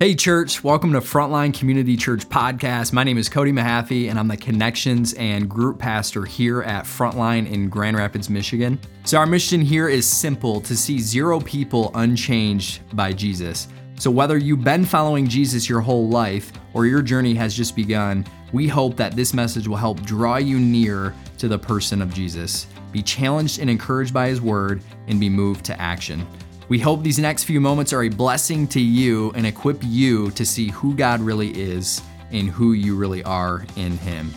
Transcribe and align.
Hey, 0.00 0.16
church, 0.16 0.64
welcome 0.64 0.92
to 0.94 1.00
Frontline 1.00 1.56
Community 1.56 1.96
Church 1.96 2.28
Podcast. 2.28 2.92
My 2.92 3.04
name 3.04 3.16
is 3.16 3.28
Cody 3.28 3.52
Mahaffey, 3.52 4.10
and 4.10 4.18
I'm 4.18 4.26
the 4.26 4.36
Connections 4.36 5.14
and 5.14 5.48
Group 5.48 5.78
Pastor 5.78 6.24
here 6.24 6.62
at 6.62 6.84
Frontline 6.84 7.48
in 7.48 7.68
Grand 7.68 7.96
Rapids, 7.96 8.28
Michigan. 8.28 8.76
So, 9.04 9.18
our 9.18 9.24
mission 9.26 9.60
here 9.60 9.88
is 9.88 10.04
simple 10.04 10.60
to 10.62 10.76
see 10.76 10.98
zero 10.98 11.38
people 11.38 11.92
unchanged 11.94 12.80
by 12.96 13.12
Jesus. 13.12 13.68
So, 13.94 14.10
whether 14.10 14.36
you've 14.36 14.64
been 14.64 14.84
following 14.84 15.28
Jesus 15.28 15.68
your 15.68 15.80
whole 15.80 16.08
life 16.08 16.52
or 16.72 16.86
your 16.86 17.00
journey 17.00 17.34
has 17.34 17.56
just 17.56 17.76
begun, 17.76 18.26
we 18.52 18.66
hope 18.66 18.96
that 18.96 19.14
this 19.14 19.32
message 19.32 19.68
will 19.68 19.76
help 19.76 20.02
draw 20.02 20.38
you 20.38 20.58
near 20.58 21.14
to 21.38 21.46
the 21.46 21.58
person 21.58 22.02
of 22.02 22.12
Jesus. 22.12 22.66
Be 22.90 23.00
challenged 23.00 23.60
and 23.60 23.70
encouraged 23.70 24.12
by 24.12 24.26
his 24.26 24.40
word 24.40 24.82
and 25.06 25.20
be 25.20 25.28
moved 25.28 25.64
to 25.66 25.80
action. 25.80 26.26
We 26.68 26.78
hope 26.78 27.02
these 27.02 27.18
next 27.18 27.44
few 27.44 27.60
moments 27.60 27.92
are 27.92 28.04
a 28.04 28.08
blessing 28.08 28.66
to 28.68 28.80
you 28.80 29.32
and 29.32 29.46
equip 29.46 29.82
you 29.82 30.30
to 30.30 30.46
see 30.46 30.70
who 30.70 30.94
God 30.94 31.20
really 31.20 31.50
is 31.50 32.00
and 32.30 32.48
who 32.48 32.72
you 32.72 32.96
really 32.96 33.22
are 33.22 33.66
in 33.76 33.98
Him. 33.98 34.32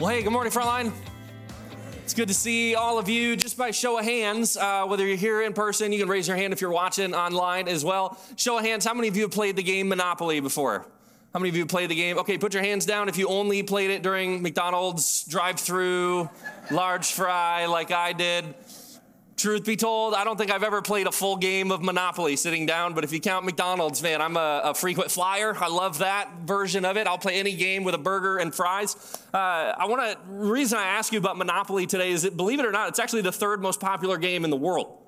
Well, 0.00 0.08
hey, 0.08 0.22
good 0.22 0.32
morning, 0.32 0.52
Frontline. 0.52 0.92
It's 2.02 2.14
good 2.14 2.28
to 2.28 2.34
see 2.34 2.74
all 2.74 2.98
of 2.98 3.10
you. 3.10 3.36
Just 3.36 3.58
by 3.58 3.72
show 3.72 3.98
of 3.98 4.04
hands, 4.06 4.56
uh, 4.56 4.86
whether 4.86 5.06
you're 5.06 5.18
here 5.18 5.42
in 5.42 5.52
person, 5.52 5.92
you 5.92 5.98
can 5.98 6.08
raise 6.08 6.28
your 6.28 6.36
hand 6.36 6.54
if 6.54 6.62
you're 6.62 6.70
watching 6.70 7.14
online 7.14 7.68
as 7.68 7.84
well. 7.84 8.18
Show 8.36 8.58
of 8.58 8.64
hands, 8.64 8.86
how 8.86 8.94
many 8.94 9.08
of 9.08 9.16
you 9.16 9.22
have 9.22 9.32
played 9.32 9.56
the 9.56 9.62
game 9.62 9.88
Monopoly 9.88 10.40
before? 10.40 10.86
How 11.34 11.40
many 11.40 11.50
of 11.50 11.56
you 11.56 11.66
played 11.66 11.90
the 11.90 11.94
game? 11.94 12.16
Okay, 12.18 12.38
put 12.38 12.54
your 12.54 12.62
hands 12.62 12.86
down 12.86 13.10
if 13.10 13.18
you 13.18 13.28
only 13.28 13.62
played 13.62 13.90
it 13.90 14.02
during 14.02 14.40
McDonald's 14.40 15.24
drive 15.24 15.60
through, 15.60 16.30
large 16.70 17.12
fry, 17.12 17.66
like 17.66 17.90
I 17.90 18.14
did. 18.14 18.54
Truth 19.36 19.66
be 19.66 19.76
told, 19.76 20.14
I 20.14 20.24
don't 20.24 20.38
think 20.38 20.50
I've 20.50 20.62
ever 20.62 20.80
played 20.80 21.06
a 21.06 21.12
full 21.12 21.36
game 21.36 21.70
of 21.70 21.82
Monopoly 21.82 22.36
sitting 22.36 22.64
down, 22.64 22.94
but 22.94 23.04
if 23.04 23.12
you 23.12 23.20
count 23.20 23.44
McDonald's, 23.44 24.02
man, 24.02 24.22
I'm 24.22 24.34
a, 24.34 24.62
a 24.64 24.74
frequent 24.74 25.10
flyer. 25.10 25.54
I 25.54 25.68
love 25.68 25.98
that 25.98 26.30
version 26.46 26.86
of 26.86 26.96
it. 26.96 27.06
I'll 27.06 27.18
play 27.18 27.38
any 27.38 27.54
game 27.54 27.84
with 27.84 27.94
a 27.94 27.98
burger 27.98 28.38
and 28.38 28.54
fries. 28.54 28.96
Uh, 29.34 29.36
I 29.36 29.86
want 29.88 30.10
to, 30.10 30.18
reason 30.26 30.78
I 30.78 30.86
ask 30.86 31.12
you 31.12 31.18
about 31.18 31.36
Monopoly 31.36 31.86
today 31.86 32.12
is 32.12 32.22
that, 32.22 32.34
believe 32.34 32.60
it 32.60 32.64
or 32.64 32.72
not, 32.72 32.88
it's 32.88 32.98
actually 32.98 33.22
the 33.22 33.32
third 33.32 33.60
most 33.60 33.78
popular 33.78 34.16
game 34.16 34.42
in 34.42 34.50
the 34.50 34.56
world. 34.56 35.02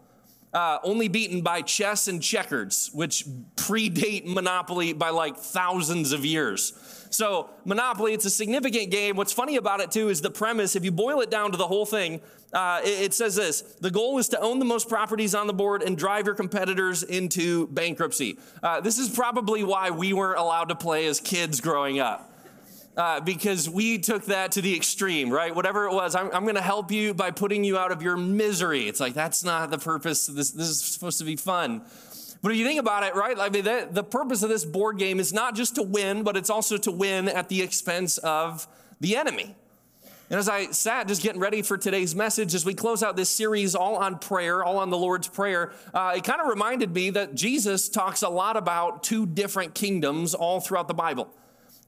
Uh, 0.53 0.79
only 0.83 1.09
beaten 1.09 1.41
by 1.41 1.63
chess 1.63 2.07
and 2.07 2.23
checkers, 2.23 2.91
which 2.93 3.25
predate 3.57 4.27
Monopoly 4.27 4.93
by 4.93 5.09
like 5.09 5.39
thousands 5.39 6.13
of 6.13 6.27
years. 6.27 6.98
So, 7.11 7.51
Monopoly, 7.65 8.15
it's 8.15 8.25
a 8.25 8.31
significant 8.31 8.91
game. 8.91 9.17
What's 9.17 9.33
funny 9.33 9.57
about 9.57 9.81
it, 9.81 9.91
too, 9.91 10.09
is 10.09 10.21
the 10.21 10.31
premise. 10.31 10.77
If 10.77 10.85
you 10.85 10.93
boil 10.93 11.21
it 11.21 11.31
down 11.31 11.53
to 11.53 11.57
the 11.57 11.67
whole 11.67 11.87
thing, 11.87 12.21
uh, 12.53 12.81
it, 12.83 13.03
it 13.03 13.15
says 13.15 13.37
this 13.37 13.63
The 13.81 13.91
goal 13.91 14.19
is 14.19 14.29
to 14.31 14.41
own 14.41 14.59
the 14.59 14.65
most 14.65 14.89
properties 14.89 15.35
on 15.35 15.47
the 15.47 15.53
board 15.53 15.83
and 15.83 15.97
drive 15.97 16.27
your 16.27 16.35
competitors 16.35 17.03
into 17.03 17.67
bankruptcy. 17.69 18.39
Uh, 18.63 18.81
this 18.81 18.99
is 18.99 19.09
probably 19.09 19.65
why 19.65 19.91
we 19.91 20.13
weren't 20.13 20.39
allowed 20.39 20.69
to 20.69 20.75
play 20.75 21.07
as 21.07 21.21
kids 21.21 21.61
growing 21.61 21.99
up. 21.99 22.25
Uh, 22.97 23.21
because 23.21 23.71
we 23.71 23.97
took 23.97 24.25
that 24.25 24.51
to 24.51 24.61
the 24.61 24.75
extreme, 24.75 25.31
right? 25.31 25.55
Whatever 25.55 25.85
it 25.85 25.93
was, 25.93 26.17
I'm, 26.17 26.33
I'm 26.33 26.43
going 26.43 26.57
to 26.57 26.61
help 26.61 26.91
you 26.91 27.15
by 27.15 27.31
putting 27.31 27.63
you 27.63 27.79
out 27.79 27.93
of 27.93 28.03
your 28.03 28.17
misery. 28.17 28.89
It's 28.89 28.99
like, 28.99 29.15
that's 29.15 29.45
not 29.45 29.71
the 29.71 29.79
purpose. 29.79 30.27
This, 30.27 30.51
this 30.51 30.69
is 30.69 30.81
supposed 30.81 31.19
to 31.21 31.25
be 31.25 31.37
fun. 31.37 31.83
But 32.41 32.53
if 32.53 32.59
you 32.59 32.65
think 32.65 32.79
about 32.79 33.03
it, 33.03 33.15
right, 33.15 33.37
I 33.39 33.49
mean, 33.49 33.65
the, 33.65 33.89
the 33.91 34.05
purpose 34.05 34.43
of 34.43 34.49
this 34.49 34.65
board 34.65 34.99
game 34.99 35.19
is 35.19 35.33
not 35.33 35.57
just 35.57 35.75
to 35.75 35.83
win, 35.83 36.23
but 36.23 36.37
it's 36.37 36.51
also 36.51 36.77
to 36.79 36.93
win 36.93 37.29
at 37.29 37.49
the 37.49 37.63
expense 37.63 38.19
of 38.19 38.69
the 39.01 39.17
enemy. 39.17 39.57
And 40.31 40.39
as 40.39 40.49
I 40.49 40.71
sat 40.73 41.09
just 41.09 41.23
getting 41.23 41.41
ready 41.41 41.63
for 41.63 41.79
today's 41.79 42.15
message, 42.15 42.55
as 42.55 42.65
we 42.65 42.75
close 42.75 43.03
out 43.03 43.17
this 43.17 43.31
series 43.31 43.75
all 43.75 43.97
on 43.97 44.19
prayer, 44.19 44.63
all 44.63 44.79
on 44.79 44.91
the 44.91 44.99
Lord's 44.99 45.27
Prayer, 45.27 45.73
uh, 45.95 46.13
it 46.17 46.25
kind 46.25 46.41
of 46.41 46.49
reminded 46.49 46.95
me 46.95 47.11
that 47.11 47.35
Jesus 47.35 47.89
talks 47.89 48.21
a 48.23 48.29
lot 48.29 48.57
about 48.57 49.03
two 49.03 49.25
different 49.25 49.75
kingdoms 49.75 50.35
all 50.35 50.61
throughout 50.61 50.87
the 50.87 50.95
Bible. 50.95 51.31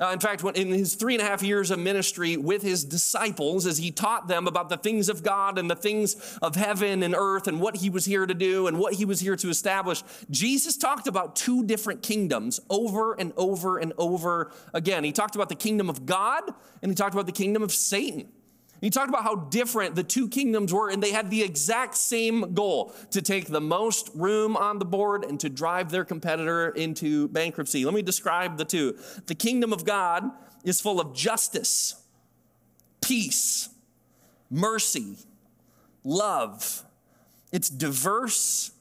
Uh, 0.01 0.11
in 0.13 0.19
fact, 0.19 0.43
when, 0.43 0.55
in 0.55 0.69
his 0.69 0.95
three 0.95 1.15
and 1.15 1.23
a 1.23 1.27
half 1.27 1.43
years 1.43 1.71
of 1.71 1.79
ministry 1.79 2.37
with 2.39 2.63
his 2.63 2.85
disciples, 2.85 3.67
as 3.67 3.77
he 3.77 3.91
taught 3.91 4.29
them 4.29 4.47
about 4.47 4.71
the 4.71 4.79
things 4.79 5.11
of 5.11 5.23
God 5.23 5.59
and 5.59 5.71
the 5.71 5.77
things 5.77 6.39
of 6.41 6.57
heaven 6.57 7.03
and 7.03 7.15
earth 7.15 7.47
and 7.47 7.61
what 7.61 7.77
he 7.77 7.91
was 7.91 8.07
here 8.07 8.25
to 8.25 8.33
do 8.33 8.67
and 8.67 8.79
what 8.79 8.95
he 8.95 9.05
was 9.05 9.21
here 9.21 9.37
to 9.37 9.51
establish, 9.51 10.03
Jesus 10.31 10.79
talked 10.79 11.07
about 11.07 11.37
two 11.37 11.65
different 11.65 12.03
kingdoms 12.03 12.61
over 12.71 13.13
and 13.13 13.35
over 13.37 13.77
and 13.77 13.93
over 13.99 14.53
again. 14.73 15.05
He 15.05 15.13
talked 15.13 15.35
about 15.35 15.51
the 15.51 15.55
kingdom 15.55 15.91
of 15.91 16.07
God 16.07 16.45
and 16.83 16.91
he 16.91 16.95
talked 16.95 17.15
about 17.15 17.27
the 17.27 17.33
kingdom 17.33 17.63
of 17.63 17.71
Satan. 17.71 18.29
He 18.81 18.91
talked 18.91 19.09
about 19.09 19.25
how 19.25 19.35
different 19.35 19.95
the 19.95 20.03
two 20.03 20.29
kingdoms 20.29 20.73
were, 20.73 20.89
and 20.89 21.03
they 21.03 21.13
had 21.13 21.31
the 21.31 21.43
exact 21.43 21.97
same 21.97 22.55
goal 22.55 22.95
to 23.11 23.21
take 23.21 23.47
the 23.47 23.61
most 23.61 24.11
room 24.15 24.57
on 24.57 24.79
the 24.79 24.85
board 24.85 25.25
and 25.25 25.39
to 25.41 25.49
drive 25.49 25.91
their 25.91 26.05
competitor 26.05 26.71
into 26.71 27.29
bankruptcy. 27.29 27.85
Let 27.85 27.95
me 27.95 28.03
describe 28.03 28.57
the 28.57 28.65
two. 28.65 28.97
The 29.27 29.35
kingdom 29.35 29.73
of 29.73 29.85
God 29.85 30.31
is 30.65 30.81
full 30.81 31.01
of 31.01 31.15
justice, 31.15 32.03
peace, 33.01 33.69
mercy, 34.51 35.17
love. 36.05 36.85
It's 37.53 37.69
diverse, 37.69 38.73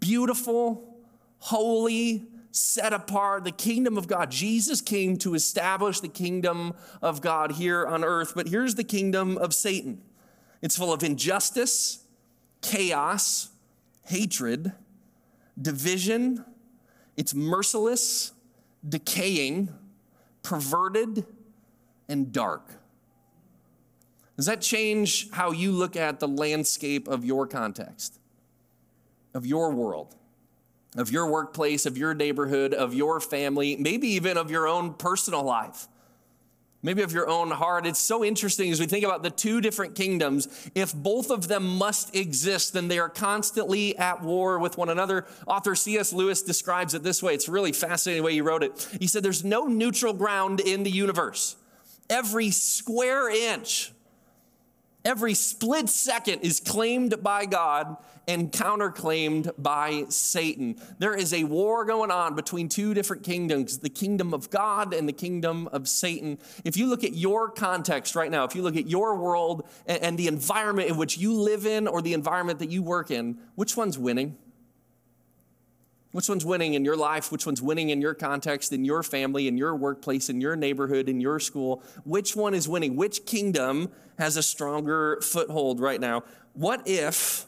beautiful, 0.00 0.96
holy, 1.38 2.26
set 2.54 2.92
apart, 2.92 3.42
the 3.42 3.50
kingdom 3.50 3.98
of 3.98 4.06
God. 4.06 4.30
Jesus 4.30 4.80
came 4.80 5.16
to 5.18 5.34
establish 5.34 5.98
the 5.98 6.08
kingdom 6.08 6.72
of 7.02 7.20
God 7.20 7.52
here 7.52 7.84
on 7.84 8.04
earth. 8.04 8.32
But 8.36 8.48
here's 8.48 8.76
the 8.76 8.84
kingdom 8.84 9.36
of 9.36 9.52
Satan 9.52 10.00
it's 10.62 10.76
full 10.76 10.92
of 10.92 11.02
injustice, 11.02 12.04
chaos, 12.62 13.48
hatred, 14.04 14.72
division. 15.60 16.44
It's 17.16 17.34
merciless, 17.34 18.32
decaying, 18.88 19.72
perverted, 20.42 21.26
and 22.08 22.32
dark. 22.32 22.70
Does 24.36 24.46
that 24.46 24.60
change 24.60 25.30
how 25.30 25.50
you 25.50 25.72
look 25.72 25.96
at 25.96 26.20
the 26.20 26.28
landscape 26.28 27.08
of 27.08 27.24
your 27.24 27.46
context, 27.46 28.18
of 29.32 29.44
your 29.44 29.70
world? 29.70 30.16
Of 30.96 31.10
your 31.10 31.26
workplace, 31.26 31.86
of 31.86 31.98
your 31.98 32.14
neighborhood, 32.14 32.72
of 32.72 32.94
your 32.94 33.20
family, 33.20 33.76
maybe 33.76 34.08
even 34.08 34.36
of 34.36 34.50
your 34.50 34.68
own 34.68 34.94
personal 34.94 35.42
life, 35.42 35.88
maybe 36.82 37.02
of 37.02 37.12
your 37.12 37.28
own 37.28 37.50
heart. 37.50 37.86
It's 37.86 37.98
so 37.98 38.24
interesting 38.24 38.70
as 38.70 38.78
we 38.78 38.86
think 38.86 39.04
about 39.04 39.22
the 39.22 39.30
two 39.30 39.60
different 39.60 39.94
kingdoms. 39.94 40.70
If 40.74 40.94
both 40.94 41.30
of 41.30 41.48
them 41.48 41.78
must 41.78 42.14
exist, 42.14 42.74
then 42.74 42.88
they 42.88 42.98
are 42.98 43.08
constantly 43.08 43.96
at 43.96 44.22
war 44.22 44.58
with 44.58 44.78
one 44.78 44.88
another. 44.88 45.26
Author 45.46 45.74
C.S. 45.74 46.12
Lewis 46.12 46.42
describes 46.42 46.94
it 46.94 47.02
this 47.02 47.22
way. 47.22 47.34
It's 47.34 47.48
really 47.48 47.72
fascinating 47.72 48.22
the 48.22 48.26
way 48.26 48.34
he 48.34 48.40
wrote 48.40 48.62
it. 48.62 48.88
He 49.00 49.06
said, 49.06 49.22
There's 49.22 49.44
no 49.44 49.64
neutral 49.64 50.12
ground 50.12 50.60
in 50.60 50.82
the 50.82 50.90
universe. 50.90 51.56
Every 52.10 52.50
square 52.50 53.30
inch 53.30 53.93
Every 55.04 55.34
split 55.34 55.90
second 55.90 56.40
is 56.40 56.60
claimed 56.60 57.22
by 57.22 57.44
God 57.44 57.98
and 58.26 58.50
counterclaimed 58.50 59.50
by 59.58 60.06
Satan. 60.08 60.76
There 60.98 61.14
is 61.14 61.34
a 61.34 61.44
war 61.44 61.84
going 61.84 62.10
on 62.10 62.34
between 62.34 62.70
two 62.70 62.94
different 62.94 63.22
kingdoms 63.22 63.78
the 63.78 63.90
kingdom 63.90 64.32
of 64.32 64.48
God 64.48 64.94
and 64.94 65.06
the 65.06 65.12
kingdom 65.12 65.68
of 65.68 65.88
Satan. 65.88 66.38
If 66.64 66.78
you 66.78 66.86
look 66.86 67.04
at 67.04 67.12
your 67.12 67.50
context 67.50 68.16
right 68.16 68.30
now, 68.30 68.44
if 68.44 68.54
you 68.54 68.62
look 68.62 68.76
at 68.76 68.88
your 68.88 69.16
world 69.16 69.68
and, 69.86 70.14
the 70.14 70.28
environment 70.28 70.88
in 70.88 70.96
which 70.96 71.18
you 71.18 71.34
live 71.34 71.66
in 71.66 71.88
or 71.88 72.00
the 72.00 72.14
environment 72.14 72.60
that 72.60 72.70
you 72.70 72.82
work 72.82 73.10
in, 73.10 73.36
which 73.56 73.76
one's 73.76 73.98
winning? 73.98 74.36
Which 76.14 76.28
one's 76.28 76.44
winning 76.44 76.74
in 76.74 76.84
your 76.84 76.96
life? 76.96 77.32
Which 77.32 77.44
one's 77.44 77.60
winning 77.60 77.90
in 77.90 78.00
your 78.00 78.14
context, 78.14 78.72
in 78.72 78.84
your 78.84 79.02
family, 79.02 79.48
in 79.48 79.58
your 79.58 79.74
workplace, 79.74 80.30
in 80.30 80.40
your 80.40 80.54
neighborhood, 80.54 81.08
in 81.08 81.20
your 81.20 81.40
school? 81.40 81.82
Which 82.04 82.36
one 82.36 82.54
is 82.54 82.68
winning? 82.68 82.94
Which 82.94 83.26
kingdom 83.26 83.90
has 84.16 84.36
a 84.36 84.42
stronger 84.44 85.18
foothold 85.22 85.80
right 85.80 86.00
now? 86.00 86.22
What 86.52 86.86
if 86.86 87.46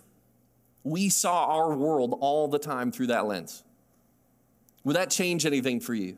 we 0.82 1.09
saw 1.10 1.44
our 1.44 1.76
world 1.76 2.19
all 2.21 2.49
the 2.49 2.59
time 2.59 2.91
through 2.91 3.06
that 3.06 3.26
lens? 3.26 3.62
Would 4.82 4.96
that 4.96 5.11
change 5.11 5.46
anything 5.46 5.79
for 5.79 5.94
you? 5.94 6.17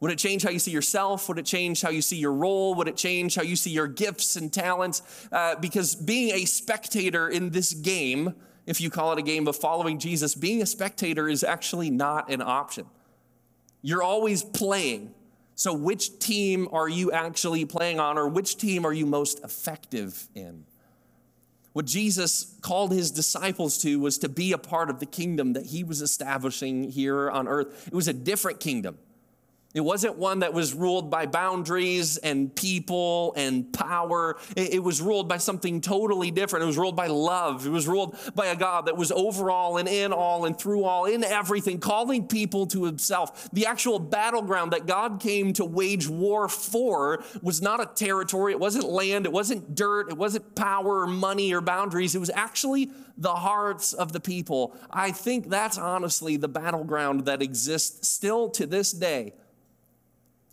Would 0.00 0.10
it 0.10 0.18
change 0.18 0.42
how 0.42 0.50
you 0.50 0.58
see 0.58 0.72
yourself? 0.72 1.30
Would 1.30 1.38
it 1.38 1.46
change 1.46 1.80
how 1.80 1.88
you 1.88 2.02
see 2.02 2.18
your 2.18 2.34
role? 2.34 2.74
Would 2.74 2.88
it 2.88 2.96
change 2.98 3.36
how 3.36 3.42
you 3.42 3.56
see 3.56 3.70
your 3.70 3.88
gifts 3.88 4.36
and 4.36 4.52
talents? 4.52 5.00
Uh, 5.32 5.54
because 5.56 5.94
being 5.94 6.34
a 6.34 6.44
spectator 6.44 7.26
in 7.26 7.48
this 7.48 7.72
game, 7.72 8.34
if 8.68 8.82
you 8.82 8.90
call 8.90 9.12
it 9.12 9.18
a 9.18 9.22
game 9.22 9.48
of 9.48 9.56
following 9.56 9.98
Jesus, 9.98 10.34
being 10.34 10.60
a 10.60 10.66
spectator 10.66 11.26
is 11.26 11.42
actually 11.42 11.88
not 11.88 12.30
an 12.30 12.42
option. 12.42 12.84
You're 13.80 14.02
always 14.02 14.42
playing. 14.42 15.14
So, 15.54 15.72
which 15.72 16.18
team 16.18 16.68
are 16.70 16.88
you 16.88 17.10
actually 17.10 17.64
playing 17.64 17.98
on, 17.98 18.18
or 18.18 18.28
which 18.28 18.58
team 18.58 18.84
are 18.84 18.92
you 18.92 19.06
most 19.06 19.42
effective 19.42 20.28
in? 20.34 20.66
What 21.72 21.86
Jesus 21.86 22.56
called 22.60 22.92
his 22.92 23.10
disciples 23.10 23.78
to 23.78 23.98
was 24.00 24.18
to 24.18 24.28
be 24.28 24.52
a 24.52 24.58
part 24.58 24.90
of 24.90 25.00
the 25.00 25.06
kingdom 25.06 25.54
that 25.54 25.66
he 25.66 25.82
was 25.82 26.02
establishing 26.02 26.90
here 26.90 27.30
on 27.30 27.48
earth. 27.48 27.86
It 27.86 27.94
was 27.94 28.06
a 28.06 28.12
different 28.12 28.60
kingdom. 28.60 28.98
It 29.78 29.84
wasn't 29.84 30.18
one 30.18 30.40
that 30.40 30.52
was 30.52 30.74
ruled 30.74 31.08
by 31.08 31.26
boundaries 31.26 32.16
and 32.16 32.52
people 32.52 33.32
and 33.36 33.72
power. 33.72 34.36
It, 34.56 34.82
was 34.82 35.00
ruled 35.00 35.28
by 35.28 35.36
something 35.36 35.80
totally 35.80 36.32
different. 36.32 36.64
It 36.64 36.66
was 36.66 36.76
ruled 36.76 36.96
by 36.96 37.06
love. 37.06 37.64
It 37.64 37.70
was 37.70 37.86
ruled 37.86 38.18
by 38.34 38.46
a 38.46 38.56
God 38.56 38.86
that 38.86 38.96
was 38.96 39.12
over 39.12 39.52
all 39.52 39.76
and 39.76 39.88
in 39.88 40.12
all 40.12 40.46
and 40.46 40.58
through 40.58 40.82
all, 40.82 41.04
in 41.04 41.22
everything, 41.22 41.78
calling 41.78 42.26
people 42.26 42.66
to 42.66 42.86
himself. 42.86 43.48
The 43.52 43.66
actual 43.66 44.00
battleground 44.00 44.72
that 44.72 44.86
God 44.86 45.20
came 45.20 45.52
to 45.52 45.64
wage 45.64 46.08
war 46.08 46.48
for 46.48 47.22
was 47.40 47.62
not 47.62 47.80
a 47.80 47.86
territory, 47.86 48.50
it 48.50 48.58
wasn't 48.58 48.86
land, 48.86 49.26
it 49.26 49.32
wasn't 49.32 49.76
dirt, 49.76 50.10
it 50.10 50.16
wasn't 50.18 50.56
power 50.56 51.02
or 51.02 51.06
money 51.06 51.54
or 51.54 51.60
boundaries. 51.60 52.16
It 52.16 52.18
was 52.18 52.30
actually 52.34 52.90
the 53.16 53.36
hearts 53.36 53.92
of 53.92 54.10
the 54.10 54.18
people. 54.18 54.74
I 54.90 55.12
think 55.12 55.48
that's 55.48 55.78
honestly 55.78 56.36
the 56.36 56.48
battleground 56.48 57.26
that 57.26 57.42
exists 57.42 58.08
still 58.08 58.50
to 58.50 58.66
this 58.66 58.90
day 58.90 59.34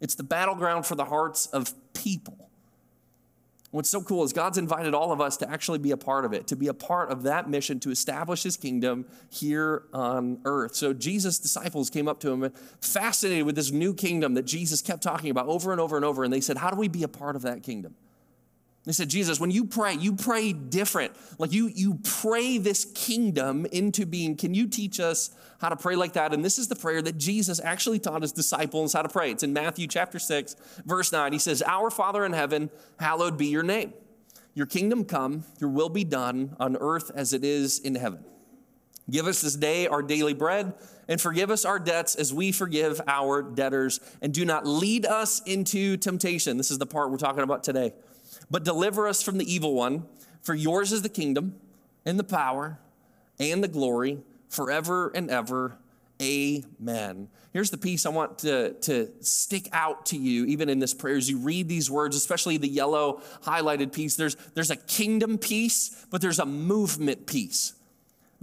it's 0.02 0.16
the 0.16 0.24
battleground 0.24 0.86
for 0.86 0.96
the 0.96 1.06
hearts 1.06 1.46
of 1.48 1.74
people. 1.94 2.50
What's 3.72 3.90
so 3.90 4.02
cool 4.02 4.24
is 4.24 4.32
God's 4.32 4.58
invited 4.58 4.94
all 4.94 5.12
of 5.12 5.20
us 5.20 5.36
to 5.38 5.50
actually 5.50 5.80
be 5.80 5.92
a 5.92 5.98
part 5.98 6.24
of 6.24 6.32
it, 6.32 6.48
to 6.48 6.56
be 6.56 6.70
a 6.70 6.74
part 6.74 7.12
of 7.12 7.24
that 7.24 7.50
mission 7.50 7.78
to 7.82 7.92
establish 7.92 8.44
his 8.44 8.56
kingdom 8.56 9.06
here 9.30 9.84
on 9.94 10.40
earth. 10.46 10.76
So 10.76 10.94
Jesus' 10.94 11.40
disciples 11.40 11.90
came 11.90 12.08
up 12.08 12.22
to 12.22 12.32
him 12.32 12.54
fascinated 12.80 13.46
with 13.46 13.56
this 13.56 13.72
new 13.72 13.94
kingdom 13.94 14.34
that 14.36 14.44
Jesus 14.44 14.82
kept 14.82 15.04
talking 15.04 15.30
about 15.30 15.48
over 15.48 15.74
and 15.74 15.82
over 15.82 15.98
and 15.98 16.06
over. 16.06 16.24
And 16.24 16.32
they 16.32 16.40
said, 16.40 16.56
How 16.56 16.70
do 16.70 16.78
we 16.78 16.88
be 16.88 17.04
a 17.04 17.10
part 17.10 17.36
of 17.36 17.42
that 17.42 17.64
kingdom? 17.64 17.96
They 18.86 18.92
said, 18.92 19.10
Jesus, 19.10 19.40
when 19.40 19.50
you 19.50 19.66
pray, 19.66 19.96
you 19.96 20.16
pray 20.16 20.54
different. 20.54 21.14
Like 21.40 21.52
you, 21.52 21.72
you 21.74 22.00
pray 22.04 22.60
this 22.60 22.86
kingdom 22.86 23.66
into 23.72 24.06
being. 24.06 24.38
Can 24.38 24.54
you 24.54 24.68
teach 24.68 25.00
us 25.00 25.32
how 25.60 25.70
to 25.70 25.76
pray 25.76 25.96
like 25.96 26.14
that? 26.14 26.34
And 26.34 26.46
this 26.46 26.60
is 26.60 26.68
the 26.68 26.76
prayer 26.76 27.02
that 27.02 27.18
Jesus 27.18 27.60
actually 27.64 27.98
taught 27.98 28.22
his 28.22 28.32
disciples 28.32 28.94
how 28.94 29.02
to 29.02 29.10
pray. 29.10 29.32
It's 29.32 29.42
in 29.42 29.54
Matthew 29.54 29.88
chapter 29.88 30.20
6, 30.20 30.56
verse 30.86 31.12
9. 31.12 31.34
He 31.34 31.40
says, 31.40 31.64
Our 31.66 31.90
Father 31.90 32.24
in 32.26 32.34
heaven, 32.34 32.70
hallowed 33.00 33.40
be 33.40 33.48
your 33.48 33.64
name. 33.64 33.94
Your 34.54 34.68
kingdom 34.68 35.04
come, 35.04 35.46
your 35.60 35.72
will 35.72 35.90
be 35.90 36.04
done 36.04 36.56
on 36.60 36.78
earth 36.78 37.12
as 37.16 37.34
it 37.34 37.44
is 37.44 37.80
in 37.80 37.96
heaven. 37.96 38.24
Give 39.10 39.26
us 39.26 39.42
this 39.42 39.56
day 39.56 39.88
our 39.88 40.02
daily 40.02 40.34
bread, 40.34 40.74
and 41.08 41.20
forgive 41.20 41.50
us 41.50 41.66
our 41.66 41.80
debts 41.80 42.16
as 42.16 42.34
we 42.34 42.52
forgive 42.52 43.02
our 43.08 43.42
debtors. 43.42 44.00
And 44.22 44.34
do 44.34 44.46
not 44.46 44.66
lead 44.66 45.06
us 45.06 45.42
into 45.42 45.98
temptation. 45.98 46.58
This 46.58 46.72
is 46.72 46.78
the 46.78 46.86
part 46.86 47.12
we're 47.12 47.18
talking 47.18 47.44
about 47.44 47.64
today 47.64 47.94
but 48.50 48.64
deliver 48.64 49.08
us 49.08 49.22
from 49.22 49.38
the 49.38 49.52
evil 49.52 49.74
one. 49.74 50.06
For 50.42 50.54
yours 50.54 50.92
is 50.92 51.02
the 51.02 51.10
kingdom 51.10 51.56
and 52.06 52.20
the 52.20 52.24
power 52.24 52.80
and 53.40 53.64
the 53.64 53.68
glory 53.68 54.20
forever 54.50 55.12
and 55.16 55.30
ever. 55.30 55.78
Amen. 56.22 57.30
Here's 57.52 57.70
the 57.70 57.78
piece 57.78 58.06
I 58.06 58.10
want 58.10 58.40
to, 58.40 58.74
to 58.82 59.12
stick 59.22 59.70
out 59.72 60.08
to 60.08 60.18
you, 60.18 60.46
even 60.46 60.70
in 60.70 60.80
this 60.80 60.94
prayer, 60.94 61.16
as 61.16 61.30
you 61.30 61.38
read 61.38 61.68
these 61.68 61.90
words, 61.90 62.16
especially 62.16 62.58
the 62.58 62.68
yellow 62.68 63.22
highlighted 63.44 63.94
piece. 63.94 64.16
There's, 64.16 64.36
there's 64.54 64.72
a 64.72 64.76
kingdom 64.76 65.38
piece, 65.38 66.06
but 66.10 66.22
there's 66.22 66.40
a 66.40 66.46
movement 66.46 67.28
piece 67.28 67.75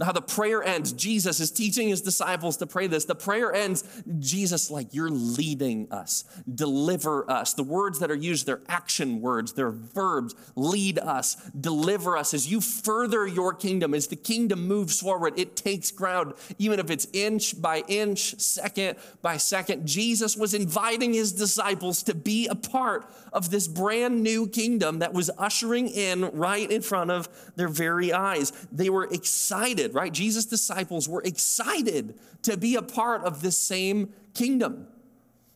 how 0.03 0.11
the 0.11 0.21
prayer 0.21 0.63
ends. 0.63 0.93
Jesus 0.93 1.39
is 1.39 1.51
teaching 1.51 1.89
his 1.89 2.01
disciples 2.01 2.57
to 2.57 2.67
pray 2.67 2.87
this. 2.87 3.05
The 3.05 3.15
prayer 3.15 3.53
ends, 3.53 3.83
Jesus, 4.19 4.69
like, 4.69 4.93
you're 4.93 5.09
leading 5.09 5.91
us, 5.91 6.23
deliver 6.53 7.29
us. 7.29 7.53
The 7.53 7.63
words 7.63 7.99
that 7.99 8.11
are 8.11 8.15
used, 8.15 8.45
they're 8.45 8.61
action 8.67 9.21
words, 9.21 9.53
they're 9.53 9.71
verbs. 9.71 10.35
Lead 10.55 10.99
us, 10.99 11.35
deliver 11.59 12.17
us. 12.17 12.33
As 12.33 12.51
you 12.51 12.61
further 12.61 13.25
your 13.27 13.53
kingdom, 13.53 13.93
as 13.93 14.07
the 14.07 14.15
kingdom 14.15 14.67
moves 14.67 14.99
forward, 14.99 15.33
it 15.37 15.55
takes 15.55 15.91
ground, 15.91 16.33
even 16.57 16.79
if 16.79 16.89
it's 16.89 17.07
inch 17.13 17.61
by 17.61 17.83
inch, 17.87 18.39
second 18.39 18.97
by 19.21 19.37
second. 19.37 19.87
Jesus 19.87 20.35
was 20.35 20.53
inviting 20.53 21.13
his 21.13 21.31
disciples 21.33 22.03
to 22.03 22.15
be 22.15 22.47
a 22.47 22.55
part 22.55 23.09
of 23.31 23.49
this 23.49 23.67
brand 23.67 24.21
new 24.21 24.47
kingdom 24.47 24.99
that 24.99 25.13
was 25.13 25.29
ushering 25.37 25.87
in 25.87 26.25
right 26.31 26.69
in 26.69 26.81
front 26.81 27.11
of 27.11 27.29
their 27.55 27.67
very 27.67 28.13
eyes. 28.13 28.51
They 28.71 28.89
were 28.89 29.05
excited 29.05 29.92
right? 29.93 30.11
Jesus' 30.11 30.45
disciples 30.45 31.07
were 31.07 31.21
excited 31.21 32.19
to 32.43 32.57
be 32.57 32.75
a 32.75 32.81
part 32.81 33.23
of 33.23 33.41
this 33.41 33.57
same 33.57 34.13
kingdom. 34.33 34.87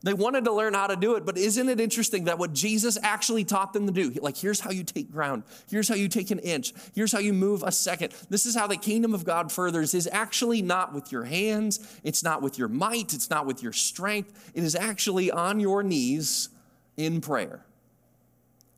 They 0.03 0.13
wanted 0.13 0.45
to 0.45 0.53
learn 0.53 0.75
how 0.75 0.87
to 0.87 0.95
do 0.95 1.15
it, 1.15 1.25
but 1.25 1.37
isn't 1.37 1.67
it 1.67 1.79
interesting 1.79 2.25
that 2.25 2.37
what 2.37 2.53
Jesus 2.53 2.99
actually 3.01 3.43
taught 3.43 3.73
them 3.73 3.87
to 3.87 3.91
do, 3.91 4.11
like, 4.21 4.37
here's 4.37 4.59
how 4.59 4.69
you 4.69 4.83
take 4.83 5.11
ground, 5.11 5.43
here's 5.69 5.89
how 5.89 5.95
you 5.95 6.07
take 6.07 6.29
an 6.29 6.37
inch, 6.39 6.71
here's 6.93 7.11
how 7.11 7.17
you 7.17 7.33
move 7.33 7.63
a 7.63 7.71
second, 7.71 8.13
this 8.29 8.45
is 8.45 8.55
how 8.55 8.67
the 8.67 8.77
kingdom 8.77 9.15
of 9.15 9.25
God 9.25 9.51
furthers, 9.51 9.95
is 9.95 10.07
actually 10.11 10.61
not 10.61 10.93
with 10.93 11.11
your 11.11 11.23
hands, 11.23 11.99
it's 12.03 12.23
not 12.23 12.43
with 12.43 12.59
your 12.59 12.67
might, 12.67 13.15
it's 13.15 13.31
not 13.31 13.47
with 13.47 13.63
your 13.63 13.73
strength, 13.73 14.51
it 14.53 14.63
is 14.63 14.75
actually 14.75 15.31
on 15.31 15.59
your 15.59 15.81
knees 15.81 16.49
in 16.95 17.19
prayer. 17.19 17.65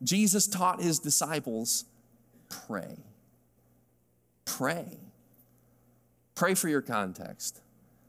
Jesus 0.01 0.47
taught 0.47 0.81
his 0.81 1.00
disciples 1.00 1.83
pray. 2.47 2.95
Pray. 4.45 4.98
Pray 6.39 6.53
for 6.53 6.69
your 6.69 6.81
context. 6.81 7.59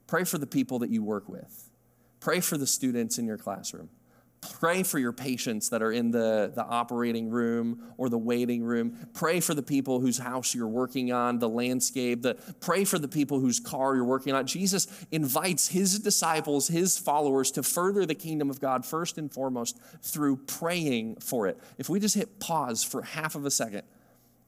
Pray 0.07 0.23
for 0.23 0.39
the 0.39 0.47
people 0.47 0.79
that 0.79 0.91
you 0.91 1.03
work 1.03 1.29
with. 1.29 1.69
Pray 2.21 2.39
for 2.39 2.57
the 2.57 2.67
students 2.67 3.19
in 3.19 3.27
your 3.27 3.37
classroom. 3.37 3.89
Pray 4.61 4.85
for 4.85 5.01
your 5.01 5.11
patients 5.11 5.69
that 5.71 5.83
are 5.83 5.91
in 5.91 6.13
the, 6.13 6.53
the 6.55 6.65
operating 6.65 7.29
room 7.29 7.93
or 7.99 8.09
the 8.09 8.17
waiting 8.17 8.63
room. 8.63 9.09
Pray 9.15 9.41
for 9.41 9.53
the 9.53 9.65
people 9.65 9.99
whose 9.99 10.17
house 10.17 10.55
you're 10.55 10.69
working 10.69 11.11
on, 11.11 11.41
the 11.41 11.49
landscape. 11.49 12.23
The, 12.23 12.35
pray 12.61 12.85
for 12.85 13.01
the 13.01 13.09
people 13.09 13.41
whose 13.41 13.59
car 13.59 13.97
you're 13.97 14.05
working 14.05 14.33
on. 14.33 14.47
Jesus 14.47 14.87
invites 15.11 15.67
his 15.67 15.99
disciples, 15.99 16.69
his 16.69 16.97
followers, 16.97 17.51
to 17.51 17.65
further 17.65 18.07
the 18.07 18.15
kingdom 18.15 18.49
of 18.49 18.61
God 18.61 18.87
first 18.87 19.19
and 19.19 19.33
foremost 19.33 19.77
through 20.03 20.37
praying 20.37 21.17
for 21.17 21.49
it. 21.49 21.59
If 21.79 21.89
we 21.89 21.99
just 21.99 22.15
hit 22.15 22.39
pause 22.39 22.85
for 22.85 23.03
half 23.03 23.35
of 23.35 23.45
a 23.45 23.51
second, 23.51 23.83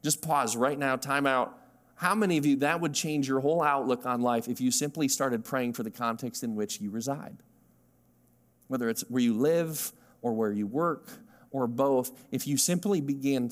just 0.04 0.22
pause 0.22 0.54
right 0.54 0.78
now, 0.78 0.94
time 0.94 1.26
out, 1.26 1.58
how 1.96 2.14
many 2.14 2.36
of 2.36 2.46
you, 2.46 2.56
that 2.56 2.80
would 2.80 2.94
change 2.94 3.28
your 3.28 3.40
whole 3.40 3.62
outlook 3.62 4.06
on 4.06 4.22
life 4.22 4.48
if 4.48 4.60
you 4.60 4.70
simply 4.70 5.08
started 5.08 5.44
praying 5.44 5.74
for 5.74 5.82
the 5.82 5.90
context 5.90 6.42
in 6.42 6.54
which 6.54 6.80
you 6.80 6.90
reside? 6.90 7.36
Whether 8.68 8.88
it's 8.88 9.02
where 9.02 9.22
you 9.22 9.34
live 9.34 9.92
or 10.20 10.32
where 10.32 10.52
you 10.52 10.66
work 10.66 11.10
or 11.52 11.66
both, 11.66 12.10
if 12.32 12.46
you 12.46 12.56
simply 12.56 13.00
began, 13.00 13.50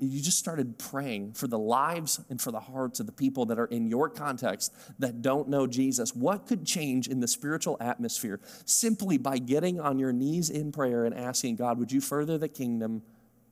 you 0.00 0.20
just 0.20 0.38
started 0.38 0.78
praying 0.78 1.32
for 1.32 1.46
the 1.46 1.58
lives 1.58 2.20
and 2.28 2.40
for 2.40 2.50
the 2.50 2.60
hearts 2.60 2.98
of 2.98 3.06
the 3.06 3.12
people 3.12 3.46
that 3.46 3.58
are 3.58 3.66
in 3.66 3.86
your 3.86 4.10
context 4.10 4.74
that 4.98 5.22
don't 5.22 5.48
know 5.48 5.66
Jesus, 5.66 6.14
what 6.14 6.46
could 6.46 6.66
change 6.66 7.06
in 7.06 7.20
the 7.20 7.28
spiritual 7.28 7.76
atmosphere 7.80 8.40
simply 8.64 9.16
by 9.16 9.38
getting 9.38 9.78
on 9.78 9.98
your 9.98 10.12
knees 10.12 10.50
in 10.50 10.72
prayer 10.72 11.04
and 11.04 11.14
asking 11.14 11.56
God, 11.56 11.78
would 11.78 11.92
you 11.92 12.00
further 12.00 12.36
the 12.36 12.48
kingdom 12.48 13.02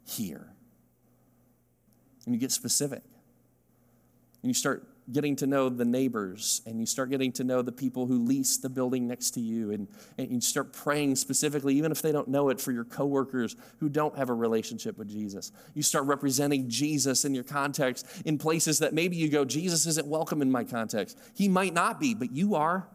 here? 0.04 0.52
And 2.26 2.34
you 2.34 2.40
get 2.40 2.50
specific 2.50 3.02
and 4.44 4.50
you 4.50 4.55
start 4.55 4.87
getting 5.11 5.35
to 5.37 5.46
know 5.46 5.70
the 5.70 5.87
neighbors 5.87 6.61
and 6.67 6.79
you 6.79 6.85
start 6.85 7.08
getting 7.08 7.32
to 7.32 7.44
know 7.44 7.62
the 7.62 7.73
people 7.73 8.06
who 8.06 8.23
lease 8.26 8.58
the 8.58 8.69
building 8.69 9.08
next 9.08 9.31
to 9.31 9.41
you 9.41 9.70
and, 9.70 9.88
and 10.19 10.31
you 10.31 10.39
start 10.39 10.70
praying 10.70 11.17
specifically 11.17 11.74
even 11.74 11.91
if 11.91 12.03
they 12.03 12.13
don't 12.13 12.29
know 12.29 12.51
it 12.51 12.60
for 12.60 12.70
your 12.70 12.84
coworkers 12.84 13.56
who 13.81 13.89
don't 13.89 14.19
have 14.19 14.29
a 14.29 14.34
relationship 14.34 14.98
with 14.98 15.08
jesus. 15.08 15.51
You 15.72 15.82
start 15.82 16.05
representing 16.05 16.69
jesus 16.69 17.24
in 17.24 17.34
your 17.34 17.43
context 17.43 18.06
in 18.27 18.36
places 18.36 18.81
that 18.81 18.93
maybe 18.93 19.17
you 19.17 19.31
go 19.31 19.46
jesus 19.46 19.86
isn't 19.86 20.06
welcome 20.06 20.43
in 20.43 20.53
my 20.53 20.63
context. 20.63 21.19
He 21.34 21.48
might 21.48 21.72
not 21.72 21.98
be 21.98 22.13
but 22.15 22.31
you 22.31 22.55
are 22.55 22.86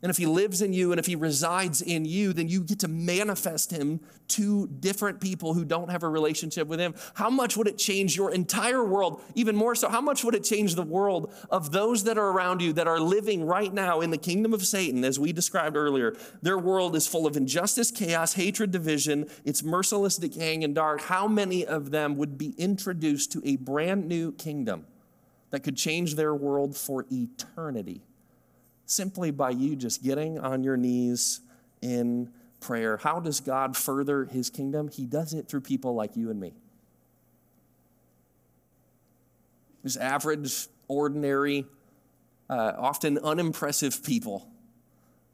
and 0.00 0.10
if 0.10 0.16
he 0.16 0.26
lives 0.26 0.62
in 0.62 0.72
you 0.72 0.92
and 0.92 1.00
if 1.00 1.06
he 1.06 1.16
resides 1.16 1.82
in 1.82 2.04
you, 2.04 2.32
then 2.32 2.48
you 2.48 2.62
get 2.62 2.78
to 2.80 2.88
manifest 2.88 3.72
him 3.72 4.00
to 4.28 4.68
different 4.68 5.20
people 5.20 5.54
who 5.54 5.64
don't 5.64 5.90
have 5.90 6.04
a 6.04 6.08
relationship 6.08 6.68
with 6.68 6.78
him. 6.78 6.94
How 7.14 7.30
much 7.30 7.56
would 7.56 7.66
it 7.66 7.78
change 7.78 8.16
your 8.16 8.30
entire 8.30 8.84
world? 8.84 9.20
Even 9.34 9.56
more 9.56 9.74
so, 9.74 9.88
how 9.88 10.00
much 10.00 10.22
would 10.22 10.36
it 10.36 10.44
change 10.44 10.76
the 10.76 10.84
world 10.84 11.34
of 11.50 11.72
those 11.72 12.04
that 12.04 12.16
are 12.16 12.28
around 12.28 12.62
you 12.62 12.72
that 12.74 12.86
are 12.86 13.00
living 13.00 13.44
right 13.44 13.74
now 13.74 14.00
in 14.00 14.10
the 14.10 14.18
kingdom 14.18 14.54
of 14.54 14.64
Satan, 14.64 15.04
as 15.04 15.18
we 15.18 15.32
described 15.32 15.76
earlier? 15.76 16.16
Their 16.42 16.58
world 16.58 16.94
is 16.94 17.08
full 17.08 17.26
of 17.26 17.36
injustice, 17.36 17.90
chaos, 17.90 18.34
hatred, 18.34 18.70
division. 18.70 19.28
It's 19.44 19.64
merciless, 19.64 20.16
decaying, 20.16 20.62
and 20.62 20.76
dark. 20.76 21.00
How 21.00 21.26
many 21.26 21.66
of 21.66 21.90
them 21.90 22.16
would 22.16 22.38
be 22.38 22.54
introduced 22.56 23.32
to 23.32 23.42
a 23.44 23.56
brand 23.56 24.06
new 24.06 24.30
kingdom 24.30 24.86
that 25.50 25.64
could 25.64 25.76
change 25.76 26.14
their 26.14 26.34
world 26.34 26.76
for 26.76 27.04
eternity? 27.10 28.04
Simply 28.88 29.30
by 29.30 29.50
you 29.50 29.76
just 29.76 30.02
getting 30.02 30.38
on 30.38 30.64
your 30.64 30.76
knees 30.76 31.40
in 31.82 32.32
prayer. 32.58 32.96
How 32.96 33.20
does 33.20 33.38
God 33.38 33.76
further 33.76 34.24
his 34.24 34.50
kingdom? 34.50 34.88
He 34.88 35.04
does 35.04 35.34
it 35.34 35.46
through 35.46 35.60
people 35.60 35.94
like 35.94 36.16
you 36.16 36.30
and 36.30 36.40
me. 36.40 36.54
These 39.84 39.98
average, 39.98 40.66
ordinary, 40.88 41.66
uh, 42.48 42.72
often 42.78 43.18
unimpressive 43.18 44.02
people 44.02 44.48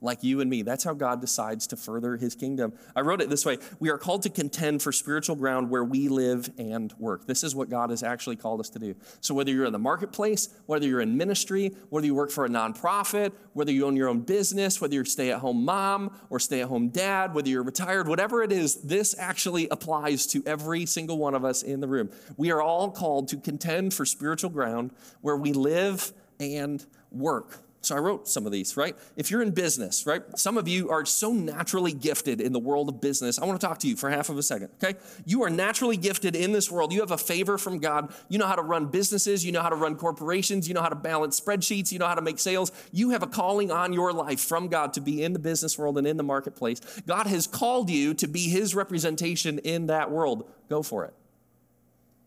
like 0.04 0.22
you 0.22 0.40
and 0.40 0.50
me. 0.50 0.62
That's 0.62 0.84
how 0.84 0.94
God 0.94 1.20
decides 1.20 1.66
to 1.68 1.76
further 1.76 2.16
his 2.16 2.34
kingdom. 2.34 2.74
I 2.94 3.00
wrote 3.00 3.20
it 3.20 3.30
this 3.30 3.44
way 3.44 3.58
We 3.80 3.90
are 3.90 3.98
called 3.98 4.22
to 4.22 4.30
contend 4.30 4.82
for 4.82 4.92
spiritual 4.92 5.36
ground 5.36 5.70
where 5.70 5.82
we 5.82 6.08
live 6.08 6.50
and 6.58 6.92
work. 6.98 7.26
This 7.26 7.42
is 7.42 7.54
what 7.54 7.70
God 7.70 7.90
has 7.90 8.02
actually 8.02 8.36
called 8.36 8.60
us 8.60 8.70
to 8.70 8.78
do. 8.78 8.94
So, 9.20 9.34
whether 9.34 9.50
you're 9.50 9.64
in 9.64 9.72
the 9.72 9.78
marketplace, 9.78 10.48
whether 10.66 10.86
you're 10.86 11.00
in 11.00 11.16
ministry, 11.16 11.74
whether 11.88 12.06
you 12.06 12.14
work 12.14 12.30
for 12.30 12.44
a 12.44 12.48
nonprofit, 12.48 13.32
whether 13.54 13.72
you 13.72 13.86
own 13.86 13.96
your 13.96 14.08
own 14.08 14.20
business, 14.20 14.80
whether 14.80 14.94
you're 14.94 15.04
stay 15.04 15.32
at 15.32 15.40
home 15.40 15.64
mom 15.64 16.14
or 16.30 16.38
stay 16.38 16.60
at 16.60 16.68
home 16.68 16.88
dad, 16.88 17.34
whether 17.34 17.48
you're 17.48 17.62
retired, 17.62 18.06
whatever 18.06 18.42
it 18.42 18.52
is, 18.52 18.82
this 18.82 19.14
actually 19.18 19.68
applies 19.70 20.26
to 20.26 20.42
every 20.46 20.86
single 20.86 21.18
one 21.18 21.34
of 21.34 21.44
us 21.44 21.62
in 21.62 21.80
the 21.80 21.88
room. 21.88 22.10
We 22.36 22.50
are 22.50 22.60
all 22.60 22.90
called 22.90 23.28
to 23.28 23.36
contend 23.36 23.94
for 23.94 24.04
spiritual 24.04 24.50
ground 24.50 24.92
where 25.22 25.36
we 25.36 25.52
live 25.52 26.12
and 26.38 26.84
work. 27.10 27.64
So 27.84 27.96
I 27.96 27.98
wrote 27.98 28.28
some 28.28 28.46
of 28.46 28.52
these, 28.52 28.76
right? 28.76 28.96
If 29.16 29.30
you're 29.30 29.42
in 29.42 29.50
business, 29.50 30.06
right? 30.06 30.22
Some 30.36 30.56
of 30.56 30.66
you 30.68 30.90
are 30.90 31.04
so 31.04 31.32
naturally 31.32 31.92
gifted 31.92 32.40
in 32.40 32.52
the 32.52 32.58
world 32.58 32.88
of 32.88 33.00
business. 33.00 33.38
I 33.38 33.44
want 33.44 33.60
to 33.60 33.66
talk 33.66 33.78
to 33.80 33.88
you 33.88 33.96
for 33.96 34.10
half 34.10 34.28
of 34.28 34.38
a 34.38 34.42
second, 34.42 34.70
okay? 34.82 34.98
You 35.24 35.42
are 35.44 35.50
naturally 35.50 35.96
gifted 35.96 36.34
in 36.34 36.52
this 36.52 36.70
world. 36.70 36.92
You 36.92 37.00
have 37.00 37.10
a 37.10 37.18
favor 37.18 37.58
from 37.58 37.78
God. 37.78 38.12
You 38.28 38.38
know 38.38 38.46
how 38.46 38.56
to 38.56 38.62
run 38.62 38.86
businesses, 38.86 39.44
you 39.44 39.52
know 39.52 39.62
how 39.62 39.68
to 39.68 39.76
run 39.76 39.96
corporations, 39.96 40.68
you 40.68 40.74
know 40.74 40.82
how 40.82 40.88
to 40.88 40.94
balance 40.94 41.40
spreadsheets, 41.40 41.92
you 41.92 41.98
know 41.98 42.06
how 42.06 42.14
to 42.14 42.22
make 42.22 42.38
sales. 42.38 42.72
You 42.92 43.10
have 43.10 43.22
a 43.22 43.26
calling 43.26 43.70
on 43.70 43.92
your 43.92 44.12
life 44.12 44.40
from 44.40 44.68
God 44.68 44.92
to 44.94 45.00
be 45.00 45.22
in 45.22 45.32
the 45.32 45.38
business 45.38 45.78
world 45.78 45.98
and 45.98 46.06
in 46.06 46.16
the 46.16 46.22
marketplace. 46.22 46.80
God 47.06 47.26
has 47.26 47.46
called 47.46 47.90
you 47.90 48.14
to 48.14 48.26
be 48.26 48.48
his 48.48 48.74
representation 48.74 49.58
in 49.58 49.86
that 49.86 50.10
world. 50.10 50.50
Go 50.68 50.82
for 50.82 51.04
it. 51.04 51.14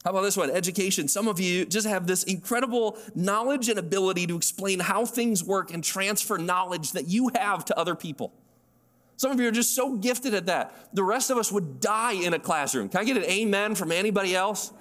How 0.03 0.11
about 0.11 0.21
this 0.21 0.37
one? 0.37 0.49
Education. 0.49 1.07
Some 1.07 1.27
of 1.27 1.39
you 1.39 1.65
just 1.65 1.87
have 1.87 2.07
this 2.07 2.23
incredible 2.23 2.97
knowledge 3.15 3.67
and 3.67 3.77
ability 3.77 4.27
to 4.27 4.37
explain 4.37 4.79
how 4.79 5.05
things 5.05 5.43
work 5.43 5.73
and 5.73 5.83
transfer 5.83 6.37
knowledge 6.37 6.93
that 6.93 7.07
you 7.07 7.29
have 7.35 7.65
to 7.65 7.77
other 7.77 7.95
people. 7.95 8.33
Some 9.17 9.31
of 9.31 9.39
you 9.39 9.47
are 9.47 9.51
just 9.51 9.75
so 9.75 9.95
gifted 9.95 10.35
at 10.35 10.45
that. 10.45 10.73
The 10.93 11.03
rest 11.03 11.31
of 11.31 11.37
us 11.37 11.51
would 11.51 11.79
die 11.79 12.13
in 12.13 12.33
a 12.33 12.39
classroom. 12.39 12.87
Can 12.87 13.01
I 13.01 13.03
get 13.03 13.17
an 13.17 13.25
amen 13.25 13.75
from 13.75 13.91
anybody 13.91 14.35
else? 14.35 14.71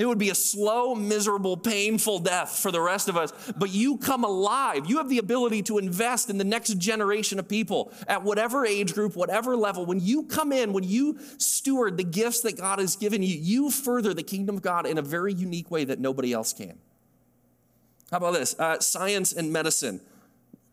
It 0.00 0.06
would 0.06 0.16
be 0.16 0.30
a 0.30 0.34
slow, 0.34 0.94
miserable, 0.94 1.58
painful 1.58 2.20
death 2.20 2.58
for 2.58 2.72
the 2.72 2.80
rest 2.80 3.10
of 3.10 3.18
us. 3.18 3.34
But 3.54 3.68
you 3.68 3.98
come 3.98 4.24
alive. 4.24 4.86
You 4.86 4.96
have 4.96 5.10
the 5.10 5.18
ability 5.18 5.62
to 5.64 5.76
invest 5.76 6.30
in 6.30 6.38
the 6.38 6.44
next 6.44 6.78
generation 6.78 7.38
of 7.38 7.46
people 7.46 7.92
at 8.08 8.22
whatever 8.22 8.64
age 8.64 8.94
group, 8.94 9.14
whatever 9.14 9.56
level. 9.56 9.84
When 9.84 10.00
you 10.00 10.22
come 10.22 10.52
in, 10.52 10.72
when 10.72 10.84
you 10.84 11.18
steward 11.36 11.98
the 11.98 12.04
gifts 12.04 12.40
that 12.40 12.56
God 12.56 12.78
has 12.78 12.96
given 12.96 13.22
you, 13.22 13.36
you 13.36 13.70
further 13.70 14.14
the 14.14 14.22
kingdom 14.22 14.56
of 14.56 14.62
God 14.62 14.86
in 14.86 14.96
a 14.96 15.02
very 15.02 15.34
unique 15.34 15.70
way 15.70 15.84
that 15.84 15.98
nobody 15.98 16.32
else 16.32 16.54
can. 16.54 16.78
How 18.10 18.16
about 18.16 18.32
this? 18.32 18.58
Uh, 18.58 18.80
science 18.80 19.34
and 19.34 19.52
medicine. 19.52 20.00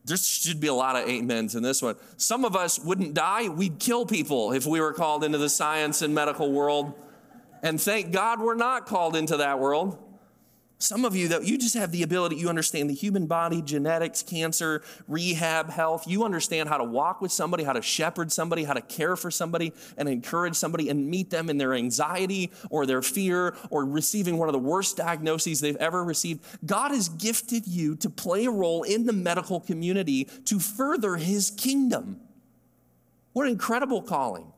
There 0.06 0.16
should 0.16 0.62
be 0.62 0.68
a 0.68 0.74
lot 0.74 0.96
of 0.96 1.10
amens 1.10 1.54
in 1.54 1.64
this 1.64 1.82
one. 1.82 1.98
Some 2.16 2.46
of 2.46 2.56
us 2.56 2.80
wouldn't 2.80 3.14
die, 3.14 3.50
we'd 3.50 3.78
kill 3.78 4.06
people 4.06 4.54
if 4.54 4.66
we 4.66 4.80
were 4.80 4.94
called 4.94 5.26
into 5.26 5.38
the 5.38 5.50
science 5.50 6.02
and 6.02 6.16
medical 6.16 6.50
world. 6.50 6.94
And 7.64 7.80
thank 7.82 8.12
God 8.12 8.40
we're 8.40 8.56
not 8.56 8.86
called 8.86 9.16
into 9.16 9.38
that 9.38 9.60
world. 9.60 9.98
Some 10.80 11.06
of 11.06 11.16
you, 11.16 11.30
that 11.30 11.44
you 11.44 11.58
just 11.58 11.74
have 11.74 11.92
the 11.92 12.04
ability, 12.04 12.36
you 12.36 12.50
understand 12.50 12.88
the 12.88 12.94
human 12.94 13.26
body, 13.26 13.64
genetics, 13.64 14.22
cancer, 14.22 14.84
rehab, 15.08 15.72
health. 15.72 16.08
You 16.08 16.24
understand 16.24 16.70
how 16.70 16.78
to 16.78 16.84
walk 16.84 17.20
with 17.20 17.32
somebody, 17.32 17.64
how 17.64 17.74
to 17.74 17.82
shepherd 17.82 18.32
somebody, 18.32 18.64
how 18.64 18.74
to 18.74 18.82
care 18.82 19.16
for 19.16 19.32
somebody, 19.32 19.74
and 19.98 20.08
encourage 20.08 20.54
somebody 20.54 20.90
and 20.90 21.10
meet 21.10 21.32
them 21.32 21.50
in 21.50 21.58
their 21.58 21.74
anxiety 21.74 22.52
or 22.70 22.86
their 22.86 23.02
fear 23.02 23.56
or 23.72 23.86
receiving 23.86 24.38
one 24.38 24.50
of 24.50 24.54
the 24.54 24.60
worst 24.60 24.98
diagnoses 24.98 25.62
they've 25.62 25.76
ever 25.78 26.04
received. 26.04 26.46
God 26.64 26.92
has 26.92 27.10
gifted 27.10 27.66
you 27.66 27.96
to 27.96 28.10
play 28.12 28.46
a 28.46 28.52
role 28.52 28.84
in 28.84 29.08
the 29.08 29.14
medical 29.14 29.60
community 29.60 30.26
to 30.46 30.60
further 30.60 31.16
his 31.16 31.50
kingdom. 31.50 32.20
What 33.34 33.48
an 33.48 33.54
incredible 33.54 34.04
calling. 34.04 34.54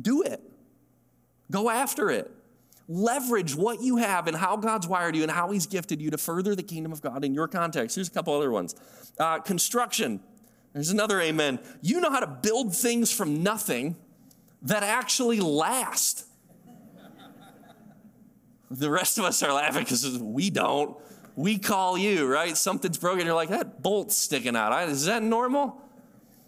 Do 0.00 0.22
it. 0.22 0.42
Go 1.52 1.68
after 1.70 2.10
it. 2.10 2.30
Leverage 2.88 3.54
what 3.54 3.80
you 3.80 3.98
have 3.98 4.26
and 4.26 4.36
how 4.36 4.56
God's 4.56 4.88
wired 4.88 5.14
you 5.14 5.22
and 5.22 5.30
how 5.30 5.50
He's 5.50 5.66
gifted 5.66 6.00
you 6.00 6.10
to 6.10 6.18
further 6.18 6.56
the 6.56 6.62
kingdom 6.62 6.92
of 6.92 7.00
God 7.00 7.24
in 7.24 7.32
your 7.34 7.46
context. 7.46 7.94
Here's 7.94 8.08
a 8.08 8.10
couple 8.10 8.34
other 8.34 8.50
ones 8.50 8.74
uh, 9.20 9.38
construction. 9.38 10.20
There's 10.72 10.90
another 10.90 11.20
amen. 11.20 11.60
You 11.82 12.00
know 12.00 12.10
how 12.10 12.20
to 12.20 12.26
build 12.26 12.74
things 12.74 13.12
from 13.12 13.42
nothing 13.42 13.96
that 14.62 14.82
actually 14.82 15.40
last. 15.40 16.26
the 18.70 18.90
rest 18.90 19.18
of 19.18 19.24
us 19.24 19.42
are 19.42 19.52
laughing 19.52 19.84
because 19.84 20.18
we 20.18 20.48
don't. 20.48 20.96
We 21.36 21.58
call 21.58 21.98
you, 21.98 22.26
right? 22.26 22.56
Something's 22.56 22.98
broken. 22.98 23.26
You're 23.26 23.34
like, 23.34 23.50
that 23.50 23.82
bolt's 23.82 24.16
sticking 24.16 24.56
out. 24.56 24.88
Is 24.88 25.04
that 25.04 25.22
normal? 25.22 25.81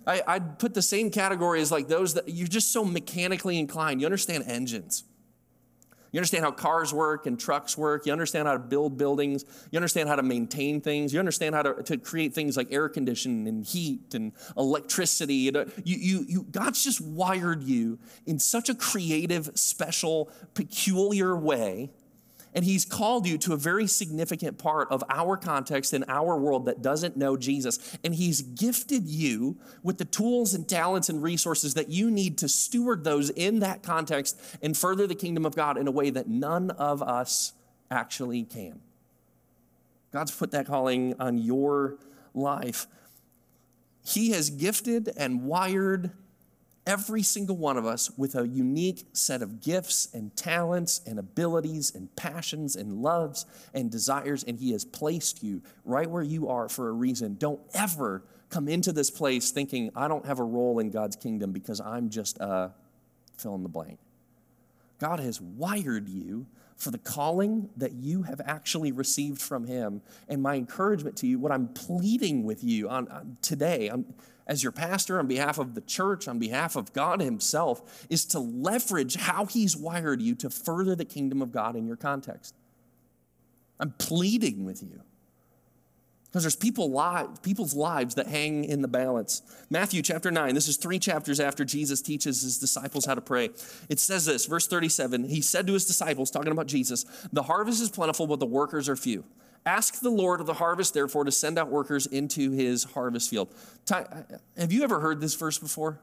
I, 0.07 0.39
would 0.39 0.59
put 0.59 0.75
the 0.75 0.83
same 0.83 1.11
category 1.11 1.61
as 1.61 1.73
like 1.73 1.89
those 1.89 2.15
that 2.15 2.29
you're 2.29 2.49
just 2.49 2.73
so 2.73 2.85
mechanically 2.85 3.59
inclined. 3.59 4.01
You 4.01 4.07
understand 4.07 4.45
engines. 4.47 5.05
You 6.15 6.19
understand 6.19 6.45
how 6.45 6.53
cars 6.53 6.95
work 6.95 7.27
and 7.27 7.41
trucks 7.41 7.77
work. 7.77 8.07
You 8.07 8.13
understand 8.13 8.47
how 8.47 8.53
to 8.53 8.61
build 8.61 8.97
buildings. 8.97 9.45
You 9.73 9.79
understand 9.79 10.09
how 10.09 10.15
to 10.15 10.23
maintain 10.23 10.81
things. 10.81 11.13
You 11.13 11.19
understand 11.19 11.57
how 11.57 11.63
to, 11.63 11.83
to 11.83 11.97
create 11.97 12.33
things 12.33 12.57
like 12.57 12.69
air 12.71 12.89
conditioning 12.89 13.49
and 13.49 13.65
heat 13.65 14.15
and 14.15 14.33
electricity. 14.57 15.35
You, 15.35 15.67
you, 15.83 16.25
you, 16.29 16.47
God's 16.49 16.85
just 16.85 17.01
wired 17.01 17.65
you 17.65 17.99
in 18.27 18.39
such 18.39 18.69
a 18.69 18.77
creative, 18.77 19.51
special, 19.57 20.31
peculiar 20.55 21.35
way 21.35 21.91
and 22.55 22.65
He's 22.65 22.85
called 22.85 23.27
you 23.27 23.37
to 23.39 23.53
a 23.53 23.57
very 23.57 23.87
significant 23.87 24.59
part 24.59 24.89
of 24.91 25.03
our 25.11 25.37
context 25.37 25.93
in 25.93 26.05
our 26.09 26.39
world 26.39 26.67
that 26.67 26.83
doesn't 26.83 27.17
know 27.17 27.37
Jesus. 27.37 27.99
And 28.05 28.15
He's 28.15 28.43
gifted 28.43 29.09
you 29.09 29.57
with 29.83 29.99
the 29.99 30.05
tools 30.05 30.55
and 30.55 30.69
talents 30.69 31.09
and 31.09 31.23
resources 31.23 31.75
that 31.75 31.89
you 31.89 32.11
need 32.11 32.39
to 32.39 32.49
steward 32.49 33.05
those 33.05 33.31
in 33.31 33.59
that 33.61 33.83
context 33.83 34.41
and 34.63 34.77
further 34.77 35.07
the 35.07 35.15
kingdom 35.15 35.45
of 35.45 35.57
God 35.57 35.77
in 35.77 35.89
a 35.89 35.93
way 35.93 36.11
that 36.11 36.29
none 36.29 36.71
of 36.71 37.03
us 37.03 37.53
actually 37.91 38.45
can. 38.45 38.81
God's 40.13 40.31
put 40.31 40.53
that 40.53 40.67
calling 40.67 41.15
on 41.19 41.39
your 41.39 41.99
life. 42.35 42.87
He 44.07 44.31
has 44.31 44.51
gifted 44.51 45.11
and 45.17 45.43
wired 45.43 46.13
every 46.87 47.23
single 47.23 47.57
one 47.57 47.77
of 47.77 47.87
us 47.87 48.11
with 48.17 48.35
a 48.35 48.47
unique 48.47 49.07
set 49.13 49.43
of 49.43 49.61
gifts 49.61 50.09
and 50.13 50.35
talents 50.37 51.01
and 51.07 51.19
abilities 51.19 51.95
and 51.95 52.15
passions 52.17 52.77
and 52.77 52.93
loves 52.93 53.47
and 53.73 53.91
desires, 53.91 54.45
and 54.45 54.59
He 54.59 54.73
has 54.73 54.85
placed 54.85 55.43
you 55.43 55.63
right 55.85 56.09
where 56.09 56.23
you 56.23 56.49
are 56.49 56.69
for 56.69 56.89
a 56.89 56.93
reason. 56.93 57.37
Don't 57.39 57.61
ever 57.75 58.23
come 58.51 58.69
into 58.69 58.93
this 58.93 59.11
place 59.11 59.51
thinking, 59.51 59.91
I 59.97 60.09
don't 60.09 60.27
have 60.27 60.39
a 60.39 60.45
role 60.45 60.79
in 60.79 60.91
God's 60.91 61.17
kingdom 61.17 61.53
because 61.53 61.81
I'm 61.81 62.11
just 62.11 62.39
a 62.39 62.73
fill 63.37 63.55
in 63.55 63.63
the 63.63 63.69
blank. 63.69 63.99
God 64.99 65.21
has 65.21 65.41
wired 65.41 66.09
you 66.09 66.47
for 66.77 66.91
the 66.91 66.99
calling 66.99 67.69
that 67.77 67.93
you 67.93 68.23
have 68.23 68.41
actually 68.45 68.93
received 68.93 69.41
from 69.41 69.67
Him. 69.67 70.03
And 70.29 70.43
my 70.43 70.57
encouragement 70.57 71.17
to 71.19 71.27
you, 71.27 71.39
what 71.39 71.53
I'm 71.53 71.69
pleading 71.69 72.45
with 72.45 72.63
you 72.63 72.89
on, 72.89 73.09
on 73.09 73.37
today, 73.43 73.89
I'm, 73.89 74.07
as 74.47 74.63
your 74.63 74.73
pastor, 74.73 75.19
on 75.19 75.27
behalf 75.27 75.59
of 75.59 75.75
the 75.75 75.81
church, 75.81 76.29
on 76.29 76.39
behalf 76.39 76.77
of 76.77 76.93
God 76.93 77.21
Himself, 77.21 78.07
is 78.11 78.25
to 78.27 78.39
leverage 78.39 79.17
how 79.17 79.47
He's 79.47 79.77
wired 79.77 80.21
you 80.21 80.35
to 80.37 80.51
further 80.51 80.95
the 80.95 81.05
kingdom 81.05 81.41
of 81.41 81.51
God 81.51 81.77
in 81.77 81.87
your 81.87 81.97
context. 81.97 82.55
I'm 83.81 83.93
pleading 83.93 84.65
with 84.65 84.83
you. 84.83 85.01
Because 86.35 86.43
there's 86.43 86.57
people 86.57 86.93
li- 86.93 87.29
people's 87.43 87.75
lives 87.75 88.17
that 88.17 88.27
hang 88.27 88.65
in 88.65 88.83
the 88.83 88.89
balance. 88.89 89.41
Matthew 89.71 90.03
chapter 90.03 90.33
9, 90.33 90.53
this 90.53 90.67
is 90.67 90.77
three 90.77 90.99
chapters 90.99 91.39
after 91.39 91.65
Jesus 91.65 92.03
teaches 92.03 92.43
his 92.43 92.59
disciples 92.59 93.05
how 93.05 93.15
to 93.15 93.21
pray. 93.21 93.51
It 93.89 94.01
says 94.01 94.25
this, 94.25 94.47
verse 94.47 94.67
37 94.67 95.29
He 95.29 95.41
said 95.41 95.69
to 95.69 95.75
his 95.75 95.87
disciples, 95.87 96.33
talking 96.33 96.51
about 96.51 96.67
Jesus, 96.67 97.05
The 97.33 97.45
harvest 97.45 97.81
is 97.81 97.89
plentiful, 97.89 98.27
but 98.27 98.41
the 98.41 98.47
workers 98.47 98.89
are 98.89 98.97
few. 98.97 99.25
Ask 99.67 100.01
the 100.01 100.11
Lord 100.11 100.41
of 100.41 100.47
the 100.47 100.55
harvest, 100.55 100.93
therefore, 100.93 101.25
to 101.25 101.33
send 101.33 101.59
out 101.59 101.71
workers 101.71 102.07
into 102.07 102.51
his 102.51 102.85
harvest 102.85 103.31
field. 103.31 103.49
Uh, 103.91 104.05
have 104.57 104.73
you 104.73 104.83
ever 104.83 105.01
heard 105.01 105.21
this 105.21 105.35
verse 105.35 105.59
before? 105.59 105.99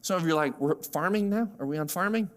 Some 0.00 0.16
of 0.16 0.26
you 0.26 0.32
are 0.32 0.36
like, 0.36 0.58
we're 0.60 0.76
farming 0.76 1.28
now? 1.28 1.48
Are 1.58 1.66
we 1.66 1.78
on 1.78 1.88
farming? 1.88 2.30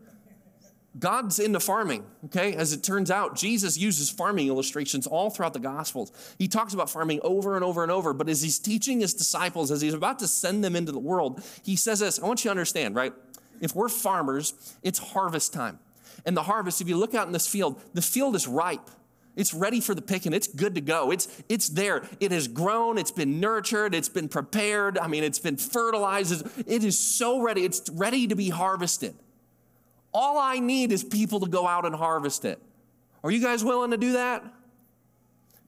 God's 0.97 1.39
into 1.39 1.59
farming, 1.59 2.03
okay? 2.25 2.53
As 2.55 2.73
it 2.73 2.83
turns 2.83 3.11
out, 3.11 3.37
Jesus 3.37 3.77
uses 3.77 4.09
farming 4.09 4.47
illustrations 4.47 5.05
all 5.05 5.29
throughout 5.29 5.53
the 5.53 5.59
Gospels. 5.59 6.11
He 6.39 6.47
talks 6.47 6.73
about 6.73 6.89
farming 6.89 7.19
over 7.23 7.55
and 7.55 7.63
over 7.63 7.83
and 7.83 7.91
over, 7.91 8.11
but 8.11 8.27
as 8.27 8.41
he's 8.41 8.57
teaching 8.57 8.99
his 8.99 9.13
disciples, 9.13 9.71
as 9.71 9.81
he's 9.81 9.93
about 9.93 10.19
to 10.19 10.27
send 10.27 10.63
them 10.63 10.75
into 10.75 10.91
the 10.91 10.99
world, 10.99 11.43
he 11.63 11.75
says 11.75 11.99
this 11.99 12.19
I 12.19 12.25
want 12.25 12.43
you 12.43 12.49
to 12.49 12.51
understand, 12.51 12.95
right? 12.95 13.13
If 13.61 13.75
we're 13.75 13.89
farmers, 13.89 14.53
it's 14.81 14.99
harvest 14.99 15.53
time. 15.53 15.79
And 16.25 16.35
the 16.35 16.43
harvest, 16.43 16.81
if 16.81 16.89
you 16.89 16.97
look 16.97 17.13
out 17.13 17.27
in 17.27 17.33
this 17.33 17.47
field, 17.47 17.81
the 17.93 18.01
field 18.01 18.35
is 18.35 18.47
ripe. 18.47 18.89
It's 19.39 19.53
ready 19.53 19.79
for 19.79 19.95
the 19.95 20.01
picking. 20.01 20.33
It's 20.33 20.47
good 20.47 20.75
to 20.75 20.81
go. 20.81 21.11
It's, 21.11 21.29
it's 21.47 21.69
there. 21.69 22.03
It 22.19 22.33
has 22.33 22.49
grown. 22.49 22.97
It's 22.97 23.09
been 23.09 23.39
nurtured. 23.39 23.95
It's 23.95 24.09
been 24.09 24.27
prepared. 24.27 24.97
I 24.97 25.07
mean, 25.07 25.23
it's 25.23 25.39
been 25.39 25.55
fertilized. 25.55 26.45
It 26.67 26.83
is 26.83 26.99
so 26.99 27.41
ready. 27.41 27.63
It's 27.63 27.89
ready 27.89 28.27
to 28.27 28.35
be 28.35 28.49
harvested. 28.49 29.15
All 30.13 30.37
I 30.37 30.59
need 30.59 30.91
is 30.91 31.05
people 31.05 31.39
to 31.39 31.47
go 31.47 31.65
out 31.65 31.85
and 31.85 31.95
harvest 31.95 32.43
it. 32.43 32.61
Are 33.23 33.31
you 33.31 33.41
guys 33.41 33.63
willing 33.63 33.91
to 33.91 33.97
do 33.97 34.11
that? 34.13 34.43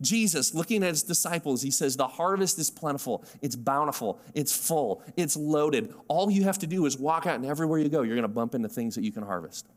Jesus, 0.01 0.53
looking 0.53 0.83
at 0.83 0.89
his 0.89 1.03
disciples, 1.03 1.61
he 1.61 1.71
says, 1.71 1.95
The 1.95 2.07
harvest 2.07 2.59
is 2.59 2.69
plentiful, 2.69 3.23
it's 3.41 3.55
bountiful, 3.55 4.19
it's 4.33 4.53
full, 4.53 5.01
it's 5.15 5.37
loaded. 5.37 5.93
All 6.09 6.29
you 6.29 6.43
have 6.43 6.59
to 6.59 6.67
do 6.67 6.85
is 6.87 6.97
walk 6.97 7.25
out, 7.25 7.35
and 7.35 7.45
everywhere 7.45 7.79
you 7.79 7.87
go, 7.87 8.01
you're 8.01 8.15
going 8.15 8.23
to 8.23 8.27
bump 8.27 8.53
into 8.53 8.67
things 8.67 8.95
that 8.95 9.03
you 9.05 9.13
can 9.13 9.23
harvest. 9.23 9.67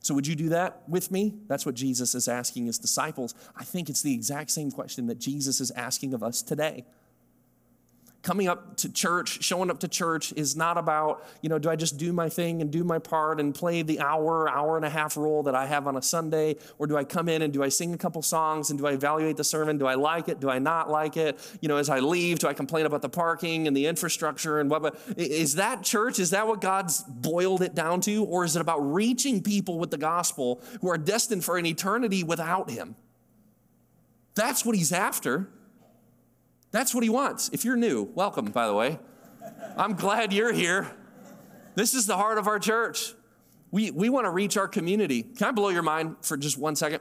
So, 0.00 0.14
would 0.14 0.26
you 0.26 0.36
do 0.36 0.48
that 0.50 0.82
with 0.88 1.10
me? 1.10 1.34
That's 1.48 1.66
what 1.66 1.74
Jesus 1.74 2.14
is 2.14 2.28
asking 2.28 2.66
his 2.66 2.78
disciples. 2.78 3.34
I 3.56 3.64
think 3.64 3.90
it's 3.90 4.02
the 4.02 4.14
exact 4.14 4.50
same 4.50 4.70
question 4.70 5.06
that 5.08 5.18
Jesus 5.18 5.60
is 5.60 5.70
asking 5.72 6.14
of 6.14 6.22
us 6.22 6.40
today 6.42 6.84
coming 8.28 8.46
up 8.46 8.76
to 8.76 8.92
church, 8.92 9.42
showing 9.42 9.70
up 9.70 9.80
to 9.80 9.88
church 9.88 10.34
is 10.34 10.54
not 10.54 10.76
about, 10.76 11.26
you 11.40 11.48
know, 11.48 11.58
do 11.58 11.70
I 11.70 11.76
just 11.76 11.96
do 11.96 12.12
my 12.12 12.28
thing 12.28 12.60
and 12.60 12.70
do 12.70 12.84
my 12.84 12.98
part 12.98 13.40
and 13.40 13.54
play 13.54 13.80
the 13.80 14.00
hour, 14.00 14.46
hour 14.50 14.76
and 14.76 14.84
a 14.84 14.90
half 14.90 15.16
role 15.16 15.42
that 15.44 15.54
I 15.54 15.64
have 15.64 15.86
on 15.86 15.96
a 15.96 16.02
Sunday? 16.02 16.56
Or 16.76 16.86
do 16.86 16.94
I 16.98 17.04
come 17.04 17.30
in 17.30 17.40
and 17.40 17.54
do 17.54 17.62
I 17.62 17.70
sing 17.70 17.94
a 17.94 17.96
couple 17.96 18.20
songs 18.20 18.68
and 18.68 18.78
do 18.78 18.86
I 18.86 18.92
evaluate 18.92 19.38
the 19.38 19.44
sermon? 19.44 19.78
Do 19.78 19.86
I 19.86 19.94
like 19.94 20.28
it? 20.28 20.40
Do 20.40 20.50
I 20.50 20.58
not 20.58 20.90
like 20.90 21.16
it? 21.16 21.38
You 21.62 21.68
know, 21.68 21.78
as 21.78 21.88
I 21.88 22.00
leave, 22.00 22.38
do 22.38 22.48
I 22.48 22.52
complain 22.52 22.84
about 22.84 23.00
the 23.00 23.08
parking 23.08 23.66
and 23.66 23.74
the 23.74 23.86
infrastructure 23.86 24.60
and 24.60 24.68
what? 24.68 24.82
But 24.82 25.00
is 25.16 25.54
that 25.54 25.82
church? 25.82 26.18
Is 26.18 26.28
that 26.28 26.46
what 26.46 26.60
God's 26.60 27.04
boiled 27.04 27.62
it 27.62 27.74
down 27.74 28.02
to? 28.02 28.24
Or 28.24 28.44
is 28.44 28.56
it 28.56 28.60
about 28.60 28.80
reaching 28.80 29.42
people 29.42 29.78
with 29.78 29.90
the 29.90 29.96
gospel 29.96 30.60
who 30.82 30.90
are 30.90 30.98
destined 30.98 31.46
for 31.46 31.56
an 31.56 31.64
eternity 31.64 32.22
without 32.24 32.68
Him? 32.68 32.94
That's 34.34 34.66
what 34.66 34.76
He's 34.76 34.92
after. 34.92 35.48
That's 36.70 36.94
what 36.94 37.02
he 37.02 37.10
wants. 37.10 37.50
If 37.52 37.64
you're 37.64 37.76
new, 37.76 38.02
welcome, 38.14 38.46
by 38.46 38.66
the 38.66 38.74
way. 38.74 38.98
I'm 39.76 39.94
glad 39.94 40.32
you're 40.32 40.52
here. 40.52 40.90
This 41.74 41.94
is 41.94 42.06
the 42.06 42.16
heart 42.16 42.38
of 42.38 42.46
our 42.46 42.58
church. 42.58 43.14
We, 43.70 43.90
we 43.90 44.08
want 44.08 44.26
to 44.26 44.30
reach 44.30 44.56
our 44.56 44.68
community. 44.68 45.22
Can 45.22 45.48
I 45.48 45.50
blow 45.52 45.68
your 45.68 45.82
mind 45.82 46.16
for 46.22 46.36
just 46.36 46.58
one 46.58 46.76
second? 46.76 47.00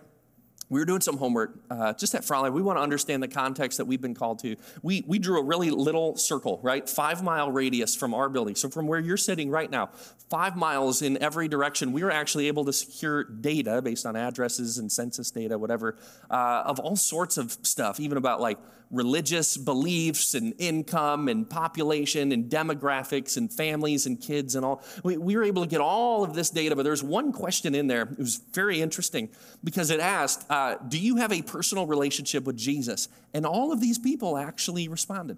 we 0.70 0.80
were 0.80 0.86
doing 0.86 1.02
some 1.02 1.18
homework 1.18 1.60
uh, 1.70 1.94
just 1.94 2.14
at 2.14 2.24
Frontline. 2.24 2.52
We 2.52 2.62
want 2.62 2.78
to 2.78 2.82
understand 2.82 3.24
the 3.24 3.28
context 3.28 3.78
that 3.78 3.86
we've 3.86 4.02
been 4.02 4.14
called 4.14 4.40
to. 4.40 4.58
We, 4.82 5.04
we 5.08 5.18
drew 5.18 5.40
a 5.40 5.44
really 5.44 5.70
little 5.70 6.18
circle, 6.18 6.60
right? 6.62 6.88
Five 6.90 7.24
mile 7.24 7.52
radius 7.52 7.96
from 7.96 8.14
our 8.14 8.28
building. 8.28 8.56
So, 8.56 8.70
from 8.70 8.88
where 8.88 9.00
you're 9.00 9.18
sitting 9.18 9.50
right 9.50 9.72
now, 9.72 9.92
five 10.30 10.58
miles 10.58 11.02
in 11.02 11.22
every 11.22 11.48
direction, 11.48 11.94
we 11.94 12.04
were 12.04 12.12
actually 12.12 12.48
able 12.48 12.66
to 12.66 12.74
secure 12.74 13.24
data 13.24 13.82
based 13.82 14.06
on 14.06 14.16
addresses 14.16 14.78
and 14.78 14.92
census 14.92 15.32
data, 15.32 15.58
whatever, 15.58 15.96
uh, 16.30 16.64
of 16.66 16.80
all 16.80 16.98
sorts 16.98 17.38
of 17.38 17.58
stuff, 17.62 18.00
even 18.00 18.18
about 18.18 18.42
like 18.42 18.58
religious 18.92 19.58
beliefs 19.58 20.34
and 20.34 20.54
income 20.58 21.28
and 21.28 21.50
population 21.50 22.32
and 22.32 22.50
demographics 22.50 23.38
and 23.38 23.52
families 23.52 24.06
and 24.06 24.22
kids 24.22 24.56
and 24.56 24.66
all. 24.66 24.84
We, 25.04 25.18
we 25.18 25.36
were 25.36 25.44
able 25.44 25.64
to 25.64 25.70
get 25.70 25.82
all 25.82 26.24
of 26.24 26.34
this 26.34 26.50
data, 26.50 26.76
but 26.76 26.84
there's 26.84 27.04
one 27.04 27.32
question 27.32 27.76
in 27.76 27.88
there. 27.88 28.04
It 28.04 28.18
was 28.18 28.42
very 28.54 28.82
interesting 28.82 29.30
because 29.64 29.90
it 29.90 30.00
asked, 30.00 30.46
uh, 30.50 30.76
Do 30.88 31.00
you 31.00 31.18
have 31.18 31.34
a 31.34 31.42
personal 31.42 31.86
relationship 31.86 32.46
with 32.46 32.58
Jesus? 32.58 33.10
And 33.34 33.46
all 33.46 33.72
of 33.72 33.82
these 33.82 34.00
people 34.00 34.38
actually 34.38 34.88
responded. 34.88 35.38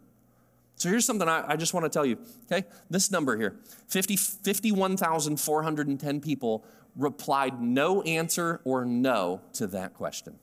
So 0.75 0.89
here's 0.89 1.05
something 1.05 1.27
I, 1.27 1.43
I 1.45 1.55
just 1.57 1.73
want 1.73 1.85
to 1.85 1.89
tell 1.89 2.05
you, 2.05 2.17
okay? 2.49 2.65
This 2.89 3.11
number 3.11 3.37
here 3.37 3.55
50, 3.87 4.15
51,410 4.15 6.21
people 6.21 6.63
replied 6.95 7.61
no 7.61 8.01
answer 8.03 8.61
or 8.63 8.85
no 8.85 9.41
to 9.53 9.67
that 9.67 9.93
question 9.93 10.39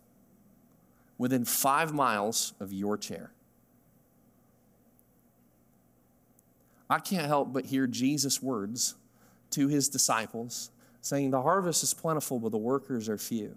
within 1.18 1.44
five 1.44 1.92
miles 1.92 2.54
of 2.60 2.72
your 2.72 2.96
chair. 2.96 3.32
I 6.88 7.00
can't 7.00 7.26
help 7.26 7.52
but 7.52 7.66
hear 7.66 7.86
Jesus' 7.86 8.42
words 8.42 8.94
to 9.50 9.68
his 9.68 9.88
disciples 9.88 10.70
saying, 11.00 11.30
The 11.30 11.42
harvest 11.42 11.82
is 11.82 11.92
plentiful, 11.94 12.38
but 12.38 12.52
the 12.52 12.58
workers 12.58 13.08
are 13.08 13.18
few. 13.18 13.56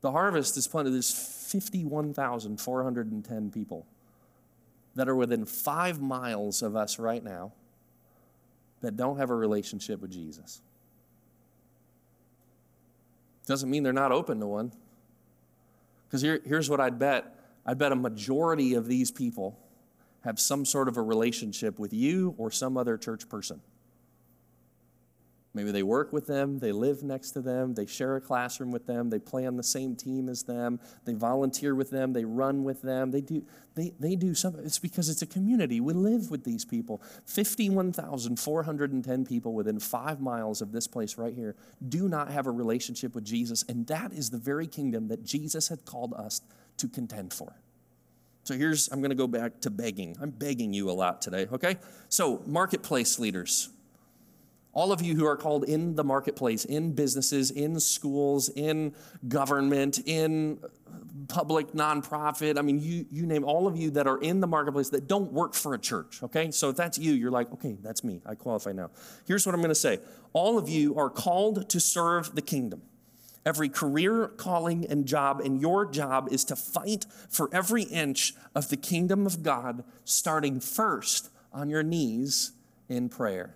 The 0.00 0.10
harvest 0.12 0.56
is 0.56 0.66
plentiful. 0.66 0.94
There's 0.94 1.12
51,410 1.50 3.50
people 3.50 3.86
that 4.94 5.06
are 5.08 5.14
within 5.14 5.44
five 5.44 6.00
miles 6.00 6.62
of 6.62 6.74
us 6.74 6.98
right 6.98 7.22
now 7.22 7.52
that 8.80 8.96
don't 8.96 9.18
have 9.18 9.28
a 9.30 9.34
relationship 9.34 10.00
with 10.00 10.10
Jesus. 10.10 10.62
Doesn't 13.46 13.70
mean 13.70 13.82
they're 13.82 13.92
not 13.92 14.12
open 14.12 14.40
to 14.40 14.46
one. 14.46 14.72
Because 16.06 16.22
here, 16.22 16.40
here's 16.44 16.70
what 16.70 16.80
I'd 16.80 16.98
bet 16.98 17.32
I'd 17.64 17.78
bet 17.78 17.90
a 17.90 17.96
majority 17.96 18.74
of 18.74 18.86
these 18.86 19.10
people 19.10 19.58
have 20.20 20.38
some 20.38 20.64
sort 20.64 20.88
of 20.88 20.96
a 20.96 21.02
relationship 21.02 21.78
with 21.78 21.92
you 21.92 22.34
or 22.38 22.50
some 22.50 22.76
other 22.76 22.96
church 22.96 23.28
person. 23.28 23.60
Maybe 25.56 25.72
they 25.72 25.82
work 25.82 26.12
with 26.12 26.26
them, 26.26 26.58
they 26.58 26.70
live 26.70 27.02
next 27.02 27.30
to 27.30 27.40
them, 27.40 27.72
they 27.72 27.86
share 27.86 28.16
a 28.16 28.20
classroom 28.20 28.72
with 28.72 28.86
them, 28.86 29.08
they 29.08 29.18
play 29.18 29.46
on 29.46 29.56
the 29.56 29.62
same 29.62 29.96
team 29.96 30.28
as 30.28 30.42
them, 30.42 30.78
they 31.06 31.14
volunteer 31.14 31.74
with 31.74 31.88
them, 31.88 32.12
they 32.12 32.26
run 32.26 32.62
with 32.62 32.82
them, 32.82 33.10
they 33.10 33.22
do, 33.22 33.42
they, 33.74 33.94
they 33.98 34.16
do 34.16 34.34
something. 34.34 34.62
It's 34.66 34.78
because 34.78 35.08
it's 35.08 35.22
a 35.22 35.26
community. 35.26 35.80
We 35.80 35.94
live 35.94 36.30
with 36.30 36.44
these 36.44 36.66
people. 36.66 37.00
51,410 37.24 39.24
people 39.24 39.54
within 39.54 39.80
five 39.80 40.20
miles 40.20 40.60
of 40.60 40.72
this 40.72 40.86
place 40.86 41.16
right 41.16 41.32
here 41.32 41.56
do 41.88 42.06
not 42.06 42.30
have 42.30 42.46
a 42.46 42.50
relationship 42.50 43.14
with 43.14 43.24
Jesus, 43.24 43.64
and 43.66 43.86
that 43.86 44.12
is 44.12 44.28
the 44.28 44.36
very 44.36 44.66
kingdom 44.66 45.08
that 45.08 45.24
Jesus 45.24 45.68
had 45.68 45.86
called 45.86 46.12
us 46.12 46.42
to 46.76 46.86
contend 46.86 47.32
for. 47.32 47.54
So 48.44 48.52
here's, 48.52 48.88
I'm 48.88 49.00
going 49.00 49.08
to 49.08 49.16
go 49.16 49.26
back 49.26 49.62
to 49.62 49.70
begging. 49.70 50.18
I'm 50.20 50.32
begging 50.32 50.74
you 50.74 50.90
a 50.90 50.92
lot 50.92 51.22
today, 51.22 51.46
okay? 51.50 51.78
So, 52.10 52.42
marketplace 52.46 53.18
leaders 53.18 53.70
all 54.76 54.92
of 54.92 55.00
you 55.00 55.16
who 55.16 55.24
are 55.24 55.38
called 55.38 55.64
in 55.64 55.94
the 55.94 56.04
marketplace, 56.04 56.66
in 56.66 56.92
businesses, 56.92 57.50
in 57.50 57.80
schools, 57.80 58.50
in 58.50 58.94
government, 59.26 60.00
in 60.04 60.58
public 61.28 61.72
nonprofit. 61.72 62.58
I 62.58 62.62
mean, 62.62 62.78
you, 62.78 63.06
you 63.10 63.24
name 63.24 63.42
all 63.42 63.66
of 63.66 63.78
you 63.78 63.90
that 63.92 64.06
are 64.06 64.18
in 64.18 64.40
the 64.42 64.46
marketplace 64.46 64.90
that 64.90 65.08
don't 65.08 65.32
work 65.32 65.54
for 65.54 65.72
a 65.72 65.78
church, 65.78 66.22
okay? 66.22 66.50
So 66.50 66.68
if 66.68 66.76
that's 66.76 66.98
you, 66.98 67.14
you're 67.14 67.30
like, 67.30 67.50
okay, 67.54 67.78
that's 67.82 68.04
me. 68.04 68.20
I 68.26 68.34
qualify 68.34 68.72
now. 68.72 68.90
Here's 69.26 69.46
what 69.46 69.54
I'm 69.54 69.62
to 69.62 69.74
say 69.74 69.98
all 70.34 70.58
of 70.58 70.68
you 70.68 70.94
are 70.98 71.08
called 71.08 71.70
to 71.70 71.80
serve 71.80 72.34
the 72.34 72.42
kingdom. 72.42 72.82
Every 73.46 73.70
career, 73.70 74.28
calling, 74.28 74.86
and 74.86 75.06
job, 75.06 75.40
and 75.40 75.58
your 75.58 75.86
job 75.86 76.28
is 76.30 76.44
to 76.44 76.56
fight 76.56 77.06
for 77.30 77.48
every 77.50 77.84
inch 77.84 78.34
of 78.54 78.68
the 78.68 78.76
kingdom 78.76 79.24
of 79.24 79.42
God, 79.42 79.84
starting 80.04 80.60
first 80.60 81.30
on 81.50 81.70
your 81.70 81.82
knees 81.82 82.52
in 82.90 83.08
prayer. 83.08 83.54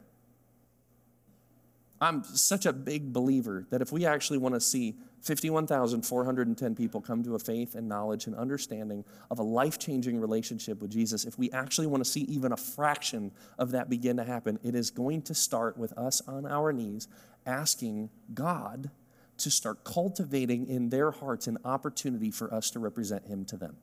I'm 2.00 2.24
such 2.24 2.64
a 2.64 2.72
big 2.72 3.12
believer 3.12 3.66
that 3.70 3.82
if 3.82 3.92
we 3.92 4.06
actually 4.06 4.38
want 4.38 4.54
to 4.54 4.60
see 4.60 4.96
51,410 5.20 6.74
people 6.74 7.02
come 7.02 7.22
to 7.24 7.34
a 7.34 7.38
faith 7.38 7.74
and 7.74 7.86
knowledge 7.86 8.26
and 8.26 8.34
understanding 8.34 9.04
of 9.30 9.38
a 9.38 9.42
life 9.42 9.78
changing 9.78 10.18
relationship 10.18 10.80
with 10.80 10.90
Jesus, 10.90 11.26
if 11.26 11.38
we 11.38 11.50
actually 11.50 11.86
want 11.86 12.02
to 12.02 12.10
see 12.10 12.22
even 12.22 12.52
a 12.52 12.56
fraction 12.56 13.32
of 13.58 13.72
that 13.72 13.90
begin 13.90 14.16
to 14.16 14.24
happen, 14.24 14.58
it 14.64 14.74
is 14.74 14.90
going 14.90 15.20
to 15.22 15.34
start 15.34 15.76
with 15.76 15.92
us 15.98 16.22
on 16.26 16.46
our 16.46 16.72
knees 16.72 17.06
asking 17.44 18.08
God 18.32 18.90
to 19.36 19.50
start 19.50 19.84
cultivating 19.84 20.68
in 20.68 20.88
their 20.88 21.10
hearts 21.10 21.46
an 21.46 21.58
opportunity 21.66 22.30
for 22.30 22.52
us 22.52 22.70
to 22.70 22.78
represent 22.78 23.26
Him 23.26 23.44
to 23.46 23.58
them. 23.58 23.76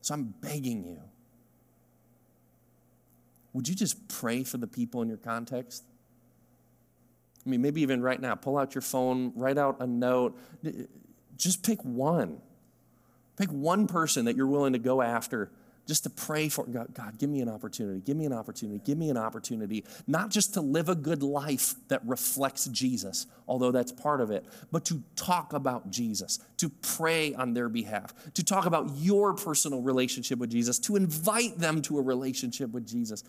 So 0.00 0.14
I'm 0.14 0.34
begging 0.40 0.84
you, 0.84 1.00
would 3.52 3.68
you 3.68 3.74
just 3.74 4.08
pray 4.08 4.44
for 4.44 4.56
the 4.56 4.66
people 4.66 5.02
in 5.02 5.08
your 5.08 5.18
context? 5.18 5.84
I 7.48 7.50
mean, 7.50 7.62
maybe 7.62 7.80
even 7.80 8.02
right 8.02 8.20
now, 8.20 8.34
pull 8.34 8.58
out 8.58 8.74
your 8.74 8.82
phone, 8.82 9.32
write 9.34 9.56
out 9.56 9.78
a 9.80 9.86
note. 9.86 10.38
Just 11.38 11.62
pick 11.62 11.82
one. 11.82 12.42
Pick 13.38 13.48
one 13.48 13.86
person 13.86 14.26
that 14.26 14.36
you're 14.36 14.46
willing 14.46 14.74
to 14.74 14.78
go 14.78 15.00
after 15.00 15.50
just 15.88 16.04
to 16.04 16.10
pray 16.10 16.50
for 16.50 16.66
God, 16.66 16.92
God, 16.92 17.18
give 17.18 17.30
me 17.30 17.40
an 17.40 17.48
opportunity, 17.48 18.00
give 18.00 18.16
me 18.16 18.26
an 18.26 18.32
opportunity, 18.34 18.78
give 18.84 18.98
me 18.98 19.08
an 19.08 19.16
opportunity, 19.16 19.86
not 20.06 20.28
just 20.28 20.52
to 20.54 20.60
live 20.60 20.90
a 20.90 20.94
good 20.94 21.22
life 21.22 21.74
that 21.88 22.06
reflects 22.06 22.66
Jesus, 22.66 23.26
although 23.48 23.72
that's 23.72 23.90
part 23.90 24.20
of 24.20 24.30
it, 24.30 24.44
but 24.70 24.84
to 24.84 25.02
talk 25.16 25.54
about 25.54 25.90
Jesus, 25.90 26.40
to 26.58 26.68
pray 26.68 27.32
on 27.34 27.54
their 27.54 27.70
behalf, 27.70 28.12
to 28.34 28.44
talk 28.44 28.66
about 28.66 28.90
your 28.96 29.32
personal 29.32 29.80
relationship 29.80 30.38
with 30.38 30.50
Jesus, 30.50 30.78
to 30.80 30.94
invite 30.94 31.56
them 31.58 31.80
to 31.82 31.98
a 31.98 32.02
relationship 32.02 32.70
with 32.70 32.86
Jesus. 32.86 33.24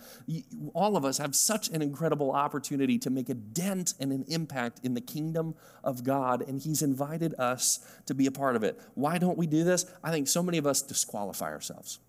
All 0.74 0.98
of 0.98 1.06
us 1.06 1.18
have 1.18 1.36
such 1.36 1.70
an 1.70 1.82
incredible 1.82 2.32
opportunity 2.32 3.00
to 3.00 3.10
make 3.10 3.30
a 3.30 3.36
dent 3.36 3.94
and 4.02 4.12
an 4.12 4.26
impact 4.28 4.82
in 4.84 4.96
the 4.96 5.02
kingdom 5.02 5.56
of 5.82 6.04
God, 6.04 6.42
and 6.42 6.60
He's 6.60 6.82
invited 6.82 7.34
us 7.40 7.80
to 8.06 8.14
be 8.14 8.26
a 8.26 8.32
part 8.32 8.58
of 8.58 8.64
it. 8.66 8.78
Why 8.96 9.18
don't 9.18 9.38
we 9.38 9.48
do 9.48 9.64
this? 9.64 9.86
I 10.04 10.12
think 10.12 10.28
so 10.28 10.44
many 10.44 10.58
of 10.58 10.68
us 10.68 10.82
disqualify 10.82 11.54
ourselves. 11.54 12.00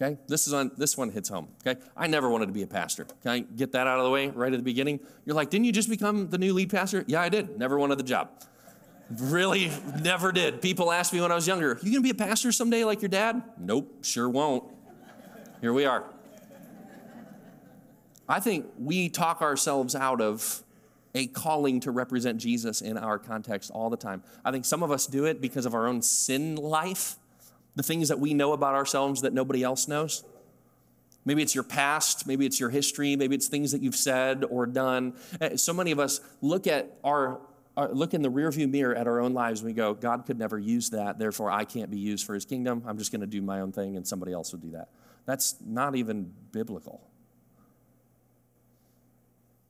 Okay, 0.00 0.18
this 0.28 0.46
is 0.46 0.52
on 0.52 0.72
this 0.76 0.96
one 0.96 1.10
hits 1.10 1.28
home. 1.30 1.48
Okay, 1.66 1.80
I 1.96 2.06
never 2.06 2.28
wanted 2.28 2.46
to 2.46 2.52
be 2.52 2.62
a 2.62 2.66
pastor. 2.66 3.06
I 3.24 3.40
get 3.40 3.72
that 3.72 3.86
out 3.86 3.98
of 3.98 4.04
the 4.04 4.10
way 4.10 4.28
right 4.28 4.52
at 4.52 4.58
the 4.58 4.62
beginning? 4.62 5.00
You're 5.24 5.34
like, 5.34 5.48
didn't 5.48 5.64
you 5.64 5.72
just 5.72 5.88
become 5.88 6.28
the 6.28 6.36
new 6.36 6.52
lead 6.52 6.70
pastor? 6.70 7.04
Yeah, 7.06 7.22
I 7.22 7.30
did. 7.30 7.58
Never 7.58 7.78
wanted 7.78 7.98
the 7.98 8.04
job. 8.04 8.30
Really, 9.18 9.70
never 10.02 10.32
did. 10.32 10.60
People 10.60 10.92
asked 10.92 11.12
me 11.12 11.20
when 11.20 11.32
I 11.32 11.34
was 11.34 11.46
younger, 11.46 11.78
"You 11.82 11.92
gonna 11.92 12.02
be 12.02 12.10
a 12.10 12.14
pastor 12.14 12.52
someday 12.52 12.84
like 12.84 13.00
your 13.00 13.08
dad?" 13.08 13.42
Nope, 13.58 14.04
sure 14.04 14.28
won't. 14.28 14.64
Here 15.60 15.72
we 15.72 15.86
are. 15.86 16.04
I 18.28 18.40
think 18.40 18.66
we 18.78 19.08
talk 19.08 19.40
ourselves 19.40 19.94
out 19.94 20.20
of 20.20 20.64
a 21.14 21.28
calling 21.28 21.80
to 21.80 21.90
represent 21.90 22.38
Jesus 22.38 22.82
in 22.82 22.98
our 22.98 23.18
context 23.18 23.70
all 23.70 23.88
the 23.88 23.96
time. 23.96 24.22
I 24.44 24.50
think 24.50 24.64
some 24.64 24.82
of 24.82 24.90
us 24.90 25.06
do 25.06 25.24
it 25.24 25.40
because 25.40 25.64
of 25.64 25.74
our 25.74 25.86
own 25.86 26.02
sin 26.02 26.56
life, 26.56 27.16
the 27.76 27.82
things 27.82 28.08
that 28.08 28.18
we 28.18 28.34
know 28.34 28.52
about 28.52 28.74
ourselves 28.74 29.22
that 29.22 29.32
nobody 29.32 29.62
else 29.62 29.86
knows. 29.86 30.24
Maybe 31.24 31.42
it's 31.42 31.54
your 31.54 31.64
past, 31.64 32.26
maybe 32.26 32.46
it's 32.46 32.58
your 32.58 32.70
history, 32.70 33.16
maybe 33.16 33.34
it's 33.34 33.48
things 33.48 33.72
that 33.72 33.82
you've 33.82 33.96
said 33.96 34.44
or 34.48 34.66
done. 34.66 35.14
Eh, 35.40 35.56
so 35.56 35.72
many 35.72 35.90
of 35.90 35.98
us 35.98 36.20
look 36.40 36.66
at 36.66 36.96
our, 37.04 37.40
our 37.76 37.92
look 37.92 38.14
in 38.14 38.22
the 38.22 38.30
rearview 38.30 38.70
mirror 38.70 38.94
at 38.94 39.06
our 39.06 39.20
own 39.20 39.34
lives 39.34 39.60
and 39.60 39.66
we 39.66 39.72
go, 39.72 39.92
God 39.92 40.24
could 40.24 40.38
never 40.38 40.58
use 40.58 40.90
that, 40.90 41.18
therefore 41.18 41.50
I 41.50 41.64
can't 41.64 41.90
be 41.90 41.98
used 41.98 42.24
for 42.24 42.34
his 42.34 42.44
kingdom. 42.44 42.82
I'm 42.86 42.96
just 42.96 43.10
going 43.12 43.22
to 43.22 43.26
do 43.26 43.42
my 43.42 43.60
own 43.60 43.72
thing 43.72 43.96
and 43.96 44.06
somebody 44.06 44.32
else 44.32 44.52
will 44.52 44.60
do 44.60 44.70
that. 44.70 44.88
That's 45.26 45.56
not 45.64 45.96
even 45.96 46.32
biblical. 46.52 47.00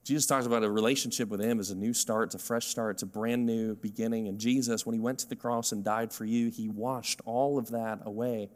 Jesus 0.06 0.24
talks 0.24 0.46
about 0.46 0.62
a 0.62 0.70
relationship 0.70 1.28
with 1.30 1.40
Him 1.40 1.58
as 1.58 1.72
a 1.72 1.74
new 1.74 1.92
start, 1.92 2.28
it's 2.28 2.36
a 2.36 2.38
fresh 2.38 2.66
start, 2.66 2.94
it's 2.94 3.02
a 3.02 3.06
brand 3.06 3.44
new 3.44 3.74
beginning. 3.74 4.28
And 4.28 4.38
Jesus, 4.38 4.86
when 4.86 4.94
He 4.94 5.00
went 5.00 5.18
to 5.18 5.28
the 5.28 5.34
cross 5.34 5.72
and 5.72 5.82
died 5.82 6.12
for 6.12 6.24
you, 6.24 6.48
He 6.48 6.68
washed 6.68 7.20
all 7.24 7.58
of 7.58 7.70
that 7.70 8.02
away. 8.06 8.48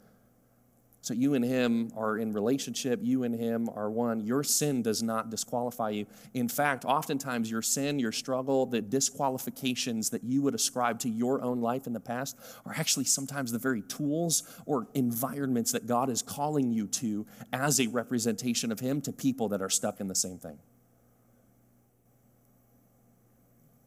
So 1.00 1.12
you 1.12 1.34
and 1.34 1.44
Him 1.44 1.90
are 1.96 2.18
in 2.18 2.32
relationship, 2.32 3.00
you 3.02 3.24
and 3.24 3.34
Him 3.34 3.68
are 3.74 3.90
one. 3.90 4.20
Your 4.20 4.44
sin 4.44 4.80
does 4.82 5.02
not 5.02 5.28
disqualify 5.28 5.90
you. 5.90 6.06
In 6.34 6.48
fact, 6.48 6.84
oftentimes 6.84 7.50
your 7.50 7.62
sin, 7.62 7.98
your 7.98 8.12
struggle, 8.12 8.64
the 8.64 8.80
disqualifications 8.80 10.10
that 10.10 10.22
you 10.22 10.42
would 10.42 10.54
ascribe 10.54 11.00
to 11.00 11.08
your 11.08 11.42
own 11.42 11.60
life 11.60 11.88
in 11.88 11.92
the 11.92 11.98
past 11.98 12.38
are 12.64 12.74
actually 12.76 13.06
sometimes 13.06 13.50
the 13.50 13.58
very 13.58 13.82
tools 13.82 14.44
or 14.66 14.86
environments 14.94 15.72
that 15.72 15.88
God 15.88 16.10
is 16.10 16.22
calling 16.22 16.70
you 16.70 16.86
to 16.86 17.26
as 17.52 17.80
a 17.80 17.88
representation 17.88 18.70
of 18.70 18.78
Him 18.78 19.00
to 19.00 19.10
people 19.10 19.48
that 19.48 19.60
are 19.60 19.68
stuck 19.68 19.98
in 19.98 20.06
the 20.06 20.14
same 20.14 20.38
thing. 20.38 20.60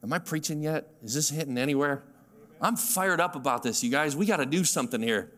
Am 0.04 0.12
I 0.12 0.20
preaching 0.20 0.62
yet? 0.62 0.90
Is 1.02 1.14
this 1.14 1.30
hitting 1.30 1.58
anywhere? 1.58 2.04
I'm 2.62 2.76
fired 2.76 3.22
up 3.22 3.36
about 3.36 3.64
this, 3.64 3.84
you 3.84 3.90
guys. 3.90 4.16
We 4.16 4.26
got 4.26 4.38
to 4.38 4.46
do 4.46 4.64
something 4.64 5.02
here. 5.02 5.32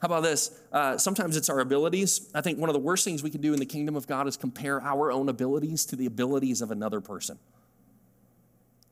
How 0.00 0.06
about 0.06 0.22
this? 0.22 0.50
Uh, 0.72 0.98
sometimes 0.98 1.36
it's 1.36 1.48
our 1.48 1.60
abilities. 1.60 2.30
I 2.34 2.40
think 2.40 2.58
one 2.58 2.68
of 2.68 2.74
the 2.74 2.80
worst 2.80 3.04
things 3.04 3.22
we 3.22 3.30
can 3.30 3.40
do 3.40 3.52
in 3.52 3.58
the 3.58 3.66
kingdom 3.66 3.96
of 3.96 4.06
God 4.06 4.26
is 4.26 4.36
compare 4.36 4.80
our 4.82 5.12
own 5.12 5.28
abilities 5.28 5.86
to 5.86 5.96
the 5.96 6.06
abilities 6.06 6.60
of 6.60 6.70
another 6.70 7.00
person. 7.00 7.38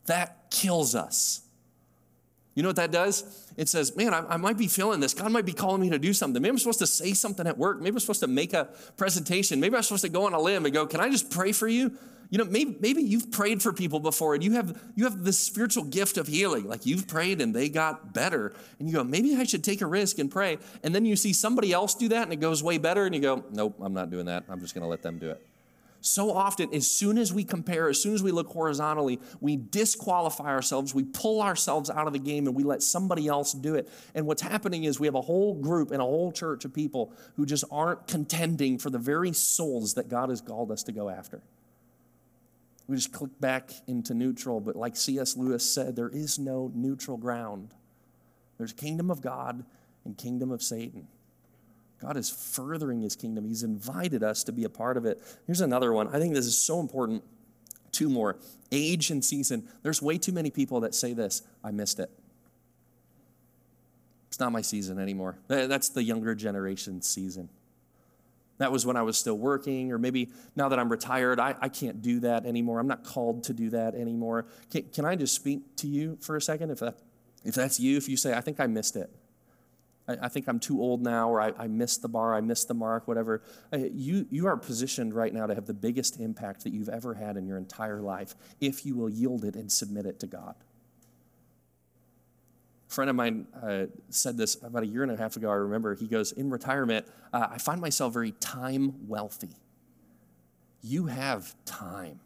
That 0.06 0.50
kills 0.50 0.94
us. 0.94 1.42
You 2.54 2.62
know 2.62 2.68
what 2.68 2.76
that 2.76 2.90
does? 2.90 3.52
It 3.56 3.68
says, 3.68 3.96
man, 3.96 4.12
I, 4.12 4.34
I, 4.34 4.36
might 4.36 4.58
be 4.58 4.66
feeling 4.66 5.00
this. 5.00 5.14
God 5.14 5.32
might 5.32 5.46
be 5.46 5.54
calling 5.54 5.80
me 5.80 5.90
to 5.90 5.98
do 5.98 6.12
something. 6.12 6.40
Maybe 6.40 6.50
I'm 6.50 6.58
supposed 6.58 6.80
to 6.80 6.86
say 6.86 7.14
something 7.14 7.46
at 7.46 7.56
work. 7.56 7.80
Maybe 7.80 7.94
I'm 7.94 8.00
supposed 8.00 8.20
to 8.20 8.26
make 8.26 8.52
a 8.52 8.68
presentation. 8.96 9.58
Maybe 9.58 9.74
I'm 9.74 9.82
supposed 9.82 10.04
to 10.04 10.10
go 10.10 10.26
on 10.26 10.34
a 10.34 10.40
limb 10.40 10.66
and 10.66 10.74
go, 10.74 10.86
can 10.86 11.00
I 11.00 11.08
just 11.08 11.30
pray 11.30 11.52
for 11.52 11.66
you? 11.66 11.96
You 12.28 12.38
know, 12.38 12.44
maybe, 12.44 12.76
maybe 12.80 13.02
you've 13.02 13.30
prayed 13.30 13.62
for 13.62 13.74
people 13.74 14.00
before 14.00 14.34
and 14.34 14.42
you 14.42 14.52
have, 14.52 14.80
you 14.96 15.04
have 15.04 15.22
this 15.22 15.38
spiritual 15.38 15.84
gift 15.84 16.16
of 16.16 16.26
healing. 16.26 16.66
Like 16.66 16.86
you've 16.86 17.06
prayed 17.06 17.40
and 17.40 17.54
they 17.54 17.68
got 17.68 18.14
better. 18.14 18.54
And 18.78 18.88
you 18.88 18.94
go, 18.94 19.04
maybe 19.04 19.36
I 19.36 19.44
should 19.44 19.64
take 19.64 19.82
a 19.82 19.86
risk 19.86 20.18
and 20.18 20.30
pray. 20.30 20.58
And 20.82 20.94
then 20.94 21.04
you 21.04 21.16
see 21.16 21.32
somebody 21.32 21.72
else 21.72 21.94
do 21.94 22.08
that 22.08 22.22
and 22.22 22.32
it 22.32 22.40
goes 22.40 22.62
way 22.62 22.78
better. 22.78 23.04
And 23.04 23.14
you 23.14 23.20
go, 23.20 23.44
nope, 23.50 23.76
I'm 23.80 23.92
not 23.94 24.10
doing 24.10 24.26
that. 24.26 24.44
I'm 24.48 24.60
just 24.60 24.74
going 24.74 24.82
to 24.82 24.88
let 24.88 25.02
them 25.02 25.18
do 25.18 25.30
it. 25.30 25.46
So 26.04 26.32
often, 26.32 26.74
as 26.74 26.88
soon 26.88 27.16
as 27.16 27.32
we 27.32 27.44
compare, 27.44 27.88
as 27.88 28.02
soon 28.02 28.12
as 28.12 28.24
we 28.24 28.32
look 28.32 28.48
horizontally, 28.48 29.20
we 29.40 29.54
disqualify 29.56 30.46
ourselves, 30.46 30.92
we 30.92 31.04
pull 31.04 31.40
ourselves 31.40 31.90
out 31.90 32.08
of 32.08 32.12
the 32.12 32.18
game, 32.18 32.48
and 32.48 32.56
we 32.56 32.64
let 32.64 32.82
somebody 32.82 33.28
else 33.28 33.52
do 33.52 33.76
it. 33.76 33.88
And 34.12 34.26
what's 34.26 34.42
happening 34.42 34.82
is 34.82 34.98
we 34.98 35.06
have 35.06 35.14
a 35.14 35.20
whole 35.20 35.54
group 35.54 35.92
and 35.92 36.02
a 36.02 36.04
whole 36.04 36.32
church 36.32 36.64
of 36.64 36.74
people 36.74 37.12
who 37.36 37.46
just 37.46 37.64
aren't 37.70 38.08
contending 38.08 38.78
for 38.78 38.90
the 38.90 38.98
very 38.98 39.32
souls 39.32 39.94
that 39.94 40.08
God 40.08 40.28
has 40.28 40.40
called 40.40 40.72
us 40.72 40.82
to 40.82 40.92
go 40.92 41.08
after. 41.08 41.40
We 42.88 42.96
just 42.96 43.12
click 43.12 43.30
back 43.40 43.70
into 43.86 44.12
neutral, 44.12 44.60
but 44.60 44.74
like 44.74 44.96
C.S. 44.96 45.36
Lewis 45.36 45.64
said, 45.64 45.94
there 45.94 46.08
is 46.08 46.36
no 46.36 46.72
neutral 46.74 47.16
ground. 47.16 47.70
There's 48.58 48.72
kingdom 48.72 49.08
of 49.08 49.20
God 49.20 49.64
and 50.04 50.18
kingdom 50.18 50.50
of 50.50 50.64
Satan. 50.64 51.06
God 52.02 52.16
is 52.16 52.28
furthering 52.28 53.00
his 53.00 53.14
kingdom. 53.14 53.44
He's 53.44 53.62
invited 53.62 54.24
us 54.24 54.42
to 54.44 54.52
be 54.52 54.64
a 54.64 54.68
part 54.68 54.96
of 54.96 55.06
it. 55.06 55.22
Here's 55.46 55.60
another 55.60 55.92
one. 55.92 56.08
I 56.08 56.18
think 56.18 56.34
this 56.34 56.46
is 56.46 56.58
so 56.58 56.80
important. 56.80 57.22
Two 57.92 58.08
more 58.08 58.36
age 58.72 59.10
and 59.10 59.24
season. 59.24 59.68
There's 59.82 60.02
way 60.02 60.18
too 60.18 60.32
many 60.32 60.50
people 60.50 60.80
that 60.80 60.94
say 60.94 61.12
this 61.12 61.42
I 61.62 61.70
missed 61.70 62.00
it. 62.00 62.10
It's 64.28 64.40
not 64.40 64.50
my 64.50 64.62
season 64.62 64.98
anymore. 64.98 65.38
That's 65.46 65.90
the 65.90 66.02
younger 66.02 66.34
generation 66.34 67.02
season. 67.02 67.50
That 68.58 68.72
was 68.72 68.86
when 68.86 68.96
I 68.96 69.02
was 69.02 69.18
still 69.18 69.36
working, 69.36 69.92
or 69.92 69.98
maybe 69.98 70.30
now 70.56 70.68
that 70.70 70.78
I'm 70.78 70.88
retired, 70.88 71.38
I, 71.38 71.54
I 71.60 71.68
can't 71.68 72.00
do 72.00 72.20
that 72.20 72.46
anymore. 72.46 72.80
I'm 72.80 72.86
not 72.86 73.04
called 73.04 73.44
to 73.44 73.52
do 73.52 73.70
that 73.70 73.94
anymore. 73.94 74.46
Can, 74.70 74.84
can 74.84 75.04
I 75.04 75.16
just 75.16 75.34
speak 75.34 75.76
to 75.76 75.86
you 75.86 76.16
for 76.20 76.36
a 76.36 76.40
second? 76.40 76.70
If, 76.70 76.78
that, 76.80 76.98
if 77.44 77.54
that's 77.54 77.78
you, 77.78 77.96
if 77.96 78.08
you 78.08 78.16
say, 78.16 78.34
I 78.34 78.40
think 78.40 78.58
I 78.58 78.66
missed 78.66 78.96
it, 78.96 79.10
I, 80.08 80.16
I 80.22 80.28
think 80.28 80.48
I'm 80.48 80.58
too 80.58 80.80
old 80.80 81.02
now, 81.02 81.28
or 81.28 81.40
I, 81.40 81.52
I, 81.58 81.68
missed 81.68 82.02
the 82.02 82.08
bar, 82.08 82.34
I 82.34 82.40
missed 82.40 82.68
the 82.68 82.74
mark, 82.74 83.06
whatever. 83.06 83.42
Uh, 83.72 83.78
you, 83.92 84.26
you 84.30 84.46
are 84.46 84.56
positioned 84.56 85.14
right 85.14 85.32
now 85.32 85.46
to 85.46 85.54
have 85.54 85.66
the 85.66 85.74
biggest 85.74 86.18
impact 86.20 86.64
that 86.64 86.72
you've 86.72 86.88
ever 86.88 87.14
had 87.14 87.36
in 87.36 87.46
your 87.46 87.58
entire 87.58 88.00
life 88.00 88.34
if 88.60 88.84
you 88.84 88.96
will 88.96 89.10
yield 89.10 89.44
it 89.44 89.54
and 89.54 89.70
submit 89.70 90.06
it 90.06 90.20
to 90.20 90.26
God. 90.26 90.54
A 92.90 92.94
friend 92.94 93.08
of 93.08 93.16
mine 93.16 93.46
uh, 93.62 93.86
said 94.10 94.36
this 94.36 94.62
about 94.62 94.82
a 94.82 94.86
year 94.86 95.02
and 95.02 95.12
a 95.12 95.16
half 95.16 95.36
ago. 95.36 95.50
I 95.50 95.54
remember 95.54 95.94
he 95.94 96.06
goes, 96.06 96.32
In 96.32 96.50
retirement, 96.50 97.06
uh, 97.32 97.48
I 97.50 97.58
find 97.58 97.80
myself 97.80 98.12
very 98.12 98.32
time 98.32 99.08
wealthy. 99.08 99.56
You 100.82 101.06
have 101.06 101.54
time. 101.64 102.20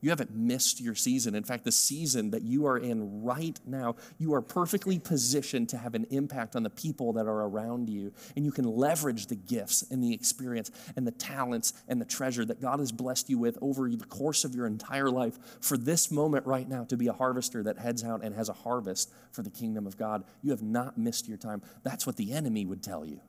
You 0.00 0.10
haven't 0.10 0.32
missed 0.32 0.80
your 0.80 0.94
season. 0.94 1.34
In 1.34 1.42
fact, 1.42 1.64
the 1.64 1.72
season 1.72 2.30
that 2.30 2.42
you 2.42 2.66
are 2.66 2.78
in 2.78 3.24
right 3.24 3.58
now, 3.66 3.96
you 4.16 4.32
are 4.34 4.40
perfectly 4.40 5.00
positioned 5.00 5.68
to 5.70 5.76
have 5.76 5.96
an 5.96 6.06
impact 6.10 6.54
on 6.54 6.62
the 6.62 6.70
people 6.70 7.12
that 7.14 7.26
are 7.26 7.42
around 7.42 7.88
you. 7.88 8.12
And 8.36 8.44
you 8.44 8.52
can 8.52 8.64
leverage 8.64 9.26
the 9.26 9.34
gifts 9.34 9.84
and 9.90 10.02
the 10.02 10.14
experience 10.14 10.70
and 10.94 11.04
the 11.04 11.10
talents 11.10 11.72
and 11.88 12.00
the 12.00 12.04
treasure 12.04 12.44
that 12.44 12.60
God 12.60 12.78
has 12.78 12.92
blessed 12.92 13.28
you 13.28 13.38
with 13.38 13.58
over 13.60 13.88
the 13.88 14.04
course 14.04 14.44
of 14.44 14.54
your 14.54 14.66
entire 14.66 15.10
life 15.10 15.36
for 15.60 15.76
this 15.76 16.12
moment 16.12 16.46
right 16.46 16.68
now 16.68 16.84
to 16.84 16.96
be 16.96 17.08
a 17.08 17.12
harvester 17.12 17.64
that 17.64 17.78
heads 17.78 18.04
out 18.04 18.22
and 18.22 18.36
has 18.36 18.48
a 18.48 18.52
harvest 18.52 19.10
for 19.32 19.42
the 19.42 19.50
kingdom 19.50 19.84
of 19.84 19.96
God. 19.96 20.22
You 20.42 20.52
have 20.52 20.62
not 20.62 20.96
missed 20.96 21.26
your 21.26 21.38
time. 21.38 21.60
That's 21.82 22.06
what 22.06 22.16
the 22.16 22.32
enemy 22.32 22.64
would 22.64 22.84
tell 22.84 23.04
you. 23.04 23.20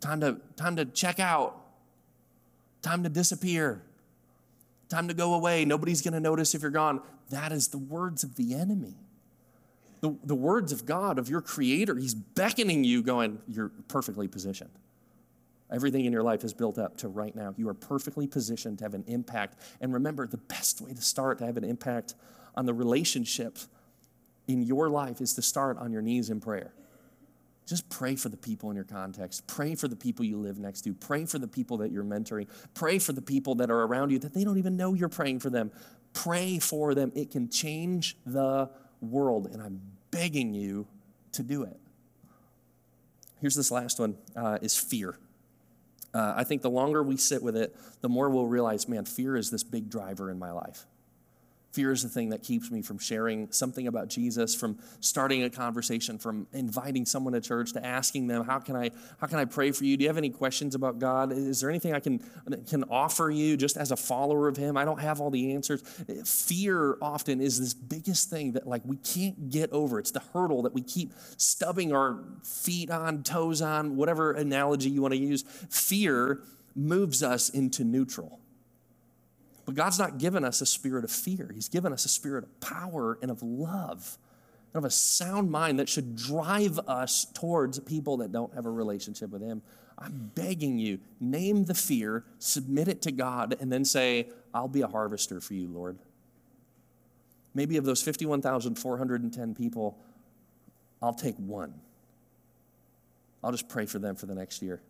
Time 0.00 0.20
to, 0.20 0.42
time 0.56 0.76
to 0.76 0.84
check 0.84 1.18
out, 1.20 1.58
time 2.82 3.02
to 3.04 3.08
disappear 3.08 3.82
time 4.88 5.08
to 5.08 5.14
go 5.14 5.34
away. 5.34 5.64
Nobody's 5.64 6.02
going 6.02 6.14
to 6.14 6.20
notice 6.20 6.54
if 6.54 6.62
you're 6.62 6.70
gone. 6.70 7.00
That 7.30 7.52
is 7.52 7.68
the 7.68 7.78
words 7.78 8.22
of 8.22 8.36
the 8.36 8.54
enemy. 8.54 8.96
The, 10.00 10.16
the 10.24 10.34
words 10.34 10.70
of 10.72 10.84
God, 10.84 11.18
of 11.18 11.28
your 11.28 11.40
creator. 11.40 11.94
He's 11.96 12.14
beckoning 12.14 12.84
you, 12.84 13.02
going, 13.02 13.38
You're 13.48 13.70
perfectly 13.88 14.28
positioned. 14.28 14.70
Everything 15.72 16.04
in 16.04 16.12
your 16.12 16.22
life 16.22 16.44
is 16.44 16.52
built 16.52 16.78
up 16.78 16.98
to 16.98 17.08
right 17.08 17.34
now. 17.34 17.54
You 17.56 17.68
are 17.68 17.74
perfectly 17.74 18.26
positioned 18.26 18.78
to 18.78 18.84
have 18.84 18.94
an 18.94 19.04
impact. 19.06 19.56
And 19.80 19.92
remember, 19.92 20.26
the 20.26 20.36
best 20.36 20.80
way 20.80 20.92
to 20.92 21.00
start 21.00 21.38
to 21.38 21.46
have 21.46 21.56
an 21.56 21.64
impact 21.64 22.14
on 22.54 22.66
the 22.66 22.74
relationships 22.74 23.66
in 24.46 24.62
your 24.62 24.90
life 24.90 25.20
is 25.20 25.34
to 25.34 25.42
start 25.42 25.78
on 25.78 25.90
your 25.90 26.02
knees 26.02 26.30
in 26.30 26.40
prayer. 26.40 26.72
Just 27.66 27.88
pray 27.88 28.14
for 28.14 28.28
the 28.28 28.36
people 28.36 28.70
in 28.70 28.76
your 28.76 28.84
context. 28.84 29.46
Pray 29.46 29.74
for 29.74 29.88
the 29.88 29.96
people 29.96 30.24
you 30.24 30.36
live 30.38 30.58
next 30.58 30.82
to. 30.82 30.92
Pray 30.92 31.24
for 31.24 31.38
the 31.38 31.48
people 31.48 31.78
that 31.78 31.90
you're 31.90 32.04
mentoring. 32.04 32.46
Pray 32.74 32.98
for 32.98 33.12
the 33.12 33.22
people 33.22 33.54
that 33.56 33.70
are 33.70 33.82
around 33.82 34.10
you 34.10 34.18
that 34.18 34.34
they 34.34 34.44
don't 34.44 34.58
even 34.58 34.76
know 34.76 34.92
you're 34.92 35.08
praying 35.08 35.40
for 35.40 35.48
them. 35.48 35.70
Pray 36.12 36.58
for 36.58 36.94
them. 36.94 37.10
It 37.14 37.30
can 37.30 37.48
change 37.48 38.16
the 38.26 38.68
world, 39.00 39.48
and 39.50 39.62
I'm 39.62 39.80
begging 40.10 40.52
you 40.52 40.86
to 41.32 41.42
do 41.42 41.62
it. 41.62 41.78
Here's 43.40 43.54
this 43.54 43.70
last 43.70 43.98
one 43.98 44.16
uh, 44.36 44.58
is 44.60 44.76
fear. 44.76 45.18
Uh, 46.12 46.34
I 46.36 46.44
think 46.44 46.62
the 46.62 46.70
longer 46.70 47.02
we 47.02 47.16
sit 47.16 47.42
with 47.42 47.56
it, 47.56 47.74
the 48.00 48.08
more 48.08 48.30
we'll 48.30 48.46
realize, 48.46 48.88
man, 48.88 49.04
fear 49.04 49.36
is 49.36 49.50
this 49.50 49.64
big 49.64 49.90
driver 49.90 50.30
in 50.30 50.38
my 50.38 50.52
life. 50.52 50.86
Fear 51.74 51.90
is 51.90 52.04
the 52.04 52.08
thing 52.08 52.28
that 52.28 52.44
keeps 52.44 52.70
me 52.70 52.82
from 52.82 52.98
sharing 52.98 53.50
something 53.50 53.88
about 53.88 54.06
Jesus, 54.06 54.54
from 54.54 54.78
starting 55.00 55.42
a 55.42 55.50
conversation, 55.50 56.18
from 56.18 56.46
inviting 56.52 57.04
someone 57.04 57.32
to 57.32 57.40
church, 57.40 57.72
to 57.72 57.84
asking 57.84 58.28
them, 58.28 58.44
"How 58.44 58.60
can 58.60 58.76
I, 58.76 58.92
how 59.18 59.26
can 59.26 59.40
I 59.40 59.44
pray 59.44 59.72
for 59.72 59.84
you? 59.84 59.96
Do 59.96 60.04
you 60.04 60.08
have 60.08 60.16
any 60.16 60.30
questions 60.30 60.76
about 60.76 61.00
God? 61.00 61.32
Is 61.32 61.60
there 61.60 61.70
anything 61.70 61.92
I 61.92 61.98
can 61.98 62.20
can 62.68 62.84
offer 62.84 63.28
you 63.28 63.56
just 63.56 63.76
as 63.76 63.90
a 63.90 63.96
follower 63.96 64.46
of 64.46 64.56
Him? 64.56 64.76
I 64.76 64.84
don't 64.84 65.00
have 65.00 65.20
all 65.20 65.30
the 65.30 65.52
answers." 65.52 65.82
Fear 66.24 66.96
often 67.02 67.40
is 67.40 67.58
this 67.58 67.74
biggest 67.74 68.30
thing 68.30 68.52
that 68.52 68.68
like 68.68 68.82
we 68.84 68.98
can't 68.98 69.50
get 69.50 69.72
over. 69.72 69.98
It's 69.98 70.12
the 70.12 70.22
hurdle 70.32 70.62
that 70.62 70.74
we 70.74 70.80
keep 70.82 71.12
stubbing 71.36 71.92
our 71.92 72.20
feet 72.44 72.88
on, 72.88 73.24
toes 73.24 73.60
on, 73.60 73.96
whatever 73.96 74.30
analogy 74.30 74.90
you 74.90 75.02
want 75.02 75.14
to 75.14 75.18
use. 75.18 75.42
Fear 75.70 76.40
moves 76.76 77.20
us 77.24 77.48
into 77.48 77.82
neutral. 77.82 78.38
But 79.64 79.74
God's 79.74 79.98
not 79.98 80.18
given 80.18 80.44
us 80.44 80.60
a 80.60 80.66
spirit 80.66 81.04
of 81.04 81.10
fear, 81.10 81.50
He's 81.54 81.68
given 81.68 81.92
us 81.92 82.04
a 82.04 82.08
spirit 82.08 82.44
of 82.44 82.60
power 82.60 83.18
and 83.22 83.30
of 83.30 83.42
love. 83.42 84.18
and 84.72 84.78
of 84.78 84.84
a 84.84 84.90
sound 84.90 85.50
mind 85.50 85.78
that 85.78 85.88
should 85.88 86.16
drive 86.16 86.78
us 86.80 87.26
towards 87.32 87.78
people 87.80 88.16
that 88.18 88.32
don't 88.32 88.52
have 88.54 88.66
a 88.66 88.70
relationship 88.70 89.30
with 89.30 89.42
Him. 89.42 89.62
I'm 89.98 90.32
begging 90.34 90.78
you, 90.78 90.98
name 91.20 91.64
the 91.64 91.74
fear, 91.74 92.24
submit 92.38 92.88
it 92.88 93.02
to 93.02 93.12
God, 93.12 93.56
and 93.60 93.70
then 93.70 93.84
say, 93.84 94.28
I'll 94.52 94.68
be 94.68 94.80
a 94.80 94.88
harvester 94.88 95.40
for 95.40 95.54
you, 95.54 95.68
Lord. 95.68 95.98
Maybe 97.54 97.76
of 97.76 97.84
those 97.84 98.02
51,410 98.02 99.54
people, 99.54 99.96
I'll 101.00 101.14
take 101.14 101.36
one. 101.36 101.74
I'll 103.44 103.52
just 103.52 103.68
pray 103.68 103.86
for 103.86 104.00
them 104.00 104.16
for 104.16 104.26
the 104.26 104.34
next 104.34 104.62
year. 104.62 104.80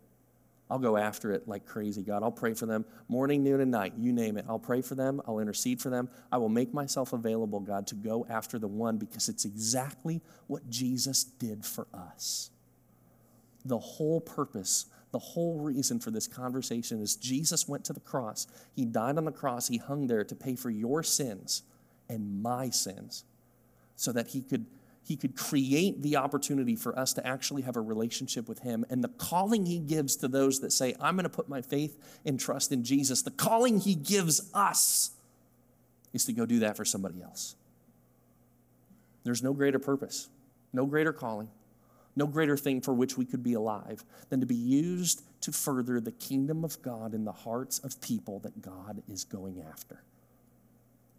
I'll 0.69 0.79
go 0.79 0.97
after 0.97 1.31
it 1.31 1.47
like 1.47 1.65
crazy, 1.65 2.01
God. 2.01 2.23
I'll 2.23 2.31
pray 2.31 2.53
for 2.53 2.65
them 2.65 2.85
morning, 3.07 3.43
noon, 3.43 3.61
and 3.61 3.69
night. 3.69 3.93
You 3.97 4.11
name 4.11 4.37
it. 4.37 4.45
I'll 4.49 4.59
pray 4.59 4.81
for 4.81 4.95
them. 4.95 5.21
I'll 5.27 5.39
intercede 5.39 5.79
for 5.79 5.89
them. 5.89 6.09
I 6.31 6.37
will 6.37 6.49
make 6.49 6.73
myself 6.73 7.13
available, 7.13 7.59
God, 7.59 7.85
to 7.87 7.95
go 7.95 8.25
after 8.29 8.57
the 8.57 8.67
one 8.67 8.97
because 8.97 9.29
it's 9.29 9.45
exactly 9.45 10.21
what 10.47 10.67
Jesus 10.69 11.23
did 11.23 11.63
for 11.63 11.87
us. 11.93 12.49
The 13.63 13.77
whole 13.77 14.21
purpose, 14.21 14.87
the 15.11 15.19
whole 15.19 15.59
reason 15.59 15.99
for 15.99 16.09
this 16.09 16.27
conversation 16.27 16.99
is 16.99 17.15
Jesus 17.15 17.67
went 17.67 17.85
to 17.85 17.93
the 17.93 17.99
cross. 17.99 18.47
He 18.75 18.85
died 18.85 19.17
on 19.17 19.25
the 19.25 19.31
cross. 19.31 19.67
He 19.67 19.77
hung 19.77 20.07
there 20.07 20.23
to 20.23 20.35
pay 20.35 20.55
for 20.55 20.71
your 20.71 21.03
sins 21.03 21.61
and 22.09 22.41
my 22.41 22.69
sins 22.71 23.23
so 23.95 24.11
that 24.11 24.27
he 24.27 24.41
could 24.41 24.65
he 25.05 25.15
could 25.15 25.37
create 25.37 26.01
the 26.01 26.17
opportunity 26.17 26.75
for 26.75 26.97
us 26.97 27.13
to 27.13 27.25
actually 27.25 27.61
have 27.61 27.75
a 27.75 27.81
relationship 27.81 28.49
with 28.49 28.59
him. 28.59 28.83
And 28.89 29.03
the 29.03 29.09
calling 29.09 29.67
he 29.67 29.77
gives 29.77 30.15
to 30.17 30.27
those 30.27 30.59
that 30.61 30.71
say 30.71 30.95
i'm 30.99 31.15
going 31.15 31.23
to 31.23 31.29
put 31.29 31.47
my 31.47 31.61
faith 31.61 32.19
and 32.25 32.39
trust 32.39 32.71
in 32.71 32.83
jesus 32.83 33.21
the 33.21 33.31
calling 33.31 33.79
he 33.79 33.95
gives 33.95 34.49
us 34.53 35.11
is 36.13 36.25
to 36.25 36.33
go 36.33 36.45
do 36.45 36.59
that 36.59 36.77
for 36.77 36.85
somebody 36.85 37.21
else. 37.21 37.55
There's 39.23 39.43
no 39.43 39.53
greater 39.53 39.79
purpose 39.79 40.29
no 40.73 40.85
greater 40.85 41.13
calling 41.13 41.49
no 42.17 42.27
greater 42.27 42.57
thing 42.57 42.81
for 42.81 42.93
which 42.93 43.17
we 43.17 43.25
could 43.25 43.43
be 43.43 43.53
alive 43.53 44.03
than 44.29 44.39
to 44.39 44.45
be 44.45 44.55
used 44.55 45.21
to 45.41 45.51
further 45.51 45.99
the 45.99 46.11
kingdom 46.11 46.63
of 46.63 46.81
god 46.81 47.13
in 47.13 47.25
the 47.25 47.31
hearts 47.31 47.79
of 47.79 48.01
people 48.01 48.39
that 48.39 48.61
god 48.61 49.03
is 49.07 49.23
going 49.23 49.63
after. 49.69 50.01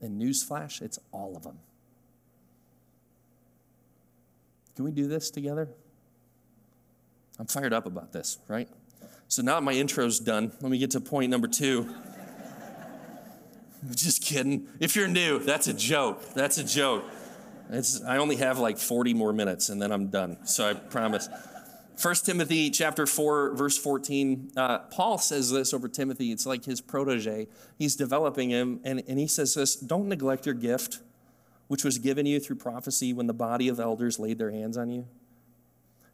And 0.00 0.20
newsflash 0.20 0.82
it's 0.82 0.98
all 1.12 1.36
of 1.36 1.42
them 1.42 1.58
can 4.76 4.84
we 4.84 4.90
do 4.90 5.08
this 5.08 5.30
together? 5.30 5.70
I'm 7.38 7.46
fired 7.46 7.72
up 7.72 7.86
about 7.86 8.12
this, 8.12 8.38
right? 8.46 8.68
So 9.26 9.42
now 9.42 9.58
my 9.60 9.72
intro's 9.72 10.20
done. 10.20 10.52
Let 10.60 10.70
me 10.70 10.78
get 10.78 10.90
to 10.92 11.00
point 11.00 11.30
number 11.30 11.48
two. 11.48 11.92
Just 13.90 14.22
kidding. 14.22 14.68
If 14.78 14.94
you're 14.94 15.08
new, 15.08 15.38
that's 15.38 15.66
a 15.66 15.72
joke. 15.72 16.34
That's 16.34 16.58
a 16.58 16.64
joke. 16.64 17.04
It's, 17.70 18.02
I 18.04 18.18
only 18.18 18.36
have 18.36 18.58
like 18.58 18.78
40 18.78 19.14
more 19.14 19.32
minutes 19.32 19.70
and 19.70 19.80
then 19.80 19.90
I'm 19.90 20.08
done. 20.08 20.46
So 20.46 20.68
I 20.68 20.74
promise. 20.74 21.28
1 22.00 22.14
Timothy 22.16 22.68
chapter 22.70 23.06
4, 23.06 23.54
verse 23.54 23.78
14, 23.78 24.52
uh, 24.54 24.78
Paul 24.90 25.16
says 25.16 25.50
this 25.50 25.72
over 25.72 25.88
Timothy. 25.88 26.30
It's 26.30 26.44
like 26.44 26.66
his 26.66 26.82
protege. 26.82 27.48
He's 27.78 27.96
developing 27.96 28.50
him, 28.50 28.80
and, 28.84 29.02
and 29.08 29.18
he 29.18 29.26
says 29.26 29.54
this 29.54 29.76
Don't 29.76 30.06
neglect 30.06 30.44
your 30.44 30.54
gift 30.54 31.00
which 31.68 31.84
was 31.84 31.98
given 31.98 32.26
you 32.26 32.40
through 32.40 32.56
prophecy 32.56 33.12
when 33.12 33.26
the 33.26 33.34
body 33.34 33.68
of 33.68 33.80
elders 33.80 34.18
laid 34.18 34.38
their 34.38 34.50
hands 34.50 34.76
on 34.76 34.90
you? 34.90 35.06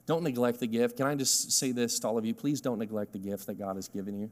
Don't 0.06 0.22
neglect 0.22 0.60
the 0.60 0.66
gift. 0.66 0.96
Can 0.96 1.06
I 1.06 1.14
just 1.14 1.52
say 1.52 1.72
this 1.72 1.98
to 2.00 2.08
all 2.08 2.18
of 2.18 2.24
you? 2.24 2.34
Please 2.34 2.60
don't 2.60 2.78
neglect 2.78 3.12
the 3.12 3.18
gift 3.18 3.46
that 3.46 3.58
God 3.58 3.76
has 3.76 3.88
given 3.88 4.18
you 4.18 4.30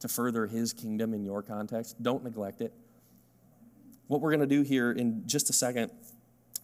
to 0.00 0.08
further 0.08 0.46
his 0.46 0.72
kingdom 0.72 1.12
in 1.12 1.24
your 1.24 1.42
context. 1.42 2.00
Don't 2.02 2.22
neglect 2.22 2.60
it. 2.60 2.72
What 4.06 4.20
we're 4.20 4.30
going 4.30 4.48
to 4.48 4.54
do 4.54 4.62
here 4.62 4.92
in 4.92 5.26
just 5.26 5.50
a 5.50 5.52
second 5.52 5.90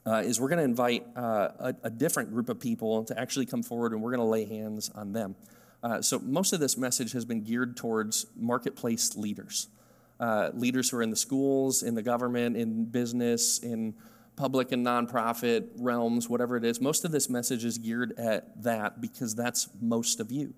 uh, 0.07 0.23
is 0.25 0.41
we're 0.41 0.49
going 0.49 0.59
to 0.59 0.65
invite 0.65 1.05
uh, 1.17 1.49
a, 1.59 1.75
a, 1.85 1.91
different 1.91 2.31
group 2.31 2.49
of 2.49 2.61
people 2.61 3.05
to 3.05 3.19
actually 3.19 3.47
come 3.47 3.63
forward 3.63 3.93
and 3.93 4.03
we're 4.03 4.11
going 4.11 4.21
to 4.21 4.31
lay 4.31 4.45
hands 4.45 4.91
on 4.95 5.13
them. 5.13 5.35
Uh, 5.83 6.01
so, 6.01 6.19
most 6.21 6.53
of 6.53 6.61
this 6.61 6.79
message 6.79 7.13
has 7.13 7.25
been 7.25 7.43
geared 7.43 7.77
towards 7.77 8.27
marketplace 8.37 9.17
leaders 9.17 9.69
uh, 10.25 10.51
leaders 10.55 10.89
who 10.89 10.97
are 10.97 11.03
in 11.03 11.11
the 11.11 11.17
schools, 11.17 11.83
in 11.83 11.95
the 11.95 12.03
government, 12.03 12.57
in 12.57 12.87
business, 12.87 13.59
in 13.59 13.95
public 14.37 14.73
and 14.73 14.85
nonprofit 14.85 15.69
realms, 15.77 16.31
whatever 16.31 16.57
it 16.57 16.65
is. 16.65 16.81
Most 16.81 17.05
of 17.05 17.13
this 17.13 17.29
message 17.29 17.63
is 17.63 17.77
geared 17.77 18.19
at 18.19 18.63
that 18.63 19.03
because 19.03 19.35
that's 19.35 19.69
most 19.83 20.21
of 20.21 20.33
you. 20.33 20.55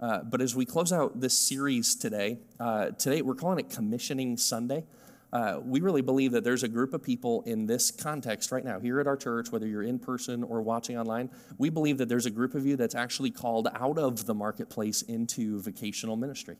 Uh, 0.00 0.24
but 0.24 0.40
as 0.40 0.56
we 0.56 0.64
close 0.64 0.92
out 0.92 1.20
this 1.20 1.38
series 1.38 1.94
today, 1.94 2.38
uh, 2.58 2.90
today 2.90 3.22
we're 3.22 3.36
calling 3.36 3.60
it 3.60 3.70
Commissioning 3.70 4.36
Sunday. 4.36 4.84
Uh, 5.32 5.60
we 5.64 5.80
really 5.80 6.02
believe 6.02 6.32
that 6.32 6.42
there's 6.42 6.64
a 6.64 6.68
group 6.68 6.92
of 6.92 7.00
people 7.00 7.42
in 7.46 7.66
this 7.66 7.92
context 7.92 8.50
right 8.50 8.64
now, 8.64 8.80
here 8.80 8.98
at 8.98 9.06
our 9.06 9.16
church, 9.16 9.52
whether 9.52 9.68
you're 9.68 9.84
in 9.84 10.00
person 10.00 10.42
or 10.42 10.60
watching 10.60 10.98
online, 10.98 11.30
we 11.56 11.70
believe 11.70 11.98
that 11.98 12.08
there's 12.08 12.26
a 12.26 12.30
group 12.30 12.56
of 12.56 12.66
you 12.66 12.74
that's 12.74 12.96
actually 12.96 13.30
called 13.30 13.68
out 13.76 13.96
of 13.96 14.26
the 14.26 14.34
marketplace 14.34 15.02
into 15.02 15.60
vocational 15.60 16.16
ministry. 16.16 16.56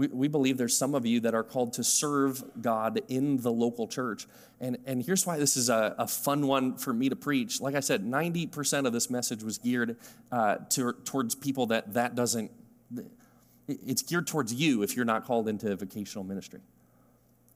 We, 0.00 0.06
we 0.06 0.28
believe 0.28 0.56
there's 0.56 0.74
some 0.74 0.94
of 0.94 1.04
you 1.04 1.20
that 1.20 1.34
are 1.34 1.42
called 1.42 1.74
to 1.74 1.84
serve 1.84 2.42
God 2.62 3.02
in 3.08 3.36
the 3.36 3.52
local 3.52 3.86
church. 3.86 4.26
And, 4.58 4.78
and 4.86 5.04
here's 5.04 5.26
why 5.26 5.36
this 5.36 5.58
is 5.58 5.68
a, 5.68 5.94
a 5.98 6.08
fun 6.08 6.46
one 6.46 6.78
for 6.78 6.94
me 6.94 7.10
to 7.10 7.16
preach. 7.16 7.60
Like 7.60 7.74
I 7.74 7.80
said, 7.80 8.02
90% 8.02 8.86
of 8.86 8.94
this 8.94 9.10
message 9.10 9.42
was 9.42 9.58
geared 9.58 9.98
uh, 10.32 10.56
to, 10.70 10.94
towards 11.04 11.34
people 11.34 11.66
that 11.66 11.92
that 11.92 12.14
doesn't, 12.14 12.50
it's 13.68 14.00
geared 14.00 14.26
towards 14.26 14.54
you 14.54 14.82
if 14.82 14.96
you're 14.96 15.04
not 15.04 15.26
called 15.26 15.48
into 15.48 15.76
vocational 15.76 16.24
ministry. 16.24 16.60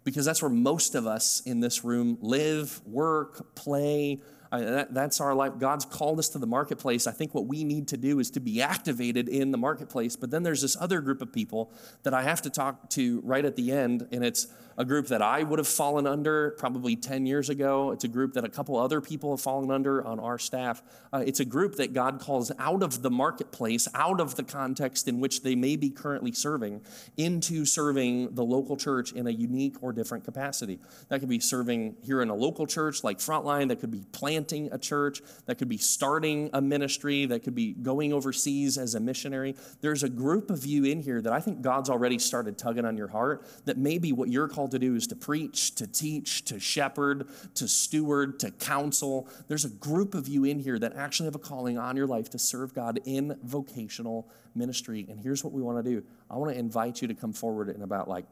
Because 0.04 0.26
that's 0.26 0.42
where 0.42 0.50
most 0.50 0.94
of 0.94 1.06
us 1.06 1.40
in 1.46 1.60
this 1.60 1.82
room 1.82 2.18
live, 2.20 2.78
work, 2.86 3.54
play, 3.54 4.20
That, 4.50 4.94
that's 4.94 5.20
our 5.20 5.34
life. 5.34 5.58
God's 5.58 5.84
called 5.84 6.18
us 6.18 6.28
to 6.30 6.38
the 6.38 6.46
marketplace. 6.46 7.06
I 7.06 7.12
think 7.12 7.34
what 7.34 7.46
we 7.46 7.64
need 7.64 7.88
to 7.88 7.96
do 7.96 8.20
is 8.20 8.30
to 8.32 8.40
be 8.40 8.62
activated 8.62 9.28
in 9.28 9.50
the 9.50 9.58
marketplace. 9.58 10.16
But 10.16 10.30
then 10.30 10.42
there's 10.42 10.62
this 10.62 10.76
other 10.80 11.00
group 11.00 11.22
of 11.22 11.32
people 11.32 11.72
that 12.04 12.14
I 12.14 12.22
have 12.22 12.42
to 12.42 12.50
talk 12.50 12.90
to 12.90 13.20
right 13.24 13.44
at 13.44 13.56
the 13.56 13.72
end, 13.72 14.06
and 14.12 14.24
it's 14.24 14.46
a 14.76 14.84
group 14.84 15.06
that 15.08 15.22
I 15.22 15.42
would 15.42 15.58
have 15.58 15.68
fallen 15.68 16.06
under 16.06 16.50
probably 16.58 16.96
10 16.96 17.26
years 17.26 17.48
ago. 17.48 17.92
It's 17.92 18.04
a 18.04 18.08
group 18.08 18.34
that 18.34 18.44
a 18.44 18.48
couple 18.48 18.76
other 18.76 19.00
people 19.00 19.30
have 19.30 19.40
fallen 19.40 19.70
under 19.70 20.04
on 20.04 20.18
our 20.18 20.38
staff. 20.38 20.82
Uh, 21.12 21.22
it's 21.26 21.40
a 21.40 21.44
group 21.44 21.76
that 21.76 21.92
God 21.92 22.20
calls 22.20 22.50
out 22.58 22.82
of 22.82 23.02
the 23.02 23.10
marketplace, 23.10 23.88
out 23.94 24.20
of 24.20 24.36
the 24.36 24.42
context 24.42 25.08
in 25.08 25.20
which 25.20 25.42
they 25.42 25.54
may 25.54 25.76
be 25.76 25.90
currently 25.90 26.32
serving, 26.32 26.80
into 27.16 27.64
serving 27.64 28.34
the 28.34 28.44
local 28.44 28.76
church 28.76 29.12
in 29.12 29.26
a 29.26 29.30
unique 29.30 29.76
or 29.80 29.92
different 29.92 30.24
capacity. 30.24 30.80
That 31.08 31.20
could 31.20 31.28
be 31.28 31.40
serving 31.40 31.96
here 32.02 32.22
in 32.22 32.30
a 32.30 32.34
local 32.34 32.66
church 32.66 33.04
like 33.04 33.18
Frontline, 33.18 33.68
that 33.68 33.80
could 33.80 33.90
be 33.90 34.04
planting 34.12 34.68
a 34.72 34.78
church, 34.78 35.22
that 35.46 35.58
could 35.58 35.68
be 35.68 35.78
starting 35.78 36.50
a 36.52 36.60
ministry, 36.60 37.26
that 37.26 37.42
could 37.42 37.54
be 37.54 37.72
going 37.72 38.12
overseas 38.12 38.78
as 38.78 38.94
a 38.94 39.00
missionary. 39.00 39.54
There's 39.80 40.02
a 40.02 40.08
group 40.08 40.50
of 40.50 40.66
you 40.66 40.84
in 40.84 41.00
here 41.00 41.20
that 41.20 41.32
I 41.32 41.40
think 41.40 41.62
God's 41.62 41.90
already 41.90 42.18
started 42.18 42.58
tugging 42.58 42.84
on 42.84 42.96
your 42.96 43.08
heart 43.08 43.46
that 43.66 43.78
maybe 43.78 44.12
what 44.12 44.28
you're 44.28 44.48
called 44.48 44.63
called 44.64 44.70
to 44.70 44.78
do 44.78 44.94
is 44.94 45.06
to 45.06 45.14
preach, 45.14 45.74
to 45.74 45.86
teach, 45.86 46.42
to 46.46 46.58
shepherd, 46.58 47.28
to 47.54 47.68
steward, 47.68 48.40
to 48.40 48.50
counsel. 48.50 49.28
There's 49.46 49.66
a 49.66 49.68
group 49.68 50.14
of 50.14 50.26
you 50.26 50.44
in 50.44 50.58
here 50.58 50.78
that 50.78 50.96
actually 50.96 51.26
have 51.26 51.34
a 51.34 51.38
calling 51.38 51.76
on 51.76 51.98
your 51.98 52.06
life 52.06 52.30
to 52.30 52.38
serve 52.38 52.72
God 52.72 52.98
in 53.04 53.38
vocational 53.42 54.26
ministry. 54.54 55.04
And 55.10 55.20
here's 55.20 55.44
what 55.44 55.52
we 55.52 55.60
want 55.60 55.84
to 55.84 55.90
do 55.90 56.02
I 56.30 56.36
want 56.38 56.50
to 56.50 56.58
invite 56.58 57.02
you 57.02 57.08
to 57.08 57.14
come 57.14 57.34
forward 57.34 57.68
in 57.68 57.82
about 57.82 58.08
like 58.08 58.24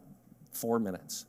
four 0.53 0.79
minutes. 0.79 1.27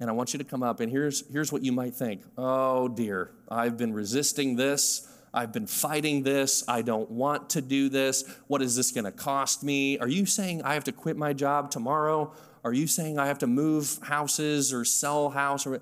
And 0.00 0.10
I 0.10 0.12
want 0.12 0.34
you 0.34 0.38
to 0.38 0.44
come 0.44 0.64
up, 0.64 0.80
and 0.80 0.90
here's, 0.90 1.22
here's 1.30 1.52
what 1.52 1.62
you 1.62 1.70
might 1.70 1.94
think 1.94 2.22
Oh 2.36 2.88
dear, 2.88 3.30
I've 3.48 3.76
been 3.76 3.92
resisting 3.92 4.56
this. 4.56 5.08
I've 5.32 5.52
been 5.52 5.66
fighting 5.66 6.22
this. 6.22 6.64
I 6.68 6.82
don't 6.82 7.10
want 7.10 7.50
to 7.50 7.60
do 7.60 7.88
this. 7.88 8.24
What 8.46 8.62
is 8.62 8.76
this 8.76 8.92
going 8.92 9.04
to 9.04 9.12
cost 9.12 9.64
me? 9.64 9.98
Are 9.98 10.08
you 10.08 10.26
saying 10.26 10.62
I 10.62 10.74
have 10.74 10.84
to 10.84 10.92
quit 10.92 11.16
my 11.16 11.32
job 11.32 11.72
tomorrow? 11.72 12.32
Are 12.64 12.72
you 12.72 12.86
saying 12.86 13.18
I 13.18 13.26
have 13.26 13.38
to 13.40 13.46
move 13.46 13.98
houses 14.02 14.72
or 14.72 14.84
sell 14.84 15.28
house 15.28 15.66
or 15.66 15.80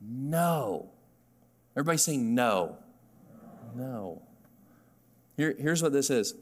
no. 0.00 0.90
Everybody 1.76 1.98
saying 1.98 2.34
no. 2.34 2.76
No. 3.74 4.22
Here, 5.36 5.54
here's 5.58 5.82
what 5.82 5.92
this 5.92 6.10
is. 6.10 6.34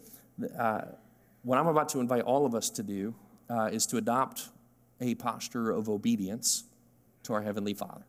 Uh, 0.59 0.83
what 1.43 1.59
I'm 1.59 1.67
about 1.67 1.89
to 1.91 2.01
invite 2.01 2.23
all 2.23 2.47
of 2.47 2.55
us 2.55 2.71
to 2.71 2.83
do 2.83 3.15
uh, 3.49 3.71
is 3.73 3.87
to 3.87 3.97
adopt 3.97 4.49
a 5.01 5.15
posture 5.15 5.71
of 5.71 5.89
obedience 5.89 6.65
to 7.25 7.33
our 7.33 7.43
Heavenly 7.43 7.75
Father. 7.75 8.05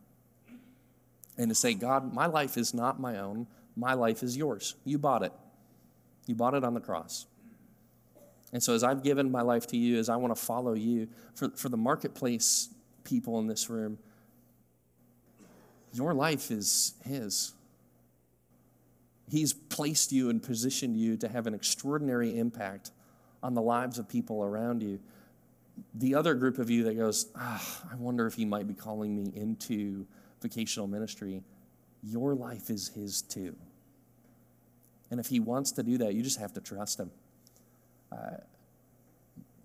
And 1.38 1.49
to 1.49 1.55
say, 1.55 1.73
God, 1.73 2.13
my 2.13 2.27
life 2.27 2.57
is 2.57 2.73
not 2.73 2.99
my 2.99 3.17
own. 3.17 3.47
My 3.75 3.93
life 3.93 4.21
is 4.21 4.38
yours. 4.38 4.75
You 4.86 4.99
bought 4.99 5.23
it. 5.23 5.33
You 6.27 6.36
bought 6.36 6.53
it 6.53 6.63
on 6.63 6.73
the 6.73 6.79
cross. 6.79 7.25
And 8.54 8.62
so, 8.62 8.76
as 8.76 8.84
I've 8.84 9.04
given 9.04 9.32
my 9.32 9.42
life 9.42 9.66
to 9.68 9.78
you, 9.78 9.98
as 9.98 10.10
I 10.10 10.16
want 10.16 10.34
to 10.34 10.42
follow 10.42 10.74
you, 10.74 11.10
for, 11.34 11.50
for 11.50 11.70
the 11.70 11.78
marketplace 11.78 12.70
people 13.04 13.39
in 13.39 13.48
this 13.48 13.68
room, 13.68 13.98
your 15.92 16.13
life 16.13 16.52
is 16.52 16.94
His. 17.04 17.54
He's 19.30 19.54
placed 19.54 20.12
you 20.12 20.30
and 20.30 20.42
positioned 20.42 20.96
you 20.96 21.18
to 21.18 21.28
have 21.28 21.48
an 21.48 21.56
extraordinary 21.56 22.38
impact 22.38 22.92
on 23.42 23.56
the 23.56 23.62
lives 23.62 23.98
of 23.98 24.08
people 24.08 24.44
around 24.44 24.84
you. 24.84 25.00
The 25.96 26.13
other 26.13 26.36
group 26.36 26.60
of 26.60 26.70
you 26.70 26.84
that 26.84 26.96
goes, 26.96 27.32
ah, 27.36 27.82
I 27.92 27.96
wonder 27.96 28.28
if 28.28 28.36
He 28.36 28.46
might 28.46 28.68
be 28.68 28.76
calling 28.76 29.16
me 29.16 29.32
into 29.36 30.06
vocational 30.44 30.86
ministry. 30.88 31.42
your 32.04 32.36
life 32.36 32.70
is 32.70 32.89
His 32.89 33.24
too. 33.24 33.56
And 35.10 35.20
if 35.20 35.26
He 35.26 35.39
wants 35.39 35.72
to 35.72 35.82
do 35.82 35.98
that, 35.98 36.13
you 36.13 36.22
just 36.22 36.39
have 36.39 36.54
to 36.54 36.62
trust 36.62 37.00
Him. 37.00 37.10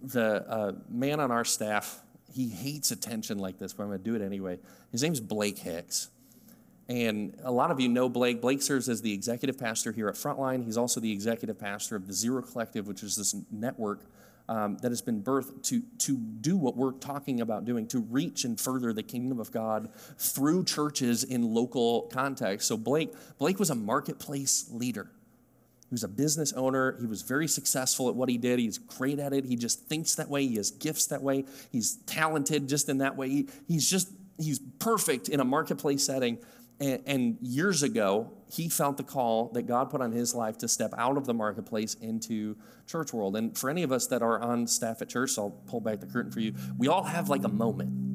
The 0.02 0.48
uh, 0.48 0.72
man 0.88 1.20
on 1.20 1.30
our 1.30 1.44
staff, 1.44 2.00
he 2.32 2.48
hates 2.48 2.90
attention 2.90 3.38
like 3.38 3.58
this, 3.58 3.72
but 3.72 3.82
I'm 3.82 3.88
going 3.88 3.98
to 3.98 4.04
do 4.04 4.14
it 4.14 4.22
anyway. 4.22 4.58
His 4.92 5.02
name's 5.02 5.20
Blake 5.20 5.58
Hicks. 5.58 6.10
And 6.88 7.38
a 7.44 7.52
lot 7.52 7.70
of 7.70 7.80
you 7.80 7.88
know 7.88 8.08
Blake. 8.08 8.40
Blake 8.40 8.62
serves 8.62 8.88
as 8.88 9.02
the 9.02 9.12
executive 9.12 9.58
pastor 9.58 9.92
here 9.92 10.08
at 10.08 10.14
Frontline. 10.14 10.64
He's 10.64 10.78
also 10.78 11.00
the 11.00 11.12
executive 11.12 11.58
pastor 11.58 11.96
of 11.96 12.06
the 12.06 12.14
Zero 12.14 12.40
Collective, 12.40 12.86
which 12.86 13.02
is 13.02 13.16
this 13.16 13.34
network 13.50 14.04
um, 14.48 14.78
that 14.78 14.90
has 14.90 15.02
been 15.02 15.22
birthed 15.22 15.62
to, 15.64 15.82
to 15.98 16.16
do 16.16 16.56
what 16.56 16.76
we're 16.76 16.92
talking 16.92 17.40
about 17.42 17.66
doing, 17.66 17.86
to 17.88 18.00
reach 18.00 18.44
and 18.44 18.58
further 18.58 18.94
the 18.94 19.02
kingdom 19.02 19.38
of 19.38 19.52
God 19.52 19.90
through 20.16 20.64
churches 20.64 21.24
in 21.24 21.52
local 21.52 22.02
context. 22.02 22.68
So 22.68 22.76
Blake, 22.76 23.12
Blake 23.38 23.58
was 23.58 23.68
a 23.68 23.74
marketplace 23.74 24.70
leader. 24.72 25.10
He 25.88 25.94
was 25.94 26.04
a 26.04 26.08
business 26.08 26.52
owner. 26.52 26.96
He 27.00 27.06
was 27.06 27.22
very 27.22 27.48
successful 27.48 28.08
at 28.08 28.14
what 28.14 28.28
he 28.28 28.36
did. 28.36 28.58
He's 28.58 28.76
great 28.76 29.18
at 29.18 29.32
it. 29.32 29.46
He 29.46 29.56
just 29.56 29.86
thinks 29.86 30.14
that 30.16 30.28
way. 30.28 30.46
He 30.46 30.56
has 30.56 30.70
gifts 30.70 31.06
that 31.06 31.22
way. 31.22 31.44
He's 31.72 31.96
talented 32.06 32.68
just 32.68 32.90
in 32.90 32.98
that 32.98 33.16
way. 33.16 33.30
He, 33.30 33.48
he's 33.66 33.88
just, 33.88 34.12
he's 34.38 34.58
perfect 34.78 35.30
in 35.30 35.40
a 35.40 35.44
marketplace 35.44 36.04
setting. 36.04 36.38
And, 36.80 37.02
and, 37.06 37.38
years 37.40 37.82
ago, 37.82 38.30
he 38.52 38.68
felt 38.68 38.98
the 38.98 39.02
call 39.02 39.48
that 39.54 39.62
God 39.62 39.90
put 39.90 40.00
on 40.00 40.12
his 40.12 40.34
life 40.34 40.58
to 40.58 40.68
step 40.68 40.92
out 40.96 41.16
of 41.16 41.26
the 41.26 41.34
marketplace 41.34 41.94
into 41.94 42.56
church 42.86 43.12
world. 43.12 43.34
And 43.34 43.56
for 43.56 43.68
any 43.68 43.82
of 43.82 43.90
us 43.90 44.06
that 44.08 44.22
are 44.22 44.40
on 44.40 44.66
staff 44.66 45.02
at 45.02 45.08
church, 45.08 45.30
so 45.30 45.44
I'll 45.44 45.50
pull 45.50 45.80
back 45.80 46.00
the 46.00 46.06
curtain 46.06 46.30
for 46.30 46.40
you. 46.40 46.54
We 46.76 46.86
all 46.86 47.02
have 47.02 47.28
like 47.28 47.42
a 47.44 47.48
moment. 47.48 48.07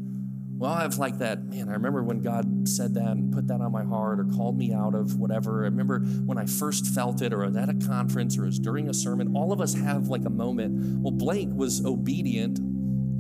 We 0.58 0.68
all 0.68 0.76
have 0.76 0.98
like 0.98 1.18
that, 1.18 1.44
man, 1.46 1.68
I 1.68 1.74
remember 1.74 2.04
when 2.04 2.22
God 2.22 2.70
said 2.70 2.94
that 2.94 3.12
and 3.12 3.34
put 3.34 3.48
that 3.48 3.60
on 3.60 3.72
my 3.72 3.84
heart 3.84 4.20
or 4.20 4.26
called 4.26 4.58
me 4.58 4.72
out 4.72 4.94
of 4.94 5.20
whatever. 5.20 5.62
I 5.62 5.66
remember 5.66 6.00
when 6.00 6.38
I 6.38 6.46
first 6.46 6.88
felt 6.88 7.22
it 7.22 7.34
or 7.34 7.44
at 7.44 7.70
a 7.70 7.88
conference 7.88 8.38
or 8.38 8.44
it 8.44 8.48
was 8.48 8.60
during 8.60 8.88
a 8.88 8.94
sermon. 8.94 9.36
All 9.36 9.52
of 9.52 9.60
us 9.60 9.74
have 9.74 10.08
like 10.08 10.26
a 10.26 10.30
moment. 10.30 11.02
Well, 11.02 11.12
Blake 11.12 11.50
was 11.52 11.84
obedient 11.84 12.60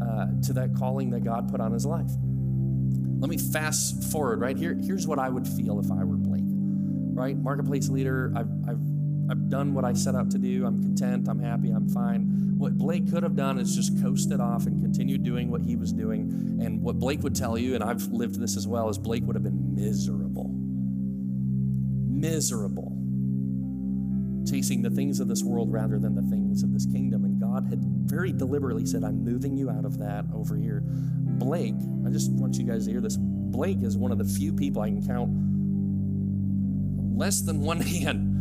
uh, 0.01 0.27
to 0.43 0.53
that 0.53 0.75
calling 0.75 1.09
that 1.09 1.23
God 1.23 1.49
put 1.49 1.59
on 1.59 1.71
his 1.71 1.85
life. 1.85 2.11
Let 3.19 3.29
me 3.29 3.37
fast 3.37 4.03
forward 4.11 4.39
right 4.39 4.57
here. 4.57 4.77
Here's 4.81 5.07
what 5.07 5.17
I 5.17 5.29
would 5.29 5.47
feel 5.47 5.79
if 5.79 5.91
I 5.91 6.03
were 6.03 6.17
Blake, 6.17 6.43
right? 6.45 7.37
Marketplace 7.37 7.89
leader. 7.89 8.31
I've, 8.35 8.49
I've, 8.67 8.79
I've 9.33 9.49
done 9.49 9.73
what 9.73 9.83
I 9.83 9.93
set 9.93 10.13
out 10.13 10.29
to 10.29 10.37
do. 10.37 10.63
I'm 10.63 10.79
content. 10.79 11.27
I'm 11.27 11.39
happy. 11.39 11.71
I'm 11.71 11.89
fine. 11.89 12.53
What 12.55 12.77
Blake 12.77 13.09
could 13.09 13.23
have 13.23 13.35
done 13.35 13.57
is 13.57 13.75
just 13.75 13.99
coasted 13.99 14.39
off 14.39 14.67
and 14.67 14.79
continued 14.79 15.23
doing 15.23 15.49
what 15.49 15.63
he 15.63 15.75
was 15.75 15.91
doing. 15.91 16.59
And 16.61 16.83
what 16.83 16.99
Blake 16.99 17.23
would 17.23 17.33
tell 17.33 17.57
you, 17.57 17.73
and 17.73 17.83
I've 17.83 18.03
lived 18.09 18.39
this 18.39 18.55
as 18.55 18.67
well, 18.67 18.89
is 18.89 18.99
Blake 18.99 19.23
would 19.25 19.35
have 19.35 19.41
been 19.41 19.73
miserable. 19.73 20.51
Miserable. 22.11 22.95
Chasing 24.47 24.83
the 24.83 24.91
things 24.91 25.19
of 25.19 25.27
this 25.27 25.41
world 25.41 25.71
rather 25.71 25.97
than 25.97 26.13
the 26.13 26.29
things 26.29 26.61
of 26.61 26.71
this 26.71 26.85
kingdom. 26.85 27.25
And 27.25 27.41
God 27.41 27.65
had 27.67 27.83
very 27.83 28.31
deliberately 28.31 28.85
said, 28.85 29.03
I'm 29.03 29.25
moving 29.25 29.57
you 29.57 29.71
out 29.71 29.83
of 29.83 29.97
that 29.97 30.25
over 30.31 30.55
here. 30.55 30.83
Blake, 30.85 31.73
I 32.05 32.11
just 32.11 32.31
want 32.33 32.57
you 32.57 32.65
guys 32.65 32.85
to 32.85 32.91
hear 32.91 33.01
this. 33.01 33.17
Blake 33.17 33.81
is 33.81 33.97
one 33.97 34.11
of 34.11 34.19
the 34.19 34.25
few 34.25 34.53
people 34.53 34.83
I 34.83 34.89
can 34.89 35.03
count 35.03 35.31
less 37.17 37.41
than 37.41 37.61
one 37.61 37.79
hand 37.81 38.32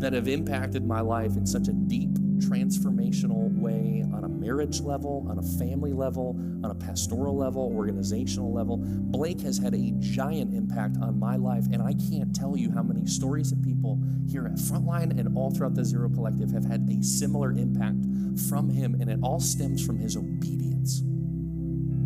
that 0.00 0.12
have 0.12 0.28
impacted 0.28 0.86
my 0.86 1.00
life 1.00 1.36
in 1.36 1.44
such 1.46 1.68
a 1.68 1.72
deep, 1.72 2.10
transformational 2.38 3.52
way 3.58 4.04
on 4.14 4.24
a 4.24 4.28
marriage 4.28 4.80
level, 4.80 5.26
on 5.28 5.38
a 5.38 5.42
family 5.42 5.92
level, 5.92 6.36
on 6.62 6.70
a 6.70 6.74
pastoral 6.74 7.36
level, 7.36 7.72
organizational 7.74 8.52
level. 8.52 8.78
Blake 8.78 9.40
has 9.40 9.58
had 9.58 9.74
a 9.74 9.92
giant 9.98 10.54
impact 10.54 10.96
on 11.02 11.18
my 11.18 11.36
life, 11.36 11.64
and 11.72 11.82
I 11.82 11.94
can't 12.10 12.34
tell 12.34 12.56
you 12.56 12.70
how 12.70 12.82
many 12.82 13.06
stories 13.06 13.50
of 13.52 13.60
people 13.62 14.00
here 14.28 14.46
at 14.46 14.54
Frontline 14.54 15.18
and 15.18 15.36
all 15.36 15.50
throughout 15.50 15.74
the 15.74 15.84
Zero 15.84 16.08
Collective 16.08 16.50
have 16.52 16.64
had 16.64 16.88
a 16.88 17.02
similar 17.02 17.50
impact 17.52 18.06
from 18.48 18.70
him, 18.70 18.94
and 19.00 19.10
it 19.10 19.18
all 19.22 19.40
stems 19.40 19.84
from 19.84 19.98
his 19.98 20.16
obedience. 20.16 21.02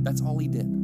That's 0.02 0.22
all 0.22 0.38
he 0.38 0.48
did. 0.48 0.81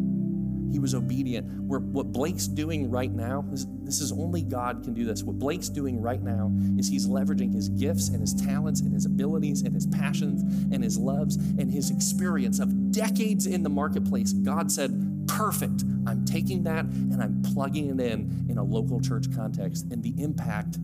He 0.71 0.79
was 0.79 0.95
obedient. 0.95 1.47
Where, 1.63 1.81
what 1.81 2.13
Blake's 2.13 2.47
doing 2.47 2.91
right 2.91 3.11
now, 3.11 3.45
is, 3.53 3.67
this 3.83 4.01
is 4.01 4.13
only 4.13 4.43
God 4.43 4.85
can 4.85 4.95
do 4.95 5.05
this. 5.05 5.23
What 5.23 5.39
Blake's 5.39 5.69
doing 5.69 6.01
right 6.01 6.23
now 6.23 6.53
is 6.79 6.89
he's 6.89 7.07
leveraging 7.07 7.53
his 7.53 7.69
gifts 7.69 8.09
and 8.09 8.21
his 8.21 8.35
talents 8.35 8.81
and 8.81 8.93
his 8.93 9.07
abilities 9.07 9.63
and 9.63 9.75
his 9.75 9.87
passions 9.87 10.43
and 10.73 10.83
his 10.83 10.99
loves 10.99 11.37
and 11.37 11.71
his 11.71 11.91
experience 11.91 12.59
of 12.59 12.93
decades 12.93 13.47
in 13.47 13.63
the 13.63 13.71
marketplace. 13.71 14.33
God 14.33 14.71
said, 14.71 15.05
Perfect. 15.29 15.85
I'm 16.07 16.25
taking 16.25 16.65
that 16.65 16.85
and 16.87 17.23
I'm 17.23 17.43
plugging 17.43 17.91
it 17.91 18.01
in 18.01 18.47
in 18.49 18.57
a 18.57 18.63
local 18.65 19.01
church 19.01 19.27
context. 19.35 19.87
And 19.91 20.03
the 20.03 20.15
impact 20.23 20.79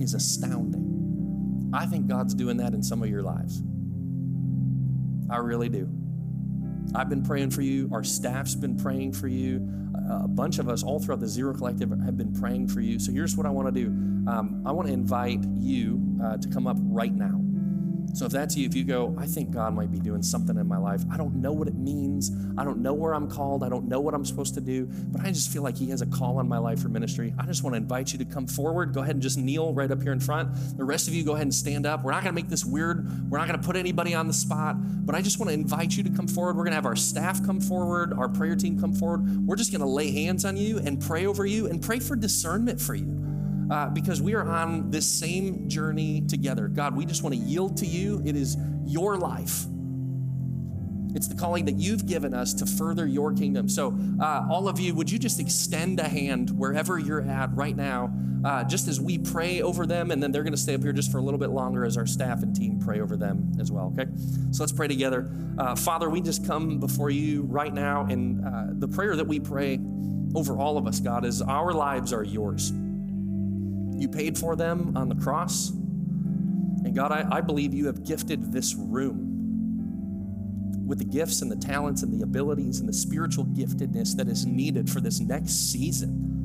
is 0.00 0.14
astounding. 0.14 1.70
I 1.72 1.86
think 1.86 2.06
God's 2.06 2.34
doing 2.34 2.58
that 2.58 2.74
in 2.74 2.82
some 2.82 3.02
of 3.02 3.08
your 3.08 3.22
lives. 3.22 3.62
I 5.28 5.38
really 5.38 5.68
do. 5.68 5.88
I've 6.94 7.08
been 7.08 7.22
praying 7.22 7.50
for 7.50 7.62
you. 7.62 7.88
Our 7.92 8.04
staff's 8.04 8.54
been 8.54 8.76
praying 8.76 9.12
for 9.12 9.28
you. 9.28 9.68
A 10.10 10.28
bunch 10.28 10.58
of 10.58 10.68
us, 10.68 10.82
all 10.82 11.00
throughout 11.00 11.20
the 11.20 11.28
Zero 11.28 11.52
Collective, 11.52 11.90
have 11.90 12.16
been 12.16 12.32
praying 12.32 12.68
for 12.68 12.80
you. 12.80 12.98
So 12.98 13.12
here's 13.12 13.36
what 13.36 13.46
I 13.46 13.50
want 13.50 13.74
to 13.74 13.80
do 13.80 13.88
um, 14.28 14.62
I 14.66 14.72
want 14.72 14.88
to 14.88 14.94
invite 14.94 15.44
you 15.56 16.02
uh, 16.22 16.36
to 16.36 16.48
come 16.48 16.66
up 16.66 16.76
right 16.80 17.14
now. 17.14 17.40
So 18.14 18.26
if 18.26 18.32
that's 18.32 18.56
you, 18.56 18.66
if 18.66 18.74
you 18.74 18.84
go, 18.84 19.14
I 19.18 19.26
think 19.26 19.50
God 19.50 19.74
might 19.74 19.92
be 19.92 19.98
doing 19.98 20.22
something 20.22 20.56
in 20.56 20.66
my 20.66 20.78
life. 20.78 21.02
I 21.12 21.16
don't 21.16 21.36
know 21.36 21.52
what 21.52 21.68
it 21.68 21.74
means. 21.74 22.32
I 22.56 22.64
don't 22.64 22.78
know 22.78 22.94
where 22.94 23.14
I'm 23.14 23.30
called. 23.30 23.62
I 23.62 23.68
don't 23.68 23.88
know 23.88 24.00
what 24.00 24.14
I'm 24.14 24.24
supposed 24.24 24.54
to 24.54 24.60
do, 24.60 24.86
but 24.86 25.20
I 25.22 25.30
just 25.30 25.52
feel 25.52 25.62
like 25.62 25.76
He 25.76 25.90
has 25.90 26.00
a 26.02 26.06
call 26.06 26.38
on 26.38 26.48
my 26.48 26.58
life 26.58 26.80
for 26.80 26.88
ministry. 26.88 27.34
I 27.38 27.46
just 27.46 27.62
want 27.62 27.74
to 27.74 27.78
invite 27.78 28.12
you 28.12 28.18
to 28.18 28.24
come 28.24 28.46
forward. 28.46 28.94
Go 28.94 29.02
ahead 29.02 29.16
and 29.16 29.22
just 29.22 29.38
kneel 29.38 29.74
right 29.74 29.90
up 29.90 30.02
here 30.02 30.12
in 30.12 30.20
front. 30.20 30.50
The 30.76 30.84
rest 30.84 31.08
of 31.08 31.14
you, 31.14 31.24
go 31.24 31.32
ahead 31.32 31.42
and 31.42 31.54
stand 31.54 31.86
up. 31.86 32.04
We're 32.04 32.12
not 32.12 32.22
going 32.22 32.34
to 32.34 32.40
make 32.40 32.48
this 32.48 32.64
weird. 32.64 33.30
We're 33.30 33.38
not 33.38 33.48
going 33.48 33.60
to 33.60 33.66
put 33.66 33.76
anybody 33.76 34.14
on 34.14 34.26
the 34.26 34.32
spot, 34.32 34.76
but 35.04 35.14
I 35.14 35.20
just 35.20 35.38
want 35.38 35.50
to 35.50 35.54
invite 35.54 35.96
you 35.96 36.02
to 36.04 36.10
come 36.10 36.26
forward. 36.26 36.56
We're 36.56 36.64
going 36.64 36.72
to 36.72 36.76
have 36.76 36.86
our 36.86 36.96
staff 36.96 37.44
come 37.44 37.60
forward, 37.60 38.12
our 38.14 38.28
prayer 38.28 38.56
team 38.56 38.80
come 38.80 38.92
forward. 38.92 39.46
We're 39.46 39.56
just 39.56 39.72
going 39.72 39.82
to 39.82 39.88
lay 39.88 40.10
hands 40.10 40.44
on 40.44 40.56
you 40.56 40.78
and 40.78 41.00
pray 41.00 41.26
over 41.26 41.44
you 41.44 41.66
and 41.66 41.82
pray 41.82 41.98
for 41.98 42.16
discernment 42.16 42.80
for 42.80 42.94
you 42.94 43.25
uh, 43.70 43.88
because 43.90 44.22
we 44.22 44.34
are 44.34 44.48
on 44.48 44.90
this 44.90 45.08
same 45.08 45.68
journey 45.68 46.22
together. 46.22 46.68
God, 46.68 46.96
we 46.96 47.04
just 47.04 47.22
want 47.22 47.34
to 47.34 47.40
yield 47.40 47.76
to 47.78 47.86
you. 47.86 48.22
It 48.24 48.36
is 48.36 48.56
your 48.84 49.16
life. 49.16 49.66
It's 51.16 51.28
the 51.28 51.34
calling 51.34 51.64
that 51.64 51.76
you've 51.76 52.06
given 52.06 52.34
us 52.34 52.52
to 52.54 52.66
further 52.66 53.06
your 53.06 53.32
kingdom. 53.32 53.70
So, 53.70 53.98
uh, 54.20 54.46
all 54.50 54.68
of 54.68 54.78
you, 54.78 54.94
would 54.94 55.10
you 55.10 55.18
just 55.18 55.40
extend 55.40 55.98
a 55.98 56.06
hand 56.08 56.50
wherever 56.50 56.98
you're 56.98 57.22
at 57.22 57.54
right 57.56 57.74
now, 57.74 58.12
uh, 58.44 58.64
just 58.64 58.86
as 58.86 59.00
we 59.00 59.16
pray 59.16 59.62
over 59.62 59.86
them, 59.86 60.10
and 60.10 60.22
then 60.22 60.30
they're 60.30 60.42
going 60.42 60.52
to 60.52 60.58
stay 60.58 60.74
up 60.74 60.82
here 60.82 60.92
just 60.92 61.10
for 61.10 61.16
a 61.16 61.22
little 61.22 61.40
bit 61.40 61.48
longer 61.48 61.86
as 61.86 61.96
our 61.96 62.04
staff 62.04 62.42
and 62.42 62.54
team 62.54 62.78
pray 62.78 63.00
over 63.00 63.16
them 63.16 63.50
as 63.58 63.72
well, 63.72 63.94
okay? 63.98 64.10
So, 64.50 64.62
let's 64.62 64.72
pray 64.72 64.88
together. 64.88 65.30
Uh, 65.56 65.74
Father, 65.74 66.10
we 66.10 66.20
just 66.20 66.46
come 66.46 66.78
before 66.80 67.08
you 67.08 67.44
right 67.44 67.72
now, 67.72 68.04
and 68.04 68.44
uh, 68.44 68.66
the 68.72 68.88
prayer 68.88 69.16
that 69.16 69.26
we 69.26 69.40
pray 69.40 69.80
over 70.34 70.58
all 70.58 70.76
of 70.76 70.86
us, 70.86 71.00
God, 71.00 71.24
is 71.24 71.40
our 71.40 71.72
lives 71.72 72.12
are 72.12 72.24
yours. 72.24 72.74
You 73.96 74.08
paid 74.08 74.38
for 74.38 74.56
them 74.56 74.96
on 74.96 75.08
the 75.08 75.14
cross. 75.14 75.70
And 75.70 76.94
God, 76.94 77.12
I, 77.12 77.26
I 77.38 77.40
believe 77.40 77.74
you 77.74 77.86
have 77.86 78.04
gifted 78.04 78.52
this 78.52 78.74
room 78.74 79.32
with 80.86 80.98
the 80.98 81.04
gifts 81.04 81.42
and 81.42 81.50
the 81.50 81.56
talents 81.56 82.02
and 82.02 82.12
the 82.12 82.22
abilities 82.22 82.78
and 82.80 82.88
the 82.88 82.92
spiritual 82.92 83.44
giftedness 83.46 84.16
that 84.16 84.28
is 84.28 84.46
needed 84.46 84.88
for 84.88 85.00
this 85.00 85.18
next 85.20 85.72
season 85.72 86.35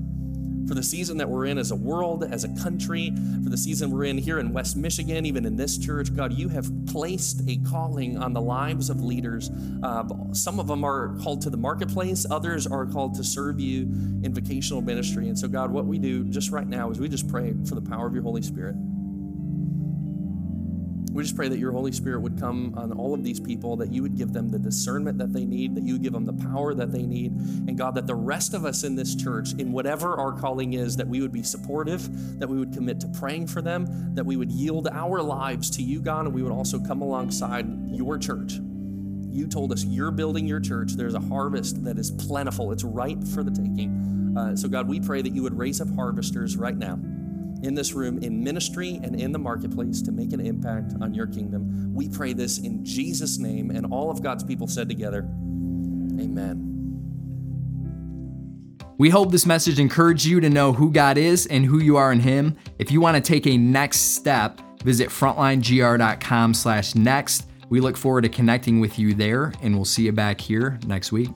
for 0.67 0.73
the 0.73 0.83
season 0.83 1.17
that 1.17 1.29
we're 1.29 1.45
in 1.45 1.57
as 1.57 1.71
a 1.71 1.75
world, 1.75 2.23
as 2.23 2.43
a 2.43 2.49
country, 2.61 3.13
for 3.43 3.49
the 3.49 3.57
season 3.57 3.91
we're 3.91 4.05
in 4.05 4.17
here 4.17 4.39
in 4.39 4.53
West 4.53 4.77
Michigan, 4.77 5.25
even 5.25 5.45
in 5.45 5.55
this 5.55 5.77
church. 5.77 6.15
God, 6.15 6.33
you 6.33 6.49
have 6.49 6.69
placed 6.87 7.41
a 7.47 7.57
calling 7.69 8.17
on 8.17 8.33
the 8.33 8.41
lives 8.41 8.89
of 8.89 9.01
leaders. 9.01 9.49
Uh, 9.83 10.03
some 10.33 10.59
of 10.59 10.67
them 10.67 10.83
are 10.83 11.15
called 11.21 11.41
to 11.41 11.49
the 11.49 11.57
marketplace, 11.57 12.25
others 12.29 12.67
are 12.67 12.85
called 12.85 13.15
to 13.15 13.23
serve 13.23 13.59
you 13.59 13.83
in 14.23 14.33
vocational 14.33 14.81
ministry. 14.81 15.27
And 15.27 15.37
so, 15.37 15.47
God, 15.47 15.71
what 15.71 15.85
we 15.85 15.99
do 15.99 16.23
just 16.25 16.51
right 16.51 16.67
now 16.67 16.89
is 16.91 16.99
we 16.99 17.09
just 17.09 17.29
pray 17.29 17.53
for 17.67 17.75
the 17.75 17.81
power 17.81 18.07
of 18.07 18.13
your 18.13 18.23
Holy 18.23 18.41
Spirit. 18.41 18.75
We 21.11 21.23
just 21.23 21.35
pray 21.35 21.49
that 21.49 21.59
your 21.59 21.73
Holy 21.73 21.91
Spirit 21.91 22.21
would 22.21 22.39
come 22.39 22.73
on 22.77 22.93
all 22.93 23.13
of 23.13 23.23
these 23.23 23.39
people, 23.39 23.75
that 23.77 23.91
you 23.91 24.01
would 24.01 24.15
give 24.15 24.31
them 24.31 24.49
the 24.49 24.59
discernment 24.59 25.17
that 25.17 25.33
they 25.33 25.45
need, 25.45 25.75
that 25.75 25.83
you 25.83 25.93
would 25.93 26.03
give 26.03 26.13
them 26.13 26.25
the 26.25 26.33
power 26.33 26.73
that 26.73 26.93
they 26.93 27.03
need. 27.03 27.33
And 27.33 27.77
God, 27.77 27.95
that 27.95 28.07
the 28.07 28.15
rest 28.15 28.53
of 28.53 28.63
us 28.63 28.83
in 28.83 28.95
this 28.95 29.13
church, 29.13 29.53
in 29.57 29.73
whatever 29.73 30.15
our 30.17 30.31
calling 30.31 30.73
is, 30.73 30.95
that 30.97 31.07
we 31.07 31.19
would 31.19 31.33
be 31.33 31.43
supportive, 31.43 32.39
that 32.39 32.47
we 32.47 32.57
would 32.57 32.71
commit 32.71 33.01
to 33.01 33.07
praying 33.09 33.47
for 33.47 33.61
them, 33.61 34.15
that 34.15 34.25
we 34.25 34.37
would 34.37 34.51
yield 34.51 34.87
our 34.87 35.21
lives 35.21 35.69
to 35.71 35.83
you, 35.83 36.01
God, 36.01 36.27
and 36.27 36.33
we 36.33 36.43
would 36.43 36.53
also 36.53 36.79
come 36.79 37.01
alongside 37.01 37.67
your 37.91 38.17
church. 38.17 38.53
You 39.29 39.47
told 39.47 39.73
us 39.73 39.83
you're 39.83 40.11
building 40.11 40.45
your 40.47 40.59
church. 40.59 40.93
There's 40.93 41.13
a 41.13 41.19
harvest 41.19 41.83
that 41.83 41.97
is 41.97 42.11
plentiful, 42.11 42.71
it's 42.71 42.83
ripe 42.83 43.23
for 43.25 43.43
the 43.43 43.51
taking. 43.51 44.35
Uh, 44.37 44.55
so, 44.55 44.69
God, 44.69 44.87
we 44.87 45.01
pray 45.01 45.21
that 45.21 45.33
you 45.33 45.43
would 45.43 45.57
raise 45.57 45.81
up 45.81 45.93
harvesters 45.93 46.55
right 46.55 46.77
now 46.77 46.97
in 47.63 47.75
this 47.75 47.93
room, 47.93 48.17
in 48.19 48.43
ministry, 48.43 48.99
and 49.03 49.19
in 49.19 49.31
the 49.31 49.39
marketplace 49.39 50.01
to 50.03 50.11
make 50.11 50.33
an 50.33 50.39
impact 50.39 50.93
on 51.01 51.13
your 51.13 51.27
kingdom. 51.27 51.93
We 51.93 52.09
pray 52.09 52.33
this 52.33 52.59
in 52.59 52.83
Jesus' 52.83 53.37
name, 53.37 53.71
and 53.71 53.85
all 53.91 54.09
of 54.09 54.21
God's 54.21 54.43
people 54.43 54.67
said 54.67 54.89
together, 54.89 55.27
Amen. 56.19 56.67
We 58.97 59.09
hope 59.09 59.31
this 59.31 59.47
message 59.47 59.79
encouraged 59.79 60.25
you 60.25 60.39
to 60.41 60.49
know 60.49 60.73
who 60.73 60.91
God 60.91 61.17
is 61.17 61.47
and 61.47 61.65
who 61.65 61.79
you 61.79 61.97
are 61.97 62.11
in 62.11 62.19
Him. 62.19 62.55
If 62.77 62.91
you 62.91 63.01
want 63.01 63.15
to 63.15 63.21
take 63.21 63.47
a 63.47 63.57
next 63.57 64.15
step, 64.15 64.61
visit 64.83 65.09
frontlinegr.com 65.09 66.53
slash 66.53 66.93
next. 66.93 67.47
We 67.69 67.79
look 67.79 67.97
forward 67.97 68.23
to 68.23 68.29
connecting 68.29 68.79
with 68.79 68.99
you 68.99 69.13
there, 69.15 69.53
and 69.61 69.75
we'll 69.75 69.85
see 69.85 70.03
you 70.03 70.11
back 70.11 70.39
here 70.39 70.79
next 70.85 71.11
week. 71.11 71.29